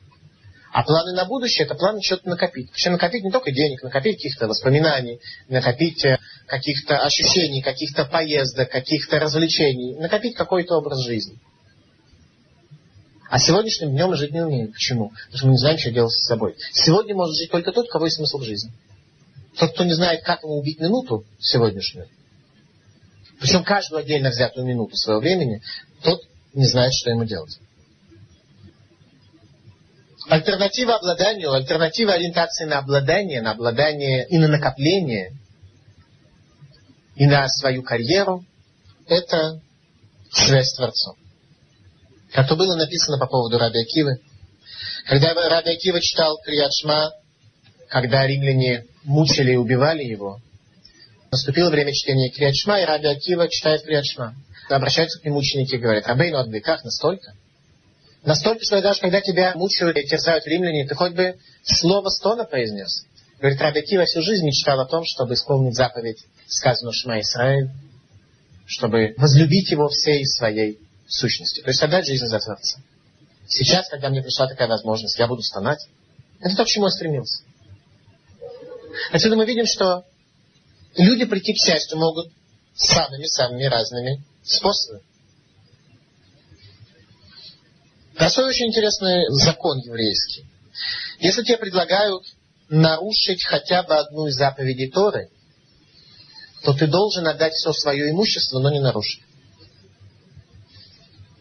А 0.72 0.82
планы 0.82 1.12
на 1.12 1.24
будущее– 1.24 1.64
это 1.66 1.74
планы 1.74 2.02
что-то 2.02 2.28
накопить. 2.28 2.70
Причем 2.72 2.92
накопить 2.92 3.24
не 3.24 3.30
только 3.30 3.50
денег, 3.52 3.82
накопить 3.82 4.16
каких-то 4.16 4.48
воспоминаний, 4.48 5.20
накопить 5.48 6.04
э, 6.04 6.18
каких-то 6.46 6.98
ощущений, 6.98 7.62
каких-то 7.62 8.04
поездок, 8.04 8.70
каких-то 8.70 9.18
развлечений, 9.18 9.94
накопить 9.94 10.34
какой-то 10.34 10.76
образ 10.76 11.00
жизни. 11.04 11.38
А 13.30 13.38
сегодняшним 13.38 13.90
днем 13.90 14.14
жить 14.14 14.32
не 14.32 14.44
умеем. 14.44 14.72
Почему? 14.72 15.10
Потому 15.10 15.38
что 15.38 15.46
мы 15.46 15.52
не 15.52 15.58
знаем, 15.58 15.78
что 15.78 15.90
делать 15.90 16.12
с 16.12 16.26
собой. 16.26 16.56
Сегодня 16.72 17.14
может 17.14 17.36
жить 17.36 17.50
только 17.50 17.72
тот, 17.72 17.88
кого 17.88 18.04
есть 18.04 18.16
смысл 18.16 18.38
в 18.38 18.44
жизни. 18.44 18.72
Тот, 19.56 19.72
кто 19.72 19.84
не 19.84 19.94
знает, 19.94 20.22
как 20.24 20.42
ему 20.42 20.58
убить 20.58 20.80
минуту 20.80 21.24
сегодняшнюю, 21.40 22.08
причем 23.40 23.64
каждую 23.64 24.00
отдельно 24.00 24.30
взятую 24.30 24.66
минуту 24.66 24.96
своего 24.96 25.20
времени, 25.20 25.62
тот 26.02 26.20
не 26.54 26.66
знает, 26.66 26.92
что 26.94 27.10
ему 27.10 27.24
делать. 27.24 27.58
Альтернатива 30.28 30.96
обладанию, 30.96 31.52
альтернатива 31.52 32.14
ориентации 32.14 32.64
на 32.64 32.78
обладание, 32.78 33.42
на 33.42 33.52
обладание 33.52 34.26
и 34.28 34.38
на 34.38 34.48
накопление, 34.48 35.32
и 37.14 37.26
на 37.26 37.48
свою 37.48 37.82
карьеру, 37.82 38.44
это 39.06 39.60
связь 40.30 40.68
с 40.68 40.76
Творцом. 40.76 41.16
Как 42.32 42.48
то 42.48 42.56
было 42.56 42.74
написано 42.74 43.18
по 43.18 43.26
поводу 43.26 43.56
Раби 43.58 43.80
Акивы. 43.80 44.18
Когда 45.06 45.32
Раби 45.32 45.70
Акива 45.70 46.00
читал 46.00 46.38
Криячма, 46.44 47.12
когда 47.88 48.26
римляне 48.26 48.84
мучили 49.04 49.52
и 49.52 49.56
убивали 49.56 50.02
его, 50.02 50.40
наступило 51.36 51.70
время 51.70 51.92
чтения 51.92 52.30
Криячма, 52.30 52.80
и 52.80 52.84
Раби 52.84 53.06
Акива 53.06 53.48
читает 53.48 53.82
Криячма. 53.82 54.34
Обращаются 54.68 55.20
к 55.20 55.24
нему 55.24 55.38
ученики 55.38 55.76
и 55.76 55.78
говорят, 55.78 56.06
Рабейну 56.06 56.38
Адбеках 56.38 56.82
настолько? 56.84 57.34
Настолько, 58.24 58.64
что 58.64 58.82
даже 58.82 59.00
когда 59.00 59.20
тебя 59.20 59.52
мучают 59.54 59.96
и 59.96 60.04
терзают 60.04 60.46
римляне, 60.46 60.86
ты 60.86 60.94
хоть 60.94 61.12
бы 61.12 61.36
слово 61.62 62.08
стона 62.08 62.44
произнес. 62.44 63.04
Говорит, 63.38 63.60
Раби 63.60 63.80
Акива 63.80 64.04
всю 64.04 64.22
жизнь 64.22 64.44
мечтал 64.44 64.80
о 64.80 64.86
том, 64.86 65.04
чтобы 65.04 65.34
исполнить 65.34 65.76
заповедь, 65.76 66.24
сказанную 66.48 66.92
Шма 66.92 67.20
Исраиль, 67.20 67.70
чтобы 68.66 69.14
возлюбить 69.18 69.70
его 69.70 69.88
всей 69.88 70.26
своей 70.26 70.80
сущностью. 71.06 71.62
То 71.62 71.70
есть 71.70 71.82
отдать 71.82 72.06
жизнь 72.06 72.26
за 72.26 72.40
Творца. 72.40 72.80
Сейчас, 73.46 73.88
когда 73.88 74.08
мне 74.08 74.22
пришла 74.22 74.48
такая 74.48 74.66
возможность, 74.66 75.18
я 75.18 75.28
буду 75.28 75.42
стонать. 75.42 75.86
Это 76.40 76.56
то, 76.56 76.64
к 76.64 76.68
чему 76.68 76.86
я 76.86 76.90
стремился. 76.90 77.44
Отсюда 79.12 79.36
мы 79.36 79.44
видим, 79.46 79.66
что 79.66 80.04
люди 80.96 81.24
прийти 81.24 81.52
к 81.52 81.58
счастью 81.58 81.98
могут 81.98 82.30
самыми-самыми 82.74 83.64
разными 83.64 84.24
способами. 84.44 85.02
Простой 88.16 88.46
очень 88.46 88.66
интересный 88.66 89.26
закон 89.28 89.78
еврейский. 89.78 90.46
Если 91.18 91.42
тебе 91.42 91.58
предлагают 91.58 92.24
нарушить 92.68 93.44
хотя 93.44 93.82
бы 93.82 93.94
одну 93.94 94.26
из 94.26 94.34
заповедей 94.34 94.90
Торы, 94.90 95.30
то 96.62 96.72
ты 96.72 96.86
должен 96.86 97.26
отдать 97.26 97.52
все 97.52 97.72
свое 97.72 98.10
имущество, 98.10 98.58
но 98.58 98.70
не 98.70 98.80
нарушить. 98.80 99.22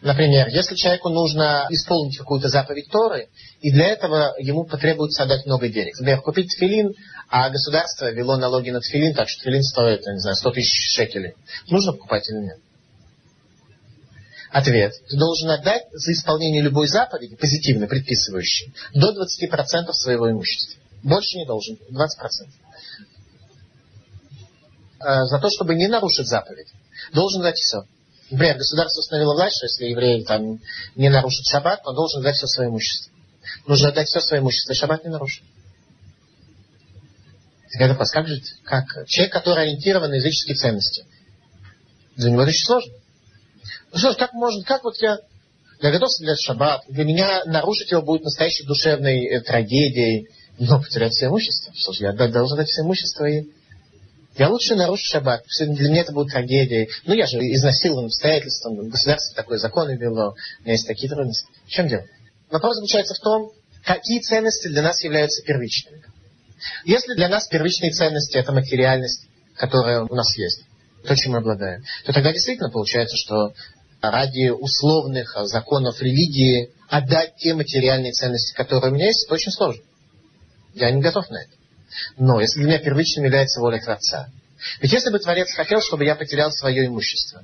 Например, 0.06 0.48
если 0.50 0.76
человеку 0.76 1.10
нужно 1.10 1.66
исполнить 1.72 2.16
какую-то 2.16 2.48
заповедь 2.48 2.92
Торы, 2.92 3.28
и 3.60 3.72
для 3.72 3.88
этого 3.88 4.36
ему 4.38 4.64
потребуется 4.64 5.24
отдать 5.24 5.48
много 5.48 5.68
денег. 5.68 5.98
Например, 5.98 6.22
купить 6.22 6.52
тфилин, 6.52 6.94
а 7.28 7.50
государство 7.50 8.12
вело 8.12 8.38
налоги 8.38 8.70
на 8.70 8.82
тфилин, 8.82 9.16
так 9.16 9.28
что 9.28 9.42
тфилин 9.42 9.64
стоит, 9.64 10.06
не 10.06 10.20
знаю, 10.20 10.36
100 10.36 10.52
тысяч 10.52 10.96
шекелей. 10.96 11.34
Нужно 11.72 11.94
покупать 11.94 12.30
или 12.30 12.38
нет? 12.38 12.60
Ответ. 14.52 14.94
Ты 15.10 15.18
должен 15.18 15.50
отдать 15.50 15.86
за 15.92 16.14
исполнение 16.14 16.62
любой 16.62 16.88
заповеди, 16.88 17.36
позитивно 17.36 17.88
предписывающей, 17.88 18.76
до 18.94 19.10
20% 19.10 19.92
своего 19.92 20.30
имущества. 20.30 20.80
Больше 21.02 21.40
не 21.40 21.48
должен, 21.48 21.80
20%. 21.90 22.08
А, 25.00 25.26
за 25.26 25.40
то, 25.40 25.50
чтобы 25.50 25.74
не 25.74 25.88
нарушить 25.88 26.28
заповедь, 26.28 26.68
должен 27.12 27.42
дать 27.42 27.58
все. 27.58 27.86
Например, 28.30 28.58
государство 28.58 29.00
установило 29.02 29.34
власть, 29.34 29.58
что 29.58 29.66
если 29.66 29.86
еврей 29.86 30.24
там, 30.24 30.60
не 30.96 31.10
нарушит 31.10 31.46
шаббат, 31.46 31.82
он 31.86 31.96
должен 31.96 32.24
дать 32.24 32.36
все 32.36 32.48
свое 32.48 32.70
имущество. 32.70 33.12
Нужно 33.68 33.90
отдать 33.90 34.08
все 34.08 34.20
свое 34.20 34.42
имущество, 34.42 34.74
шаббат 34.74 35.04
не 35.04 35.12
нарушит. 35.12 35.44
Теперь 37.72 37.90
вопрос, 37.90 38.12
как 38.12 38.28
жить? 38.28 38.54
Как? 38.64 38.86
Человек, 39.08 39.34
который 39.34 39.64
ориентирован 39.66 40.10
на 40.10 40.16
языческие 40.16 40.56
ценности. 40.56 41.06
Для 42.16 42.32
него 42.32 42.42
это 42.42 42.50
очень 42.50 42.66
сложно. 42.66 42.94
Ну 43.92 44.00
что 44.00 44.12
ж, 44.14 44.16
как 44.16 44.34
можно, 44.34 44.64
как 44.64 44.84
вот 44.84 44.96
я, 45.02 45.20
я 45.82 45.92
готов 45.92 46.10
соблюдать 46.12 46.42
шаббат, 46.42 46.84
для 46.88 47.04
меня 47.04 47.44
нарушить 47.46 47.92
его 47.92 48.02
будет 48.02 48.24
настоящей 48.24 48.66
душевной 48.66 49.26
э, 49.26 49.42
трагедией, 49.42 50.30
но 50.58 50.82
потерять 50.82 51.12
все 51.12 51.28
имущество. 51.28 51.74
Что 51.76 51.94
ж, 51.94 51.98
я 51.98 52.14
должен 52.14 52.58
дать 52.58 52.70
все 52.70 52.82
имущество 52.82 53.26
и 53.26 53.46
я 54.38 54.50
лучше 54.50 54.76
нарушу 54.76 55.04
шаббат. 55.06 55.44
Для 55.60 55.90
меня 55.90 56.02
это 56.02 56.12
будет 56.12 56.32
трагедией. 56.32 56.90
Ну, 57.06 57.14
я 57.14 57.26
же 57.26 57.38
изнасилован 57.38 58.06
обстоятельством. 58.06 58.90
Государство 58.90 59.36
такой 59.36 59.58
закон 59.58 59.90
ввело. 59.92 60.36
У 60.60 60.64
меня 60.64 60.74
есть 60.74 60.88
такие 60.88 61.10
трудности. 61.10 61.48
В 61.66 61.70
чем 61.70 61.88
дело? 61.88 62.06
Вопрос 62.50 62.76
заключается 62.76 63.14
в 63.14 63.20
том, 63.20 63.52
какие 63.84 64.20
ценности 64.20 64.68
для 64.68 64.82
нас 64.82 65.02
являются 65.04 65.42
первичными. 65.44 66.04
Если 66.84 67.14
для 67.16 67.30
нас 67.30 67.48
первичные 67.48 67.92
ценности– 67.92 68.38
это 68.38 68.52
материальность, 68.52 69.28
которая 69.56 70.02
у 70.02 70.16
нас 70.16 70.36
есть, 70.38 70.64
то, 71.06 71.16
чем 71.16 71.34
мы 71.34 71.38
обладаем, 71.40 71.84
то 72.06 72.14
тогда 72.14 72.32
действительно 72.32 72.70
получается, 72.70 73.16
что 73.18 73.54
ради 74.02 74.50
условных 74.50 75.36
законов 75.46 76.02
религии 76.02 76.72
отдать 76.90 77.36
те 77.38 77.54
материальные 77.54 78.12
ценности, 78.12 78.56
которые 78.56 78.92
у 78.92 78.96
меня 78.96 79.08
есть, 79.08 79.26
это 79.26 79.34
очень 79.34 79.52
сложно. 79.52 79.82
Я 80.74 80.92
не 80.92 81.02
готов 81.02 81.30
на 81.30 81.38
это. 81.44 81.52
Но 82.18 82.40
если 82.40 82.60
для 82.60 82.68
меня 82.68 82.80
первичным 82.80 83.26
является 83.26 83.60
воля 83.60 83.80
Творца. 83.82 84.30
Ведь 84.82 84.92
если 84.92 85.12
бы 85.12 85.20
Творец 85.20 85.52
хотел, 85.54 85.82
чтобы 85.82 86.06
я 86.06 86.16
потерял 86.16 86.52
свое 86.52 86.88
имущество, 86.88 87.44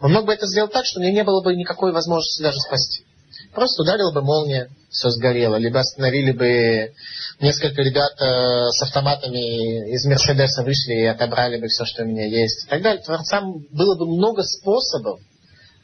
он 0.00 0.12
мог 0.12 0.26
бы 0.26 0.32
это 0.32 0.46
сделать 0.46 0.72
так, 0.72 0.84
что 0.84 1.00
мне 1.00 1.12
не 1.12 1.24
было 1.24 1.42
бы 1.42 1.54
никакой 1.54 1.92
возможности 1.92 2.42
даже 2.42 2.58
спасти. 2.58 3.04
Просто 3.52 3.82
ударила 3.82 4.12
бы 4.12 4.22
молния, 4.22 4.68
все 4.90 5.10
сгорело. 5.10 5.56
Либо 5.56 5.80
остановили 5.80 6.32
бы 6.32 6.92
несколько 7.40 7.82
ребят 7.82 8.12
э, 8.20 8.70
с 8.70 8.82
автоматами 8.82 9.92
из 9.92 10.04
Мерседеса 10.04 10.62
вышли 10.62 10.94
и 10.94 11.04
отобрали 11.04 11.60
бы 11.60 11.68
все, 11.68 11.84
что 11.84 12.02
у 12.02 12.06
меня 12.06 12.26
есть. 12.26 12.64
И 12.64 12.68
так 12.68 12.82
далее. 12.82 13.02
Творцам 13.02 13.64
было 13.70 13.96
бы 13.96 14.06
много 14.06 14.42
способов 14.42 15.20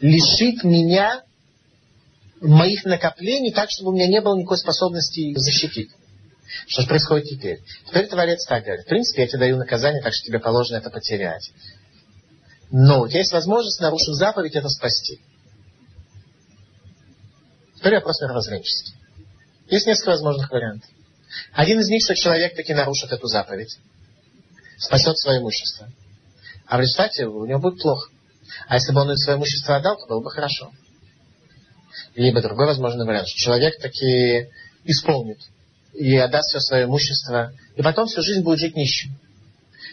лишить 0.01 0.65
меня 0.65 1.23
моих 2.41 2.85
накоплений 2.85 3.53
так, 3.53 3.71
чтобы 3.71 3.91
у 3.91 3.95
меня 3.95 4.07
не 4.07 4.21
было 4.21 4.37
никакой 4.37 4.59
способности 4.59 5.35
защитить. 5.37 5.91
Что 6.67 6.83
же 6.83 6.89
происходит 6.89 7.29
теперь? 7.29 7.61
Теперь 7.87 8.09
Творец 8.09 8.45
так 8.47 8.65
говорит. 8.65 8.85
В 8.85 8.89
принципе, 8.89 9.23
я 9.23 9.29
тебе 9.29 9.39
даю 9.39 9.57
наказание, 9.57 10.03
так 10.03 10.13
что 10.13 10.27
тебе 10.27 10.39
положено 10.39 10.79
это 10.79 10.91
потерять. 10.91 11.53
Но 12.71 13.03
у 13.03 13.09
тебя 13.09 13.21
есть 13.21 13.33
возможность, 13.33 13.81
нарушив 13.81 14.15
заповедь, 14.15 14.55
это 14.55 14.69
спасти. 14.69 15.21
Теперь 17.77 17.95
вопрос 17.95 18.21
мировоззренческий. 18.21 18.95
Есть 19.69 19.87
несколько 19.87 20.11
возможных 20.11 20.51
вариантов. 20.51 20.89
Один 21.53 21.81
из 21.81 21.89
них, 21.89 22.03
что 22.05 22.15
человек 22.15 22.57
таки 22.57 22.75
нарушит 22.75 23.13
эту 23.13 23.27
заповедь. 23.27 23.79
Спасет 24.79 25.17
свое 25.19 25.41
имущество. 25.41 25.89
А 26.67 26.77
в 26.77 26.81
результате 26.81 27.27
у 27.27 27.45
него 27.47 27.61
будет 27.61 27.81
плохо. 27.81 28.11
А 28.67 28.75
если 28.75 28.93
бы 28.93 29.01
он 29.01 29.17
свое 29.17 29.39
имущество 29.39 29.77
отдал, 29.77 29.97
то 29.97 30.07
было 30.07 30.21
бы 30.21 30.31
хорошо. 30.31 30.71
Либо 32.15 32.43
другой 32.43 32.67
возможный 32.67 33.07
вариант, 33.07 33.29
что 33.29 33.39
человек 33.39 33.81
таки 33.81 34.49
исполнит 34.85 35.39
и 35.93 36.17
отдаст 36.17 36.51
все 36.51 36.61
свое 36.61 36.85
имущество, 36.85 37.53
и 37.77 37.83
потом 37.83 38.07
всю 38.07 38.23
жизнь 38.23 38.43
будет 38.43 38.59
жить 38.59 38.77
нищим. 38.77 39.17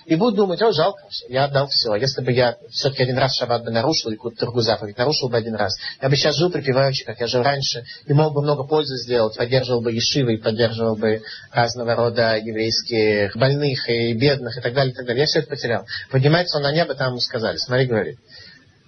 И 0.07 0.15
будет 0.15 0.35
думать, 0.35 0.61
о, 0.61 0.71
жалко, 0.71 1.01
я 1.27 1.45
отдал 1.45 1.67
все. 1.67 1.91
А 1.91 1.97
если 1.97 2.23
бы 2.23 2.31
я 2.31 2.55
все-таки 2.69 3.03
один 3.03 3.17
раз 3.17 3.35
шаббат 3.35 3.65
бы 3.65 3.71
нарушил, 3.71 4.09
или 4.09 4.15
какую-то 4.15 4.39
другую 4.39 4.63
заповедь 4.63 4.97
нарушил 4.97 5.27
бы 5.27 5.35
один 5.35 5.55
раз, 5.55 5.73
я 6.01 6.07
бы 6.07 6.15
сейчас 6.15 6.37
жил 6.37 6.49
припеваючи, 6.49 7.03
как 7.03 7.19
я 7.19 7.27
жил 7.27 7.43
раньше, 7.43 7.83
и 8.05 8.13
мог 8.13 8.33
бы 8.33 8.41
много 8.41 8.63
пользы 8.63 8.95
сделать, 8.97 9.35
поддерживал 9.35 9.81
бы 9.81 9.91
ешивы, 9.91 10.35
и 10.35 10.41
поддерживал 10.41 10.95
бы 10.95 11.21
разного 11.51 11.93
рода 11.95 12.37
еврейских 12.37 13.35
больных 13.35 13.89
и 13.89 14.13
бедных 14.13 14.57
и 14.57 14.61
так 14.61 14.73
далее, 14.73 14.93
и 14.93 14.95
так 14.95 15.05
далее. 15.05 15.21
Я 15.21 15.25
все 15.25 15.39
это 15.39 15.49
потерял. 15.49 15.85
Поднимается 16.09 16.55
он 16.55 16.63
на 16.63 16.71
небо, 16.71 16.95
там 16.95 17.09
ему 17.09 17.19
сказали, 17.19 17.57
смотри, 17.57 17.87
говорит, 17.87 18.17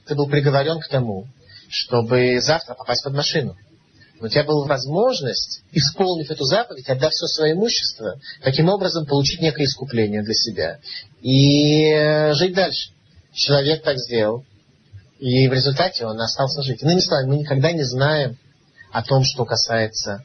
ты 0.07 0.15
был 0.15 0.29
приговорен 0.29 0.79
к 0.79 0.87
тому, 0.87 1.27
чтобы 1.69 2.39
завтра 2.39 2.75
попасть 2.75 3.03
под 3.03 3.13
машину 3.13 3.57
у 4.21 4.27
тебя 4.27 4.43
была 4.43 4.65
возможность, 4.65 5.61
исполнив 5.71 6.29
эту 6.29 6.43
заповедь, 6.43 6.89
отдав 6.89 7.11
все 7.11 7.27
свое 7.27 7.53
имущество, 7.53 8.19
таким 8.43 8.69
образом 8.69 9.05
получить 9.05 9.41
некое 9.41 9.65
искупление 9.65 10.23
для 10.23 10.33
себя 10.33 10.79
и 11.21 11.91
э, 11.91 12.33
жить 12.33 12.53
дальше. 12.53 12.91
Человек 13.33 13.83
так 13.83 13.97
сделал. 13.97 14.43
И 15.19 15.47
в 15.47 15.53
результате 15.53 16.05
он 16.05 16.19
остался 16.19 16.63
жить. 16.63 16.81
Иными 16.81 16.99
словами, 16.99 17.29
мы 17.29 17.37
никогда 17.37 17.71
не 17.71 17.83
знаем 17.83 18.37
о 18.91 19.03
том, 19.03 19.23
что 19.23 19.45
касается 19.45 20.23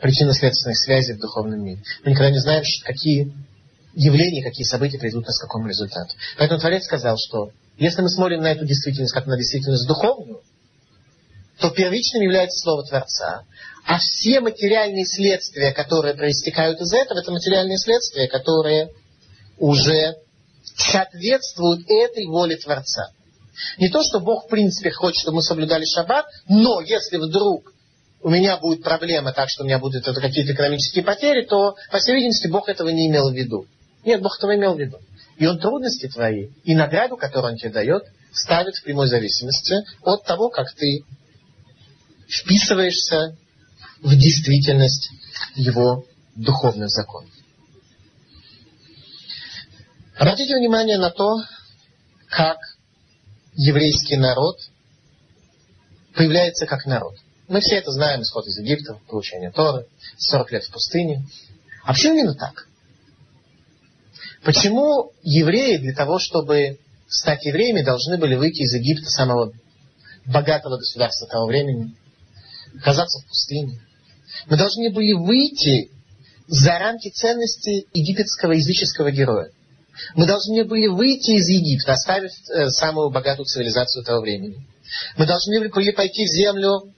причинно-следственных 0.00 0.78
связей 0.78 1.14
в 1.14 1.20
духовном 1.20 1.62
мире. 1.62 1.82
Мы 2.04 2.10
никогда 2.12 2.30
не 2.30 2.40
знаем, 2.40 2.64
какие 2.84 3.32
явления, 3.94 4.42
какие 4.42 4.64
события 4.64 4.98
приведут 4.98 5.26
нас 5.26 5.38
к 5.38 5.42
какому 5.42 5.68
результату. 5.68 6.14
Поэтому 6.38 6.58
Творец 6.58 6.84
сказал, 6.84 7.16
что 7.18 7.50
если 7.76 8.02
мы 8.02 8.08
смотрим 8.08 8.40
на 8.40 8.50
эту 8.50 8.64
действительность, 8.64 9.12
как 9.12 9.26
на 9.26 9.36
действительность 9.36 9.86
духовную, 9.86 10.40
то 11.62 11.70
первичным 11.70 12.22
является 12.22 12.58
Слово 12.58 12.84
Творца, 12.84 13.44
а 13.86 13.98
все 14.00 14.40
материальные 14.40 15.06
следствия, 15.06 15.70
которые 15.70 16.14
проистекают 16.14 16.80
из 16.80 16.92
этого, 16.92 17.20
это 17.20 17.30
материальные 17.30 17.78
следствия, 17.78 18.26
которые 18.26 18.90
уже 19.58 20.16
соответствуют 20.76 21.88
этой 21.88 22.26
воле 22.26 22.56
Творца. 22.56 23.10
Не 23.78 23.90
то, 23.90 24.02
что 24.02 24.18
Бог 24.18 24.46
в 24.46 24.48
принципе 24.48 24.90
хочет, 24.90 25.20
чтобы 25.20 25.36
мы 25.36 25.42
соблюдали 25.42 25.84
шаббат, 25.84 26.26
но 26.48 26.80
если 26.80 27.18
вдруг 27.18 27.72
у 28.22 28.28
меня 28.28 28.56
будет 28.56 28.82
проблема 28.82 29.32
так, 29.32 29.48
что 29.48 29.62
у 29.62 29.66
меня 29.66 29.78
будут 29.78 30.04
какие-то 30.04 30.54
экономические 30.54 31.04
потери, 31.04 31.46
то, 31.46 31.76
по 31.92 31.98
всей 31.98 32.16
видимости, 32.16 32.48
Бог 32.48 32.68
этого 32.68 32.88
не 32.88 33.06
имел 33.06 33.30
в 33.30 33.34
виду. 33.34 33.66
Нет, 34.04 34.20
Бог 34.20 34.36
этого 34.36 34.56
имел 34.56 34.74
в 34.74 34.80
виду. 34.80 34.98
И 35.38 35.46
Он 35.46 35.60
трудности 35.60 36.08
твои 36.08 36.48
и 36.64 36.74
награду, 36.74 37.16
которую 37.16 37.52
Он 37.52 37.56
тебе 37.56 37.70
дает, 37.70 38.02
ставит 38.32 38.74
в 38.74 38.82
прямой 38.82 39.06
зависимости 39.06 39.76
от 40.02 40.24
того, 40.24 40.48
как 40.48 40.72
ты 40.74 41.04
вписываешься 42.32 43.36
в 44.00 44.16
действительность 44.16 45.10
Его 45.54 46.04
духовных 46.34 46.88
законов. 46.88 47.30
Обратите 50.16 50.56
внимание 50.56 50.98
на 50.98 51.10
то, 51.10 51.42
как 52.28 52.58
еврейский 53.54 54.16
народ 54.16 54.56
появляется 56.14 56.66
как 56.66 56.86
народ. 56.86 57.14
Мы 57.48 57.60
все 57.60 57.76
это 57.76 57.90
знаем, 57.90 58.22
исход 58.22 58.46
из 58.46 58.58
Египта, 58.58 58.98
получение 59.08 59.50
Торы, 59.50 59.86
40 60.16 60.52
лет 60.52 60.64
в 60.64 60.72
пустыне. 60.72 61.26
А 61.84 61.92
почему 61.92 62.14
именно 62.14 62.34
так? 62.34 62.66
Почему 64.42 65.12
евреи 65.22 65.76
для 65.76 65.94
того, 65.94 66.18
чтобы 66.18 66.78
стать 67.08 67.44
евреями, 67.44 67.82
должны 67.82 68.16
были 68.16 68.36
выйти 68.36 68.62
из 68.62 68.74
Египта, 68.74 69.10
самого 69.10 69.52
богатого 70.24 70.78
государства 70.78 71.28
того 71.28 71.46
времени, 71.46 71.94
оказаться 72.78 73.20
в 73.20 73.28
пустыне? 73.28 73.80
Мы 74.46 74.56
должны 74.56 74.90
были 74.90 75.12
выйти 75.12 75.90
за 76.46 76.78
рамки 76.78 77.08
ценностей 77.10 77.86
египетского 77.92 78.52
языческого 78.52 79.10
героя. 79.10 79.50
Мы 80.14 80.26
должны 80.26 80.64
были 80.64 80.86
выйти 80.86 81.32
из 81.32 81.48
Египта, 81.48 81.92
оставив 81.92 82.30
э, 82.50 82.68
самую 82.70 83.10
богатую 83.10 83.46
цивилизацию 83.46 84.04
того 84.04 84.22
времени. 84.22 84.66
Мы 85.16 85.26
должны 85.26 85.68
были 85.70 85.92
пойти 85.92 86.24
в 86.24 86.28
землю, 86.28 86.92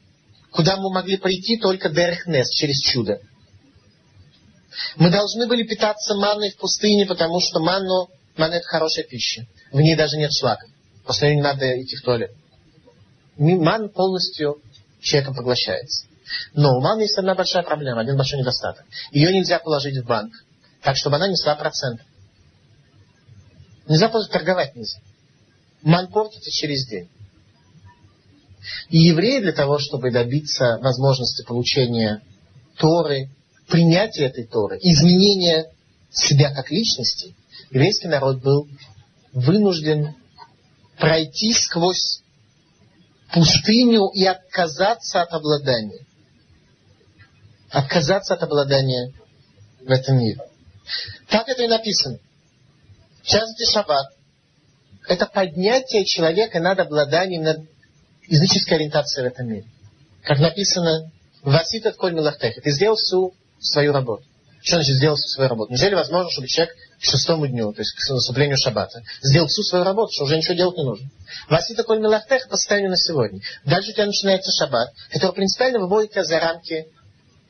куда 0.51 0.77
мы 0.77 0.93
могли 0.93 1.17
прийти 1.17 1.59
только 1.59 1.91
Дерхнес, 1.91 2.49
через 2.51 2.81
чудо. 2.81 3.21
Мы 4.97 5.11
должны 5.11 5.47
были 5.47 5.65
питаться 5.65 6.15
манной 6.15 6.51
в 6.51 6.57
пустыне, 6.57 7.07
потому 7.07 7.41
что 7.41 7.61
манну, 7.61 8.09
манна 8.37 8.55
это 8.55 8.67
хорошая 8.67 9.05
пища. 9.05 9.47
В 9.73 9.81
ней 9.81 9.97
даже 9.97 10.17
нет 10.17 10.31
шлака. 10.33 10.67
После 11.05 11.29
нее 11.29 11.37
не 11.37 11.43
надо 11.43 11.83
идти 11.83 11.97
в 11.97 12.03
туалет. 12.03 12.31
Ман 13.37 13.89
полностью 13.91 14.61
человеком 15.05 15.35
поглощается. 15.35 16.07
Но 16.55 16.77
у 16.77 16.81
маны 16.81 17.03
есть 17.03 17.19
одна 17.19 17.35
большая 17.35 17.63
проблема, 17.63 18.01
один 18.01 18.17
большой 18.17 18.41
недостаток. 18.41 18.85
Ее 19.13 19.33
нельзя 19.33 19.59
положить 19.59 19.97
в 19.99 20.07
банк, 20.07 20.33
так 20.83 20.97
чтобы 20.97 21.17
она 21.17 21.29
несла 21.29 21.55
процент. 21.55 22.01
Нельзя 23.87 24.09
просто 24.09 24.33
торговать 24.33 24.75
нельзя. 24.75 24.99
Ман 25.83 26.09
портится 26.09 26.51
через 26.51 26.87
день. 26.87 27.09
И 28.89 28.99
евреи 28.99 29.41
для 29.41 29.53
того, 29.53 29.79
чтобы 29.79 30.11
добиться 30.11 30.79
возможности 30.81 31.45
получения 31.45 32.23
Торы, 32.79 33.29
принятия 33.69 34.25
этой 34.25 34.47
Торы, 34.47 34.79
изменения 34.79 35.67
себя 36.11 36.55
как 36.55 36.71
личности, 36.71 37.35
еврейский 37.71 38.09
народ 38.09 38.43
был 38.43 38.67
вынужден 39.33 40.15
пройти 40.99 41.53
сквозь 41.53 42.23
пустыню 43.35 44.11
и 44.15 44.25
отказаться 44.25 45.23
от 45.23 45.33
обладания. 45.33 46.07
Отказаться 47.71 48.35
от 48.35 48.43
обладания 48.45 49.13
в 49.81 49.91
этом 49.91 50.19
мире. 50.19 50.39
Так 51.29 51.49
это 51.49 51.65
и 51.65 51.69
написано. 51.69 52.19
В 53.23 53.27
частности, 53.27 53.71
шаббат. 53.73 54.07
Это 55.09 55.27
поднятие 55.27 56.05
человека 56.05 56.61
над 56.61 56.79
обладанием, 56.79 57.43
над 57.43 57.59
языческой 58.29 58.77
ориентацией 58.77 59.29
в 59.29 59.33
этом 59.33 59.49
мире. 59.49 59.65
Как 60.23 60.39
написано, 60.39 61.11
«Васит 61.43 61.87
от 61.87 61.97
коль 61.97 62.15
милахтех». 62.15 62.63
Ты 62.63 62.71
сделал 62.71 62.97
всю 62.97 63.35
свою 63.59 63.93
работу. 63.93 64.23
Что 64.63 64.77
значит 64.77 64.95
сделал 64.95 65.17
всю 65.17 65.29
свою 65.29 65.51
работу? 65.51 65.73
Неужели 65.73 65.95
возможно, 65.95 66.31
чтобы 66.31 66.47
человек 66.47 66.75
к 67.05 67.11
шестому 67.11 67.47
дню, 67.47 67.73
то 67.73 67.81
есть 67.81 67.93
к 67.93 68.11
наступлению 68.11 68.57
шаббата, 68.57 69.03
сделал 69.23 69.47
всю 69.49 69.63
свою 69.63 69.85
работу, 69.85 70.13
что 70.13 70.25
уже 70.25 70.37
ничего 70.37 70.55
делать 70.55 70.77
не 70.77 70.85
нужно? 70.85 71.11
Васит 71.49 71.83
коль 71.85 72.01
милахтех 72.01 72.49
по 72.49 72.57
состоянию 72.57 72.91
на 72.91 72.97
сегодня. 72.97 73.41
Дальше 73.65 73.91
у 73.91 73.93
тебя 73.93 74.07
начинается 74.07 74.51
шаббат, 74.53 74.89
который 75.11 75.35
принципиально 75.35 75.81
выводит 75.81 76.15
за 76.15 76.41
рамки 76.41 76.87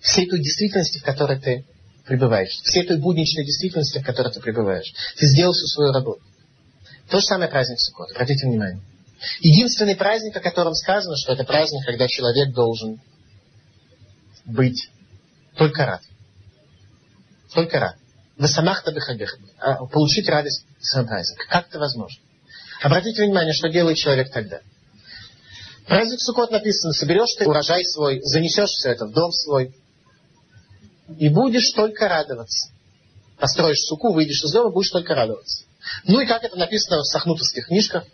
всей 0.00 0.28
той 0.28 0.40
действительности, 0.40 0.98
в 0.98 1.04
которой 1.04 1.40
ты 1.40 1.64
пребываешь, 2.04 2.60
всей 2.64 2.84
той 2.84 2.98
будничной 2.98 3.44
действительности, 3.44 3.98
в 3.98 4.04
которой 4.04 4.32
ты 4.32 4.40
пребываешь. 4.40 4.92
Ты 5.16 5.26
сделал 5.26 5.52
всю 5.52 5.66
свою 5.66 5.92
работу. 5.92 6.20
То 7.08 7.20
же 7.20 7.24
самое 7.24 7.48
праздник 7.48 7.78
Суккот. 7.80 8.10
Обратите 8.10 8.46
внимание. 8.46 8.82
Единственный 9.40 9.94
праздник, 9.94 10.36
о 10.36 10.40
котором 10.40 10.74
сказано, 10.74 11.16
что 11.16 11.32
это 11.32 11.44
праздник, 11.44 11.86
когда 11.86 12.08
человек 12.08 12.52
должен 12.52 13.00
быть 14.44 14.90
только 15.56 15.86
рад. 15.86 16.02
Только 17.54 17.78
рад. 17.78 17.96
Вы 18.36 18.48
самах 18.48 18.82
табихабих. 18.82 19.36
Получить 19.92 20.28
радость 20.28 20.66
празднике. 20.92 21.44
Как 21.48 21.68
это 21.68 21.78
возможно? 21.78 22.20
Обратите 22.82 23.24
внимание, 23.24 23.54
что 23.54 23.68
делает 23.68 23.96
человек 23.96 24.32
тогда. 24.32 24.60
Праздник 25.86 26.20
Суккот 26.20 26.50
написано, 26.50 26.92
соберешь 26.92 27.34
ты 27.38 27.46
урожай 27.46 27.84
свой, 27.84 28.20
занесешь 28.22 28.70
все 28.70 28.90
это 28.90 29.06
в 29.06 29.12
дом 29.12 29.30
свой, 29.32 29.74
и 31.18 31.28
будешь 31.28 31.70
только 31.72 32.08
радоваться. 32.08 32.70
Построишь 33.38 33.80
суку, 33.80 34.12
выйдешь 34.12 34.42
из 34.42 34.52
дома, 34.52 34.70
будешь 34.70 34.90
только 34.90 35.14
радоваться. 35.14 35.64
Ну 36.04 36.20
и 36.20 36.26
как 36.26 36.42
это 36.42 36.56
написано 36.56 37.00
в 37.00 37.06
сахнутовских 37.06 37.66
книжках, 37.66 38.04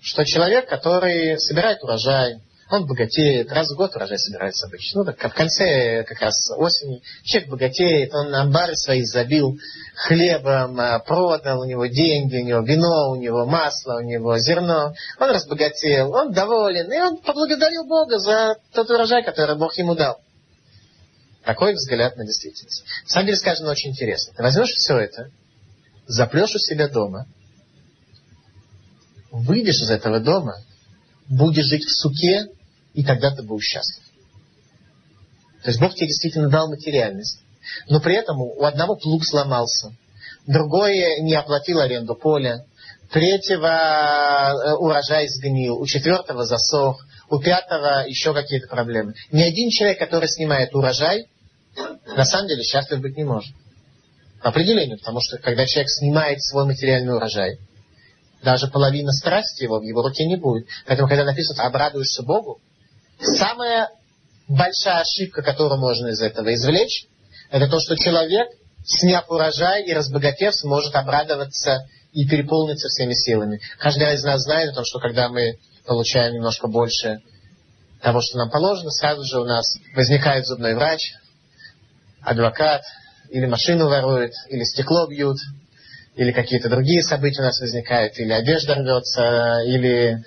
что 0.00 0.24
человек, 0.24 0.68
который 0.68 1.38
собирает 1.38 1.82
урожай, 1.82 2.40
он 2.72 2.86
богатеет, 2.86 3.52
раз 3.52 3.70
в 3.70 3.76
год 3.76 3.94
урожай 3.94 4.18
собирается 4.18 4.66
обычно. 4.66 5.04
Ну, 5.04 5.12
так 5.12 5.30
в 5.30 5.34
конце 5.34 6.04
как 6.04 6.20
раз 6.22 6.50
осени 6.56 7.02
человек 7.22 7.50
богатеет, 7.50 8.14
он 8.14 8.34
амбары 8.34 8.74
свои 8.76 9.02
забил 9.02 9.58
хлебом, 9.94 10.80
а, 10.80 10.98
продал, 11.00 11.60
у 11.60 11.64
него 11.64 11.84
деньги, 11.84 12.38
у 12.38 12.44
него 12.44 12.60
вино, 12.60 13.10
у 13.10 13.16
него 13.16 13.44
масло, 13.44 13.96
у 13.96 14.00
него 14.00 14.38
зерно. 14.38 14.94
Он 15.20 15.30
разбогател, 15.30 16.12
он 16.14 16.32
доволен, 16.32 16.90
и 16.90 16.98
он 16.98 17.18
поблагодарил 17.18 17.84
Бога 17.84 18.18
за 18.18 18.56
тот 18.72 18.88
урожай, 18.88 19.22
который 19.22 19.56
Бог 19.56 19.76
ему 19.76 19.94
дал. 19.94 20.20
Такой 21.44 21.74
взгляд 21.74 22.16
на 22.16 22.24
действительность. 22.24 22.84
На 23.04 23.08
самом 23.10 23.26
деле 23.26 23.36
сказано 23.36 23.70
очень 23.70 23.90
интересно. 23.90 24.32
Ты 24.34 24.42
возьмешь 24.42 24.70
все 24.70 24.96
это, 24.96 25.30
заплешь 26.06 26.54
у 26.54 26.58
себя 26.58 26.88
дома, 26.88 27.26
выйдешь 29.30 29.82
из 29.82 29.90
этого 29.90 30.20
дома, 30.20 30.54
будешь 31.28 31.66
жить 31.66 31.84
в 31.84 32.00
суке, 32.00 32.48
и 32.94 33.04
тогда 33.04 33.34
ты 33.34 33.42
будешь 33.42 33.64
счастлив. 33.64 34.04
То 35.62 35.70
есть 35.70 35.80
Бог 35.80 35.94
тебе 35.94 36.08
действительно 36.08 36.48
дал 36.48 36.68
материальность. 36.68 37.40
Но 37.88 38.00
при 38.00 38.16
этом 38.16 38.40
у 38.40 38.64
одного 38.64 38.96
плуг 38.96 39.24
сломался, 39.24 39.94
другой 40.46 41.20
не 41.20 41.34
оплатил 41.34 41.78
аренду 41.78 42.16
поля, 42.16 42.64
третьего 43.10 43.68
э, 43.68 44.74
урожай 44.74 45.28
сгнил, 45.28 45.78
у 45.78 45.86
четвертого 45.86 46.44
засох, 46.44 47.04
у 47.28 47.38
пятого 47.38 48.04
еще 48.06 48.34
какие-то 48.34 48.66
проблемы. 48.68 49.14
Ни 49.30 49.42
один 49.42 49.70
человек, 49.70 49.98
который 49.98 50.28
снимает 50.28 50.74
урожай, 50.74 51.28
на 52.16 52.24
самом 52.24 52.48
деле 52.48 52.62
счастлив 52.64 53.00
быть 53.00 53.16
не 53.16 53.24
может. 53.24 53.54
По 54.42 54.48
определению, 54.48 54.98
потому 54.98 55.20
что 55.20 55.38
когда 55.38 55.64
человек 55.66 55.88
снимает 55.88 56.42
свой 56.42 56.66
материальный 56.66 57.14
урожай, 57.14 57.58
даже 58.42 58.66
половина 58.66 59.12
страсти 59.12 59.62
его 59.62 59.78
в 59.78 59.84
его 59.84 60.02
руке 60.02 60.26
не 60.26 60.36
будет. 60.36 60.66
Поэтому, 60.84 61.08
когда 61.08 61.24
написано 61.24 61.64
«обрадуешься 61.64 62.24
Богу», 62.24 62.60
самая 63.22 63.90
большая 64.48 65.00
ошибка, 65.00 65.42
которую 65.42 65.80
можно 65.80 66.08
из 66.08 66.20
этого 66.20 66.52
извлечь, 66.54 67.06
это 67.50 67.68
то, 67.68 67.80
что 67.80 67.96
человек, 67.96 68.48
сняв 68.84 69.30
урожай 69.30 69.84
и 69.84 69.92
разбогатев, 69.92 70.54
сможет 70.54 70.94
обрадоваться 70.94 71.86
и 72.12 72.26
переполниться 72.26 72.88
всеми 72.88 73.14
силами. 73.14 73.60
Каждый 73.78 74.14
из 74.14 74.24
нас 74.24 74.42
знает 74.42 74.70
о 74.70 74.74
том, 74.74 74.84
что 74.84 74.98
когда 74.98 75.28
мы 75.28 75.58
получаем 75.86 76.34
немножко 76.34 76.68
больше 76.68 77.20
того, 78.00 78.20
что 78.20 78.38
нам 78.38 78.50
положено, 78.50 78.90
сразу 78.90 79.24
же 79.24 79.40
у 79.40 79.44
нас 79.44 79.76
возникает 79.94 80.46
зубной 80.46 80.74
врач, 80.74 81.14
адвокат, 82.20 82.82
или 83.30 83.46
машину 83.46 83.88
ворует, 83.88 84.32
или 84.48 84.64
стекло 84.64 85.06
бьют, 85.06 85.38
или 86.14 86.32
какие-то 86.32 86.68
другие 86.68 87.02
события 87.02 87.40
у 87.40 87.44
нас 87.44 87.60
возникают, 87.60 88.18
или 88.18 88.32
одежда 88.32 88.74
рвется, 88.74 89.60
или 89.64 90.22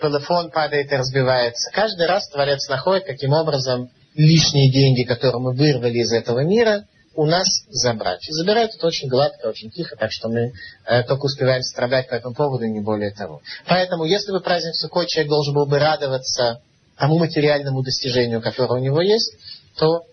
телефон 0.00 0.50
падает 0.50 0.90
и 0.92 0.96
разбивается. 0.96 1.70
Каждый 1.72 2.06
раз 2.06 2.28
Творец 2.28 2.68
находит, 2.68 3.04
каким 3.04 3.32
образом 3.32 3.90
лишние 4.14 4.70
деньги, 4.72 5.04
которые 5.04 5.40
мы 5.40 5.52
вырвали 5.52 5.98
из 5.98 6.12
этого 6.12 6.40
мира, 6.44 6.84
у 7.14 7.26
нас 7.26 7.46
забрать. 7.68 8.26
И 8.28 8.32
забирают 8.32 8.72
это 8.74 8.86
очень 8.86 9.08
гладко, 9.08 9.48
очень 9.48 9.70
тихо, 9.70 9.96
так 9.96 10.10
что 10.12 10.28
мы 10.28 10.52
э, 10.86 11.02
только 11.04 11.24
успеваем 11.24 11.62
страдать 11.62 12.08
по 12.08 12.14
этому 12.14 12.34
поводу, 12.34 12.64
не 12.66 12.80
более 12.80 13.10
того. 13.10 13.42
Поэтому, 13.66 14.04
если 14.04 14.32
бы 14.32 14.40
праздник 14.40 14.74
Суккот, 14.76 15.08
человек 15.08 15.30
должен 15.30 15.54
был 15.54 15.66
бы 15.66 15.78
радоваться 15.78 16.62
тому 16.96 17.18
материальному 17.18 17.82
достижению, 17.82 18.40
которое 18.40 18.80
у 18.80 18.82
него 18.82 19.00
есть, 19.00 19.34
то 19.76 20.04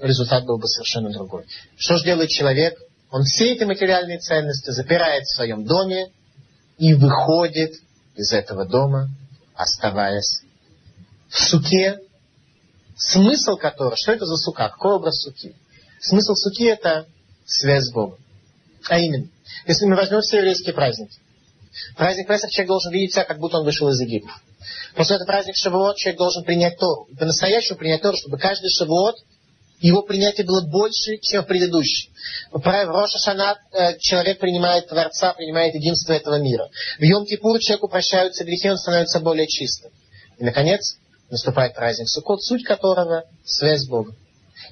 результат 0.00 0.44
был 0.44 0.58
бы 0.58 0.66
совершенно 0.66 1.10
другой. 1.10 1.44
Что 1.76 1.96
же 1.96 2.04
делает 2.04 2.30
человек? 2.30 2.78
Он 3.10 3.24
все 3.24 3.52
эти 3.52 3.64
материальные 3.64 4.18
ценности 4.18 4.70
запирает 4.70 5.24
в 5.24 5.34
своем 5.34 5.64
доме 5.64 6.08
и 6.78 6.94
выходит 6.94 7.72
из 8.16 8.32
этого 8.32 8.64
дома, 8.64 9.08
оставаясь 9.60 10.40
в 11.28 11.38
суке, 11.38 11.98
смысл 12.96 13.56
которого, 13.56 13.96
что 13.96 14.12
это 14.12 14.24
за 14.24 14.36
сука, 14.36 14.70
какой 14.70 14.94
образ 14.94 15.22
суки? 15.22 15.54
Смысл 16.00 16.34
суки– 16.34 16.64
это 16.66 17.06
связь 17.44 17.84
с 17.84 17.92
Богом. 17.92 18.18
А 18.88 18.98
именно, 18.98 19.28
если 19.66 19.84
мы 19.84 19.96
возьмем 19.96 20.20
все 20.22 20.38
еврейские 20.38 20.74
праздники, 20.74 21.18
праздник 21.96 22.26
Песах 22.26 22.50
человек 22.50 22.68
должен 22.68 22.92
видеть 22.92 23.12
себя, 23.12 23.24
как 23.24 23.38
будто 23.38 23.58
он 23.58 23.64
вышел 23.66 23.88
из 23.90 24.00
Египта. 24.00 24.32
После 24.94 25.16
этого 25.16 25.26
праздник 25.26 25.56
Шавуот 25.56 25.96
человек 25.96 26.18
должен 26.18 26.44
принять 26.44 26.78
Тору. 26.78 27.06
По-настоящему 27.18 27.78
принять 27.78 28.02
Тору, 28.02 28.16
чтобы 28.16 28.38
каждый 28.38 28.70
Шавуот 28.70 29.16
его 29.80 30.02
принятие 30.02 30.46
было 30.46 30.62
больше, 30.66 31.18
чем 31.22 31.42
в 31.42 31.46
предыдущий. 31.46 32.10
В 32.52 32.62
Роша 32.62 33.18
Шана 33.18 33.56
э, 33.72 33.98
человек 33.98 34.38
принимает 34.38 34.88
Творца, 34.88 35.32
принимает 35.32 35.74
единство 35.74 36.12
этого 36.12 36.38
мира. 36.40 36.68
В 36.98 37.02
Йом-Кипур 37.02 37.58
человеку 37.60 37.88
прощаются 37.88 38.44
грехи, 38.44 38.70
он 38.70 38.76
становится 38.76 39.20
более 39.20 39.46
чистым. 39.46 39.90
И, 40.38 40.44
наконец, 40.44 40.96
наступает 41.30 41.74
праздник 41.74 42.08
Суккот, 42.08 42.42
суть 42.42 42.64
которого– 42.64 43.24
связь 43.44 43.80
с 43.80 43.88
Богом. 43.88 44.16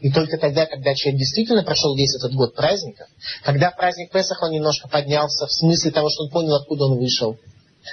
И 0.00 0.12
только 0.12 0.36
тогда, 0.36 0.66
когда 0.66 0.94
человек 0.94 1.20
действительно 1.20 1.64
прошел 1.64 1.96
весь 1.96 2.14
этот 2.14 2.34
год 2.34 2.54
праздника, 2.54 3.06
когда 3.42 3.70
праздник 3.70 4.12
Песах 4.12 4.42
он 4.42 4.50
немножко 4.50 4.88
поднялся 4.88 5.46
в 5.46 5.52
смысле 5.52 5.90
того, 5.90 6.09
что 6.11 6.24
он 6.24 6.30
понял, 6.30 6.54
откуда 6.54 6.84
он 6.84 6.98
вышел. 6.98 7.38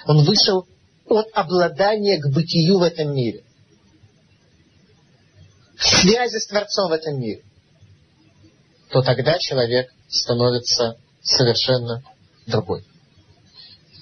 Он 0.06 0.24
вышел 0.24 0.66
от 1.08 1.28
обладания 1.34 2.20
к 2.20 2.28
бытию 2.34 2.80
в 2.80 2.84
этом 2.84 3.16
мире 3.16 3.44
связи 5.80 6.38
с 6.38 6.48
Творцом 6.48 6.90
в 6.90 6.94
этом 6.94 7.20
мире, 7.20 7.44
то 8.92 9.02
тогда 9.02 9.38
человек 9.40 9.92
становится 10.08 10.98
совершенно 11.22 12.04
другой. 12.46 12.86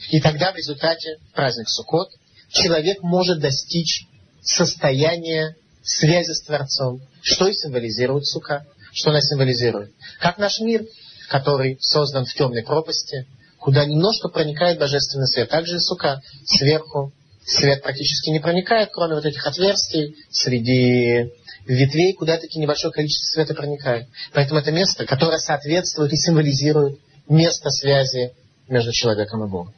И 0.10 0.20
тогда 0.22 0.52
в 0.52 0.56
результате 0.56 1.18
праздник 1.34 1.70
Суккот 1.70 2.10
человек 2.50 3.02
может 3.02 3.40
достичь 3.40 4.06
состояния 4.42 5.56
связи 5.84 6.32
с 6.32 6.44
Творцом. 6.44 7.02
Что 7.22 7.48
и 7.48 7.54
символизирует 7.54 8.26
Сука? 8.26 8.66
Что 8.92 9.10
она 9.10 9.22
символизирует? 9.22 9.92
Как 10.20 10.38
наш 10.38 10.60
мир, 10.60 10.86
который 11.30 11.78
создан 11.82 12.26
в 12.26 12.34
темной 12.34 12.64
пропасти, 12.64 13.26
куда 13.60 13.86
немножко 13.86 14.28
проникает 14.28 14.78
божественный 14.78 15.28
свет. 15.28 15.50
Также 15.50 15.78
и 15.78 15.80
Сука 15.80 16.22
сверху 16.46 17.14
свет 17.46 17.82
практически 17.82 18.30
не 18.30 18.40
проникает, 18.40 18.90
кроме 18.92 19.16
вот 19.16 19.26
этих 19.26 19.46
отверстий 19.48 20.16
среди 20.30 21.32
ветвей 21.66 22.14
куда-таки 22.14 22.60
небольшое 22.60 22.94
количество 22.94 23.34
света 23.34 23.54
проникает. 23.54 24.08
Поэтому 24.34 24.60
это 24.60 24.72
место, 24.72 25.06
которое 25.06 25.40
соответствует 25.40 26.12
и 26.12 26.18
символизирует 26.18 27.00
место 27.28 27.70
связи 27.70 28.34
между 28.68 28.92
человеком 28.92 29.44
и 29.46 29.50
Богом. 29.50 29.74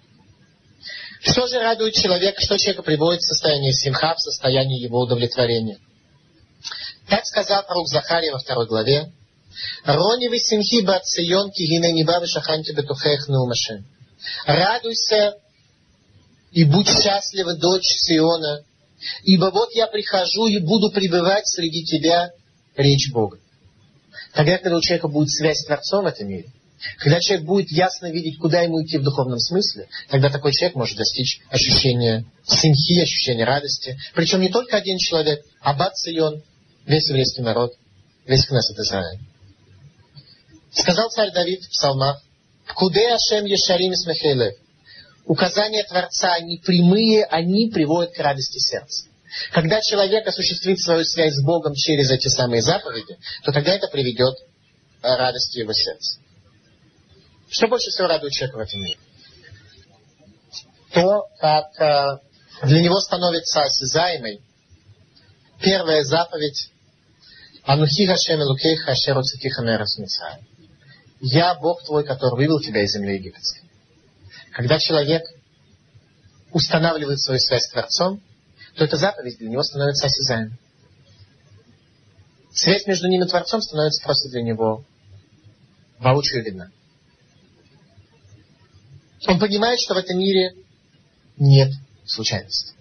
Что 1.21 1.47
же 1.47 1.59
радует 1.59 1.93
человека, 1.95 2.39
что 2.41 2.57
человека 2.57 2.83
приводит 2.83 3.21
в 3.21 3.27
состояние 3.27 3.73
симха, 3.73 4.15
в 4.15 4.21
состояние 4.21 4.81
его 4.81 4.99
удовлетворения? 4.99 5.79
Так 7.07 7.25
сказал 7.25 7.63
пророк 7.65 7.87
Захария 7.87 8.31
во 8.31 8.39
второй 8.39 8.67
главе. 8.67 9.11
Рони 9.83 10.27
вы 10.27 10.39
симхи 10.39 10.81
бациян 10.81 11.49
кигине 11.51 11.91
неба 11.93 12.19
вишаханти 12.19 12.73
бетухех 12.73 13.27
наумашем. 13.27 13.85
Радуйся 14.45 15.35
и 16.51 16.63
будь 16.63 16.87
счастлива, 16.87 17.53
дочь 17.55 17.85
Сиона, 17.85 18.63
Ибо 19.23 19.51
вот 19.51 19.73
я 19.73 19.87
прихожу 19.87 20.47
и 20.47 20.59
буду 20.59 20.91
пребывать 20.91 21.47
среди 21.47 21.83
тебя 21.85 22.31
речь 22.75 23.11
Бога. 23.11 23.39
Тогда, 24.33 24.57
когда 24.57 24.77
у 24.77 24.81
человека 24.81 25.07
будет 25.07 25.29
связь 25.29 25.59
с 25.59 25.65
Творцом 25.65 26.03
в 26.03 26.07
этом 26.07 26.27
мире, 26.27 26.51
когда 26.99 27.19
человек 27.19 27.45
будет 27.45 27.71
ясно 27.71 28.11
видеть, 28.11 28.37
куда 28.37 28.61
ему 28.61 28.83
идти 28.83 28.97
в 28.97 29.03
духовном 29.03 29.39
смысле, 29.39 29.87
тогда 30.09 30.29
такой 30.29 30.51
человек 30.51 30.75
может 30.75 30.97
достичь 30.97 31.39
ощущения 31.49 32.25
симхи, 32.45 33.01
ощущения 33.01 33.45
радости. 33.45 33.97
Причем 34.13 34.41
не 34.41 34.49
только 34.49 34.77
один 34.77 34.97
человек, 34.97 35.43
а 35.61 35.73
Бат 35.73 35.97
Сион, 35.97 36.43
весь 36.85 37.07
еврейский 37.09 37.41
народ, 37.41 37.73
весь 38.25 38.45
Кнессет 38.45 38.77
Израиль. 38.79 39.19
Сказал 40.71 41.09
царь 41.09 41.31
Давид 41.31 41.63
в 41.63 41.69
псалмах, 41.69 42.21
«Куде 42.75 43.07
Ашем 43.09 43.45
Ешарим 43.45 43.93
Смехейлев» 43.95 44.55
указания 45.25 45.83
Творца, 45.83 46.33
они 46.33 46.57
прямые, 46.57 47.25
они 47.25 47.69
приводят 47.69 48.13
к 48.13 48.19
радости 48.19 48.59
сердца. 48.59 49.07
Когда 49.51 49.81
человек 49.81 50.25
осуществит 50.27 50.79
свою 50.79 51.03
связь 51.03 51.33
с 51.33 51.43
Богом 51.43 51.73
через 51.73 52.09
эти 52.11 52.27
самые 52.27 52.61
заповеди, 52.61 53.17
то 53.43 53.51
тогда 53.51 53.73
это 53.73 53.87
приведет 53.87 54.35
радости 55.01 55.59
его 55.59 55.73
сердца. 55.73 56.19
Что 57.49 57.67
больше 57.67 57.89
всего 57.89 58.07
радует 58.07 58.33
человека 58.33 58.57
в 58.57 58.61
этом 58.61 58.81
мире? 58.81 58.97
То, 60.93 61.27
как 61.39 61.79
э, 61.81 62.19
для 62.63 62.81
него 62.81 62.99
становится 63.01 63.63
осязаемой 63.63 64.41
первая 65.61 66.03
заповедь 66.03 66.69
Анухи 67.63 68.05
Хашем 68.05 68.41
Элукейха 68.41 68.91
Ашеру 68.91 69.21
Цитиха 69.23 69.61
Я 71.19 71.55
Бог 71.55 71.83
твой, 71.83 72.05
который 72.05 72.35
вывел 72.35 72.59
тебя 72.61 72.83
из 72.83 72.93
земли 72.93 73.15
египетской. 73.15 73.64
Когда 74.55 74.79
человек 74.79 75.21
устанавливает 76.53 77.19
свою 77.19 77.41
связь 77.41 77.65
с 77.65 77.71
Творцом, 77.71 78.21
то 78.75 78.85
эта 78.85 78.95
заповедь 78.95 79.37
для 79.37 79.49
него 79.49 79.61
становится 79.63 80.05
осязаемой. 80.05 80.57
Связь 82.53 82.87
между 82.87 83.09
ним 83.09 83.23
и 83.23 83.27
Творцом 83.27 83.61
становится 83.61 84.01
просто 84.01 84.29
для 84.29 84.41
него 84.43 84.85
воочию 85.99 86.41
видна. 86.41 86.71
Он 89.27 89.39
понимает, 89.39 89.77
что 89.81 89.93
в 89.93 89.97
этом 89.97 90.19
мире 90.19 90.55
нет 91.35 91.73
случайности. 92.05 92.75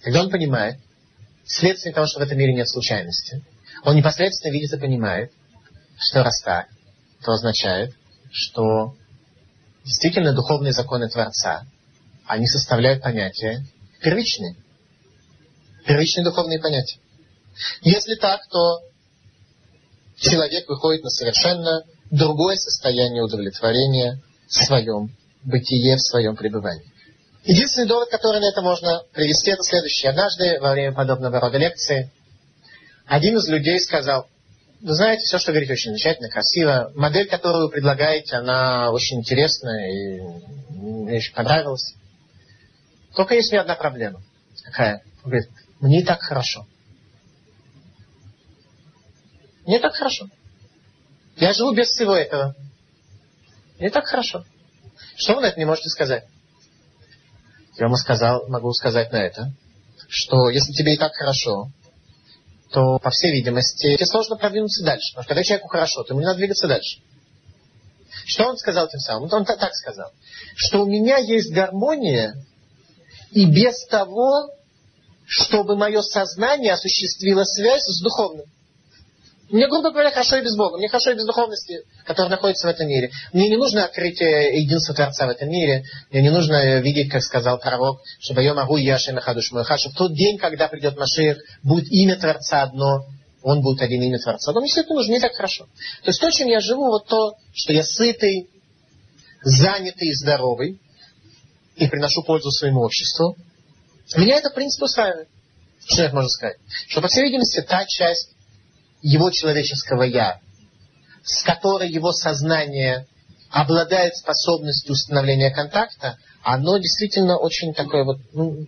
Когда 0.00 0.22
он 0.22 0.30
понимает, 0.30 0.78
вследствие 1.44 1.92
того, 1.92 2.06
что 2.06 2.20
в 2.20 2.22
этом 2.22 2.38
мире 2.38 2.54
нет 2.54 2.70
случайности, 2.70 3.44
он 3.84 3.96
непосредственно 3.96 4.50
видит 4.50 4.72
и 4.72 4.78
понимает, 4.78 5.30
что 5.98 6.22
раз 6.22 6.40
так, 6.40 6.68
то 7.22 7.32
означает, 7.32 7.94
что 8.30 8.96
действительно 9.84 10.32
духовные 10.32 10.72
законы 10.72 11.08
Творца, 11.08 11.64
они 12.26 12.46
составляют 12.46 13.02
понятия 13.02 13.64
первичные. 14.00 14.56
Первичные 15.86 16.24
духовные 16.24 16.60
понятия. 16.60 16.98
Если 17.82 18.14
так, 18.14 18.40
то 18.50 18.80
человек 20.16 20.68
выходит 20.68 21.02
на 21.02 21.10
совершенно 21.10 21.82
другое 22.10 22.56
состояние 22.56 23.22
удовлетворения 23.22 24.22
в 24.46 24.52
своем 24.52 25.10
бытие, 25.42 25.96
в 25.96 26.00
своем 26.00 26.36
пребывании. 26.36 26.92
Единственный 27.44 27.88
довод, 27.88 28.08
который 28.10 28.40
на 28.40 28.48
это 28.48 28.62
можно 28.62 29.02
привести, 29.12 29.50
это 29.50 29.62
следующий. 29.64 30.06
Однажды 30.06 30.60
во 30.60 30.72
время 30.72 30.94
подобного 30.94 31.40
рода 31.40 31.58
лекции 31.58 32.12
один 33.06 33.36
из 33.36 33.48
людей 33.48 33.80
сказал, 33.80 34.28
вы 34.82 34.94
знаете, 34.94 35.22
все, 35.22 35.38
что 35.38 35.52
говорите, 35.52 35.74
очень 35.74 35.90
замечательно, 35.90 36.28
красиво. 36.28 36.90
Модель, 36.96 37.28
которую 37.28 37.66
вы 37.66 37.70
предлагаете, 37.70 38.36
она 38.36 38.90
очень 38.90 39.20
интересная 39.20 39.90
и 39.90 40.20
мне 40.70 41.18
очень 41.18 41.34
понравилась. 41.34 41.94
Только 43.14 43.34
есть 43.34 43.50
у 43.50 43.52
меня 43.52 43.62
одна 43.62 43.76
проблема. 43.76 44.22
Какая? 44.64 45.04
Он 45.22 45.30
говорит, 45.30 45.48
мне 45.80 46.00
и 46.00 46.04
так 46.04 46.20
хорошо. 46.20 46.66
Мне 49.64 49.78
так 49.78 49.94
хорошо. 49.94 50.26
Я 51.36 51.52
живу 51.52 51.72
без 51.72 51.88
всего 51.88 52.14
этого. 52.14 52.56
Мне 53.78 53.90
так 53.90 54.04
хорошо. 54.06 54.44
Что 55.16 55.34
вы 55.34 55.42
на 55.42 55.46
это 55.46 55.60
не 55.60 55.64
можете 55.64 55.88
сказать? 55.90 56.24
Я 57.78 57.86
ему 57.86 57.96
сказал, 57.96 58.48
могу 58.48 58.72
сказать 58.72 59.12
на 59.12 59.22
это, 59.22 59.52
что 60.08 60.50
если 60.50 60.72
тебе 60.72 60.94
и 60.94 60.98
так 60.98 61.12
хорошо, 61.14 61.70
то, 62.72 62.98
по 62.98 63.10
всей 63.10 63.32
видимости, 63.32 63.96
тебе 63.96 64.06
сложно 64.06 64.36
продвинуться 64.36 64.84
дальше. 64.84 65.12
Потому 65.12 65.24
что 65.24 65.28
когда 65.28 65.42
человеку 65.42 65.68
хорошо, 65.68 66.02
то 66.02 66.14
ему 66.14 66.20
не 66.20 66.26
надо 66.26 66.38
двигаться 66.38 66.66
дальше. 66.66 67.00
Что 68.24 68.48
он 68.48 68.56
сказал 68.56 68.88
тем 68.88 69.00
самым? 69.00 69.32
Он 69.32 69.44
так 69.44 69.74
сказал, 69.74 70.10
что 70.56 70.82
у 70.82 70.86
меня 70.86 71.18
есть 71.18 71.52
гармония, 71.52 72.34
и 73.30 73.46
без 73.46 73.86
того, 73.86 74.50
чтобы 75.26 75.76
мое 75.76 76.02
сознание 76.02 76.74
осуществило 76.74 77.44
связь 77.44 77.82
с 77.82 78.02
духовным. 78.02 78.46
Мне, 79.52 79.68
грубо 79.68 79.90
говоря, 79.90 80.10
хорошо 80.10 80.38
и 80.38 80.42
без 80.42 80.56
Бога. 80.56 80.78
Мне 80.78 80.88
хорошо 80.88 81.10
и 81.10 81.14
без 81.14 81.26
духовности, 81.26 81.82
которая 82.06 82.30
находится 82.30 82.66
в 82.66 82.70
этом 82.70 82.88
мире. 82.88 83.10
Мне 83.34 83.50
не 83.50 83.58
нужно 83.58 83.84
открытие 83.84 84.62
единства 84.62 84.94
Творца 84.94 85.26
в 85.26 85.28
этом 85.28 85.50
мире. 85.50 85.84
Мне 86.10 86.22
не 86.22 86.30
нужно 86.30 86.80
видеть, 86.80 87.10
как 87.10 87.22
сказал 87.22 87.58
пророк, 87.58 88.00
что 88.18 88.32
«Байом 88.32 88.58
агу 88.58 88.78
яшем 88.78 89.18
хадуш 89.20 89.52
мой 89.52 89.64
В 89.64 89.94
тот 89.94 90.14
день, 90.14 90.38
когда 90.38 90.68
придет 90.68 90.96
Машех, 90.96 91.36
будет 91.62 91.84
имя 91.92 92.16
Творца 92.16 92.62
одно, 92.62 93.04
он 93.42 93.60
будет 93.60 93.82
один 93.82 94.02
имя 94.02 94.18
Творца. 94.18 94.52
Но 94.52 94.60
мне 94.60 94.70
все 94.70 94.80
это 94.80 94.94
нужно, 94.94 95.12
не 95.12 95.20
так 95.20 95.34
хорошо. 95.34 95.66
То 96.02 96.08
есть 96.08 96.20
то, 96.20 96.30
чем 96.30 96.48
я 96.48 96.60
живу, 96.60 96.86
вот 96.86 97.06
то, 97.06 97.34
что 97.52 97.74
я 97.74 97.84
сытый, 97.84 98.48
занятый 99.42 100.08
и 100.08 100.14
здоровый, 100.14 100.80
и 101.76 101.86
приношу 101.88 102.22
пользу 102.22 102.50
своему 102.50 102.80
обществу, 102.80 103.36
меня 104.16 104.38
это, 104.38 104.48
в 104.48 104.54
принципе, 104.54 104.86
устраивает. 104.86 105.28
Что 105.84 105.96
человек 105.96 106.14
может 106.14 106.30
сказать? 106.30 106.56
Что, 106.88 107.02
по 107.02 107.08
всей 107.08 107.24
видимости, 107.24 107.60
та 107.60 107.84
часть 107.84 108.31
его 109.02 109.30
человеческого 109.30 110.02
«я», 110.04 110.40
с 111.24 111.42
которой 111.42 111.90
его 111.90 112.12
сознание 112.12 113.06
обладает 113.50 114.16
способностью 114.16 114.92
установления 114.92 115.50
контакта, 115.50 116.16
оно 116.42 116.78
действительно 116.78 117.36
очень 117.36 117.74
такое 117.74 118.04
вот, 118.04 118.18
ну, 118.32 118.66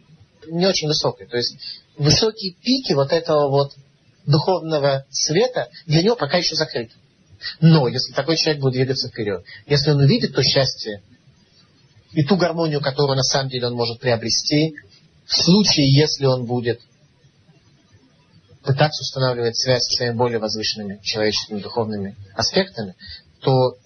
не 0.49 0.67
очень 0.67 0.89
высокое. 0.89 1.27
То 1.27 1.37
есть 1.37 1.57
высокие 1.97 2.55
пики 2.55 2.93
вот 2.93 3.13
этого 3.13 3.49
вот 3.49 3.73
духовного 4.27 5.07
света 5.11 5.69
для 5.87 6.03
него 6.03 6.17
пока 6.17 6.39
еще 6.39 6.55
закрыты. 6.55 6.93
Но 7.61 7.89
если 7.89 8.13
такой 8.13 8.37
человек 8.37 8.63
будет 8.63 8.75
двигаться 8.75 9.09
вперед, 9.09 9.45
если 9.67 9.91
он 9.91 9.99
увидит 9.99 10.35
то 10.35 10.43
счастье 10.43 11.03
и 12.13 12.23
ту 12.23 12.37
гармонию, 12.37 12.81
которую 12.81 13.17
на 13.17 13.23
самом 13.23 13.51
деле 13.51 13.67
он 13.67 13.75
может 13.75 14.01
приобрести, 14.01 14.75
в 15.27 15.35
случае, 15.35 15.93
если 15.93 16.27
он 16.27 16.45
будет 16.45 16.81
пытаться 18.65 19.03
устанавливать 19.03 19.57
связь 19.57 19.83
со 19.85 19.97
своими 19.97 20.15
более 20.15 20.39
возвышенными 20.39 21.01
человеческими 21.03 21.61
духовными 21.61 22.17
аспектами, 22.35 22.97
то 23.41 23.77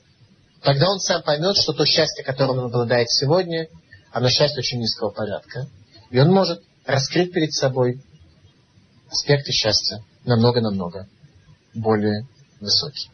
тогда 0.62 0.88
он 0.88 1.00
сам 1.00 1.22
поймет, 1.22 1.56
что 1.56 1.72
то 1.72 1.84
счастье, 1.84 2.24
которым 2.24 2.58
он 2.58 2.64
обладает 2.66 3.10
сегодня, 3.10 3.68
оно 4.12 4.28
счастье 4.28 4.60
очень 4.60 4.78
низкого 4.78 5.10
порядка. 5.10 5.66
И 6.10 6.18
он 6.18 6.30
может 6.30 6.62
раскрыть 6.86 7.32
перед 7.32 7.52
собой 7.52 8.00
аспекты 9.10 9.52
счастья 9.52 10.02
намного-намного 10.24 11.08
более 11.74 12.26
высокие. 12.60 13.10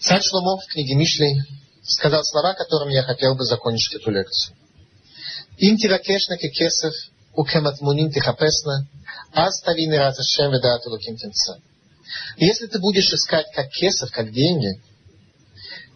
Царь 0.00 0.20
Шломо 0.20 0.58
в 0.58 0.66
книге 0.66 0.96
Мишлей 0.96 1.40
сказал 1.82 2.22
слова, 2.24 2.54
которыми 2.54 2.92
я 2.92 3.02
хотел 3.02 3.34
бы 3.36 3.44
закончить 3.44 3.94
эту 3.94 4.10
лекцию. 4.10 4.56
אם 5.61 5.75
תבקש 5.81 6.21
ככסף 6.41 7.09
וכמטמונים 7.39 8.09
תחפשנה, 8.09 8.77
אז 9.33 9.61
תבין 9.65 9.93
יראת 9.93 10.19
השם 10.19 10.49
ודעת 10.53 10.81
אלוקים 10.87 11.15
תמצא. 11.15 11.53
Если 12.37 12.65
ты 12.67 12.79
будешь 12.79 13.13
искать 13.13 13.45
как 13.53 13.69
кесов, 13.69 14.09
как 14.11 14.31
деньги, 14.31 14.81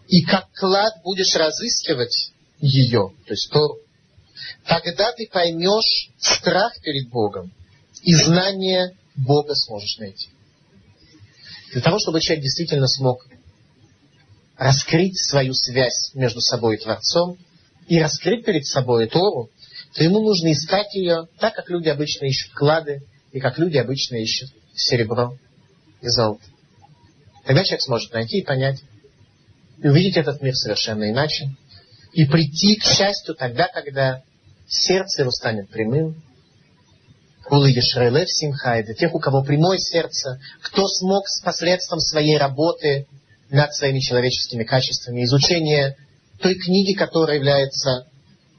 и 0.06 0.22
как 0.22 0.46
клад 0.52 1.02
будешь 1.02 1.34
разыскивать 1.34 2.32
ее, 2.60 3.12
то 3.26 3.32
есть 3.32 3.50
Тору, 3.50 3.78
тогда 4.66 5.12
ты 5.12 5.28
поймешь 5.32 6.10
страх 6.18 6.72
перед 6.82 7.08
Богом 7.08 7.52
и 8.02 8.14
знание 8.14 8.96
Бога 9.16 9.54
сможешь 9.54 9.98
найти. 9.98 10.28
Для 11.72 11.82
того, 11.82 11.98
чтобы 11.98 12.20
человек 12.20 12.44
действительно 12.44 12.86
смог 12.86 13.26
раскрыть 14.56 15.18
свою 15.18 15.54
связь 15.54 16.12
между 16.14 16.40
собой 16.40 16.76
и 16.76 16.80
Творцом 16.80 17.38
и 17.89 17.99
раскрыть 17.99 18.45
перед 18.45 18.65
собой 18.65 19.07
Тору, 19.07 19.49
то 19.95 20.03
ему 20.03 20.21
нужно 20.21 20.53
искать 20.53 20.93
ее 20.93 21.27
так, 21.39 21.55
как 21.55 21.69
люди 21.69 21.89
обычно 21.89 22.25
ищут 22.25 22.53
клады 22.53 23.01
и 23.31 23.39
как 23.39 23.57
люди 23.57 23.77
обычно 23.77 24.15
ищут 24.17 24.51
серебро 24.75 25.35
и 25.99 26.07
золото. 26.07 26.43
Тогда 27.45 27.63
человек 27.63 27.81
сможет 27.81 28.13
найти 28.13 28.39
и 28.39 28.45
понять, 28.45 28.79
и 29.81 29.87
увидеть 29.87 30.17
этот 30.17 30.41
мир 30.43 30.53
совершенно 30.53 31.09
иначе, 31.09 31.49
и 32.13 32.25
прийти 32.25 32.75
к 32.75 32.83
счастью 32.83 33.33
тогда, 33.33 33.67
когда 33.67 34.21
сердце 34.67 35.23
его 35.23 35.31
станет 35.31 35.69
прямым, 35.69 36.21
Кулы 37.45 37.71
Ешрелев 37.71 38.29
Симхай, 38.29 38.83
для 38.83 38.93
тех, 38.93 39.15
у 39.15 39.19
кого 39.19 39.43
прямое 39.43 39.79
сердце, 39.79 40.39
кто 40.61 40.87
смог 40.87 41.27
с 41.27 41.41
посредством 41.41 41.99
своей 41.99 42.37
работы 42.37 43.07
над 43.49 43.73
своими 43.73 43.99
человеческими 43.99 44.63
качествами, 44.63 45.23
изучения 45.23 45.97
той 46.41 46.55
книги, 46.55 46.93
которая 46.93 47.37
является 47.37 48.07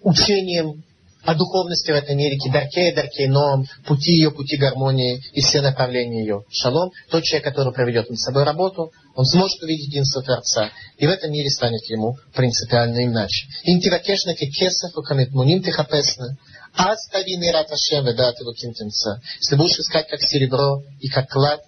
учением 0.02 0.82
о 1.22 1.34
духовности 1.34 1.90
в 1.90 1.94
этом 1.94 2.16
мире, 2.16 2.38
даркей, 2.50 2.94
даркей, 2.94 3.26
но 3.26 3.62
пути 3.86 4.12
ее, 4.12 4.30
пути 4.30 4.56
гармонии 4.56 5.22
и 5.32 5.42
все 5.42 5.60
направления 5.60 6.22
ее. 6.22 6.44
Шалом, 6.50 6.92
тот 7.10 7.24
человек, 7.24 7.44
который 7.44 7.74
проведет 7.74 8.08
над 8.08 8.18
собой 8.18 8.44
работу, 8.44 8.90
он 9.14 9.24
сможет 9.26 9.62
увидеть 9.62 9.88
единство 9.88 10.22
Творца, 10.22 10.70
и 10.96 11.06
в 11.06 11.10
этом 11.10 11.30
мире 11.30 11.50
станет 11.50 11.84
ему 11.90 12.16
принципиально 12.34 13.04
иначе. 13.04 13.46
Интивакешна 13.64 14.34
кесов, 14.34 14.96
укамит 14.96 15.32
муним 15.32 15.62
тихапесна, 15.62 16.38
аставины 16.74 17.52
раташем 17.52 18.06
ведат 18.06 18.40
лукинтинца. 18.40 19.20
Если 19.40 19.56
будешь 19.56 19.78
искать 19.78 20.08
как 20.08 20.22
серебро 20.22 20.82
и 21.00 21.08
как 21.08 21.28
клад, 21.28 21.60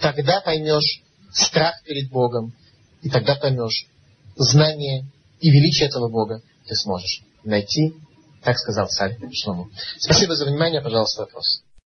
тогда 0.00 0.40
поймешь 0.40 1.02
страх 1.32 1.80
перед 1.84 2.10
Богом, 2.10 2.54
и 3.02 3.08
тогда 3.08 3.36
поймешь 3.36 3.86
знание 4.36 5.06
и 5.40 5.50
величие 5.50 5.88
этого 5.88 6.08
Бога 6.08 6.42
ты 6.66 6.74
сможешь 6.74 7.22
найти 7.44 7.94
так 8.42 8.58
сказал 8.58 8.88
царь 8.88 9.18
Шлому. 9.32 9.68
Спасибо 9.98 10.34
за 10.34 10.46
внимание. 10.46 10.80
Пожалуйста, 10.80 11.22
вопрос. 11.22 11.62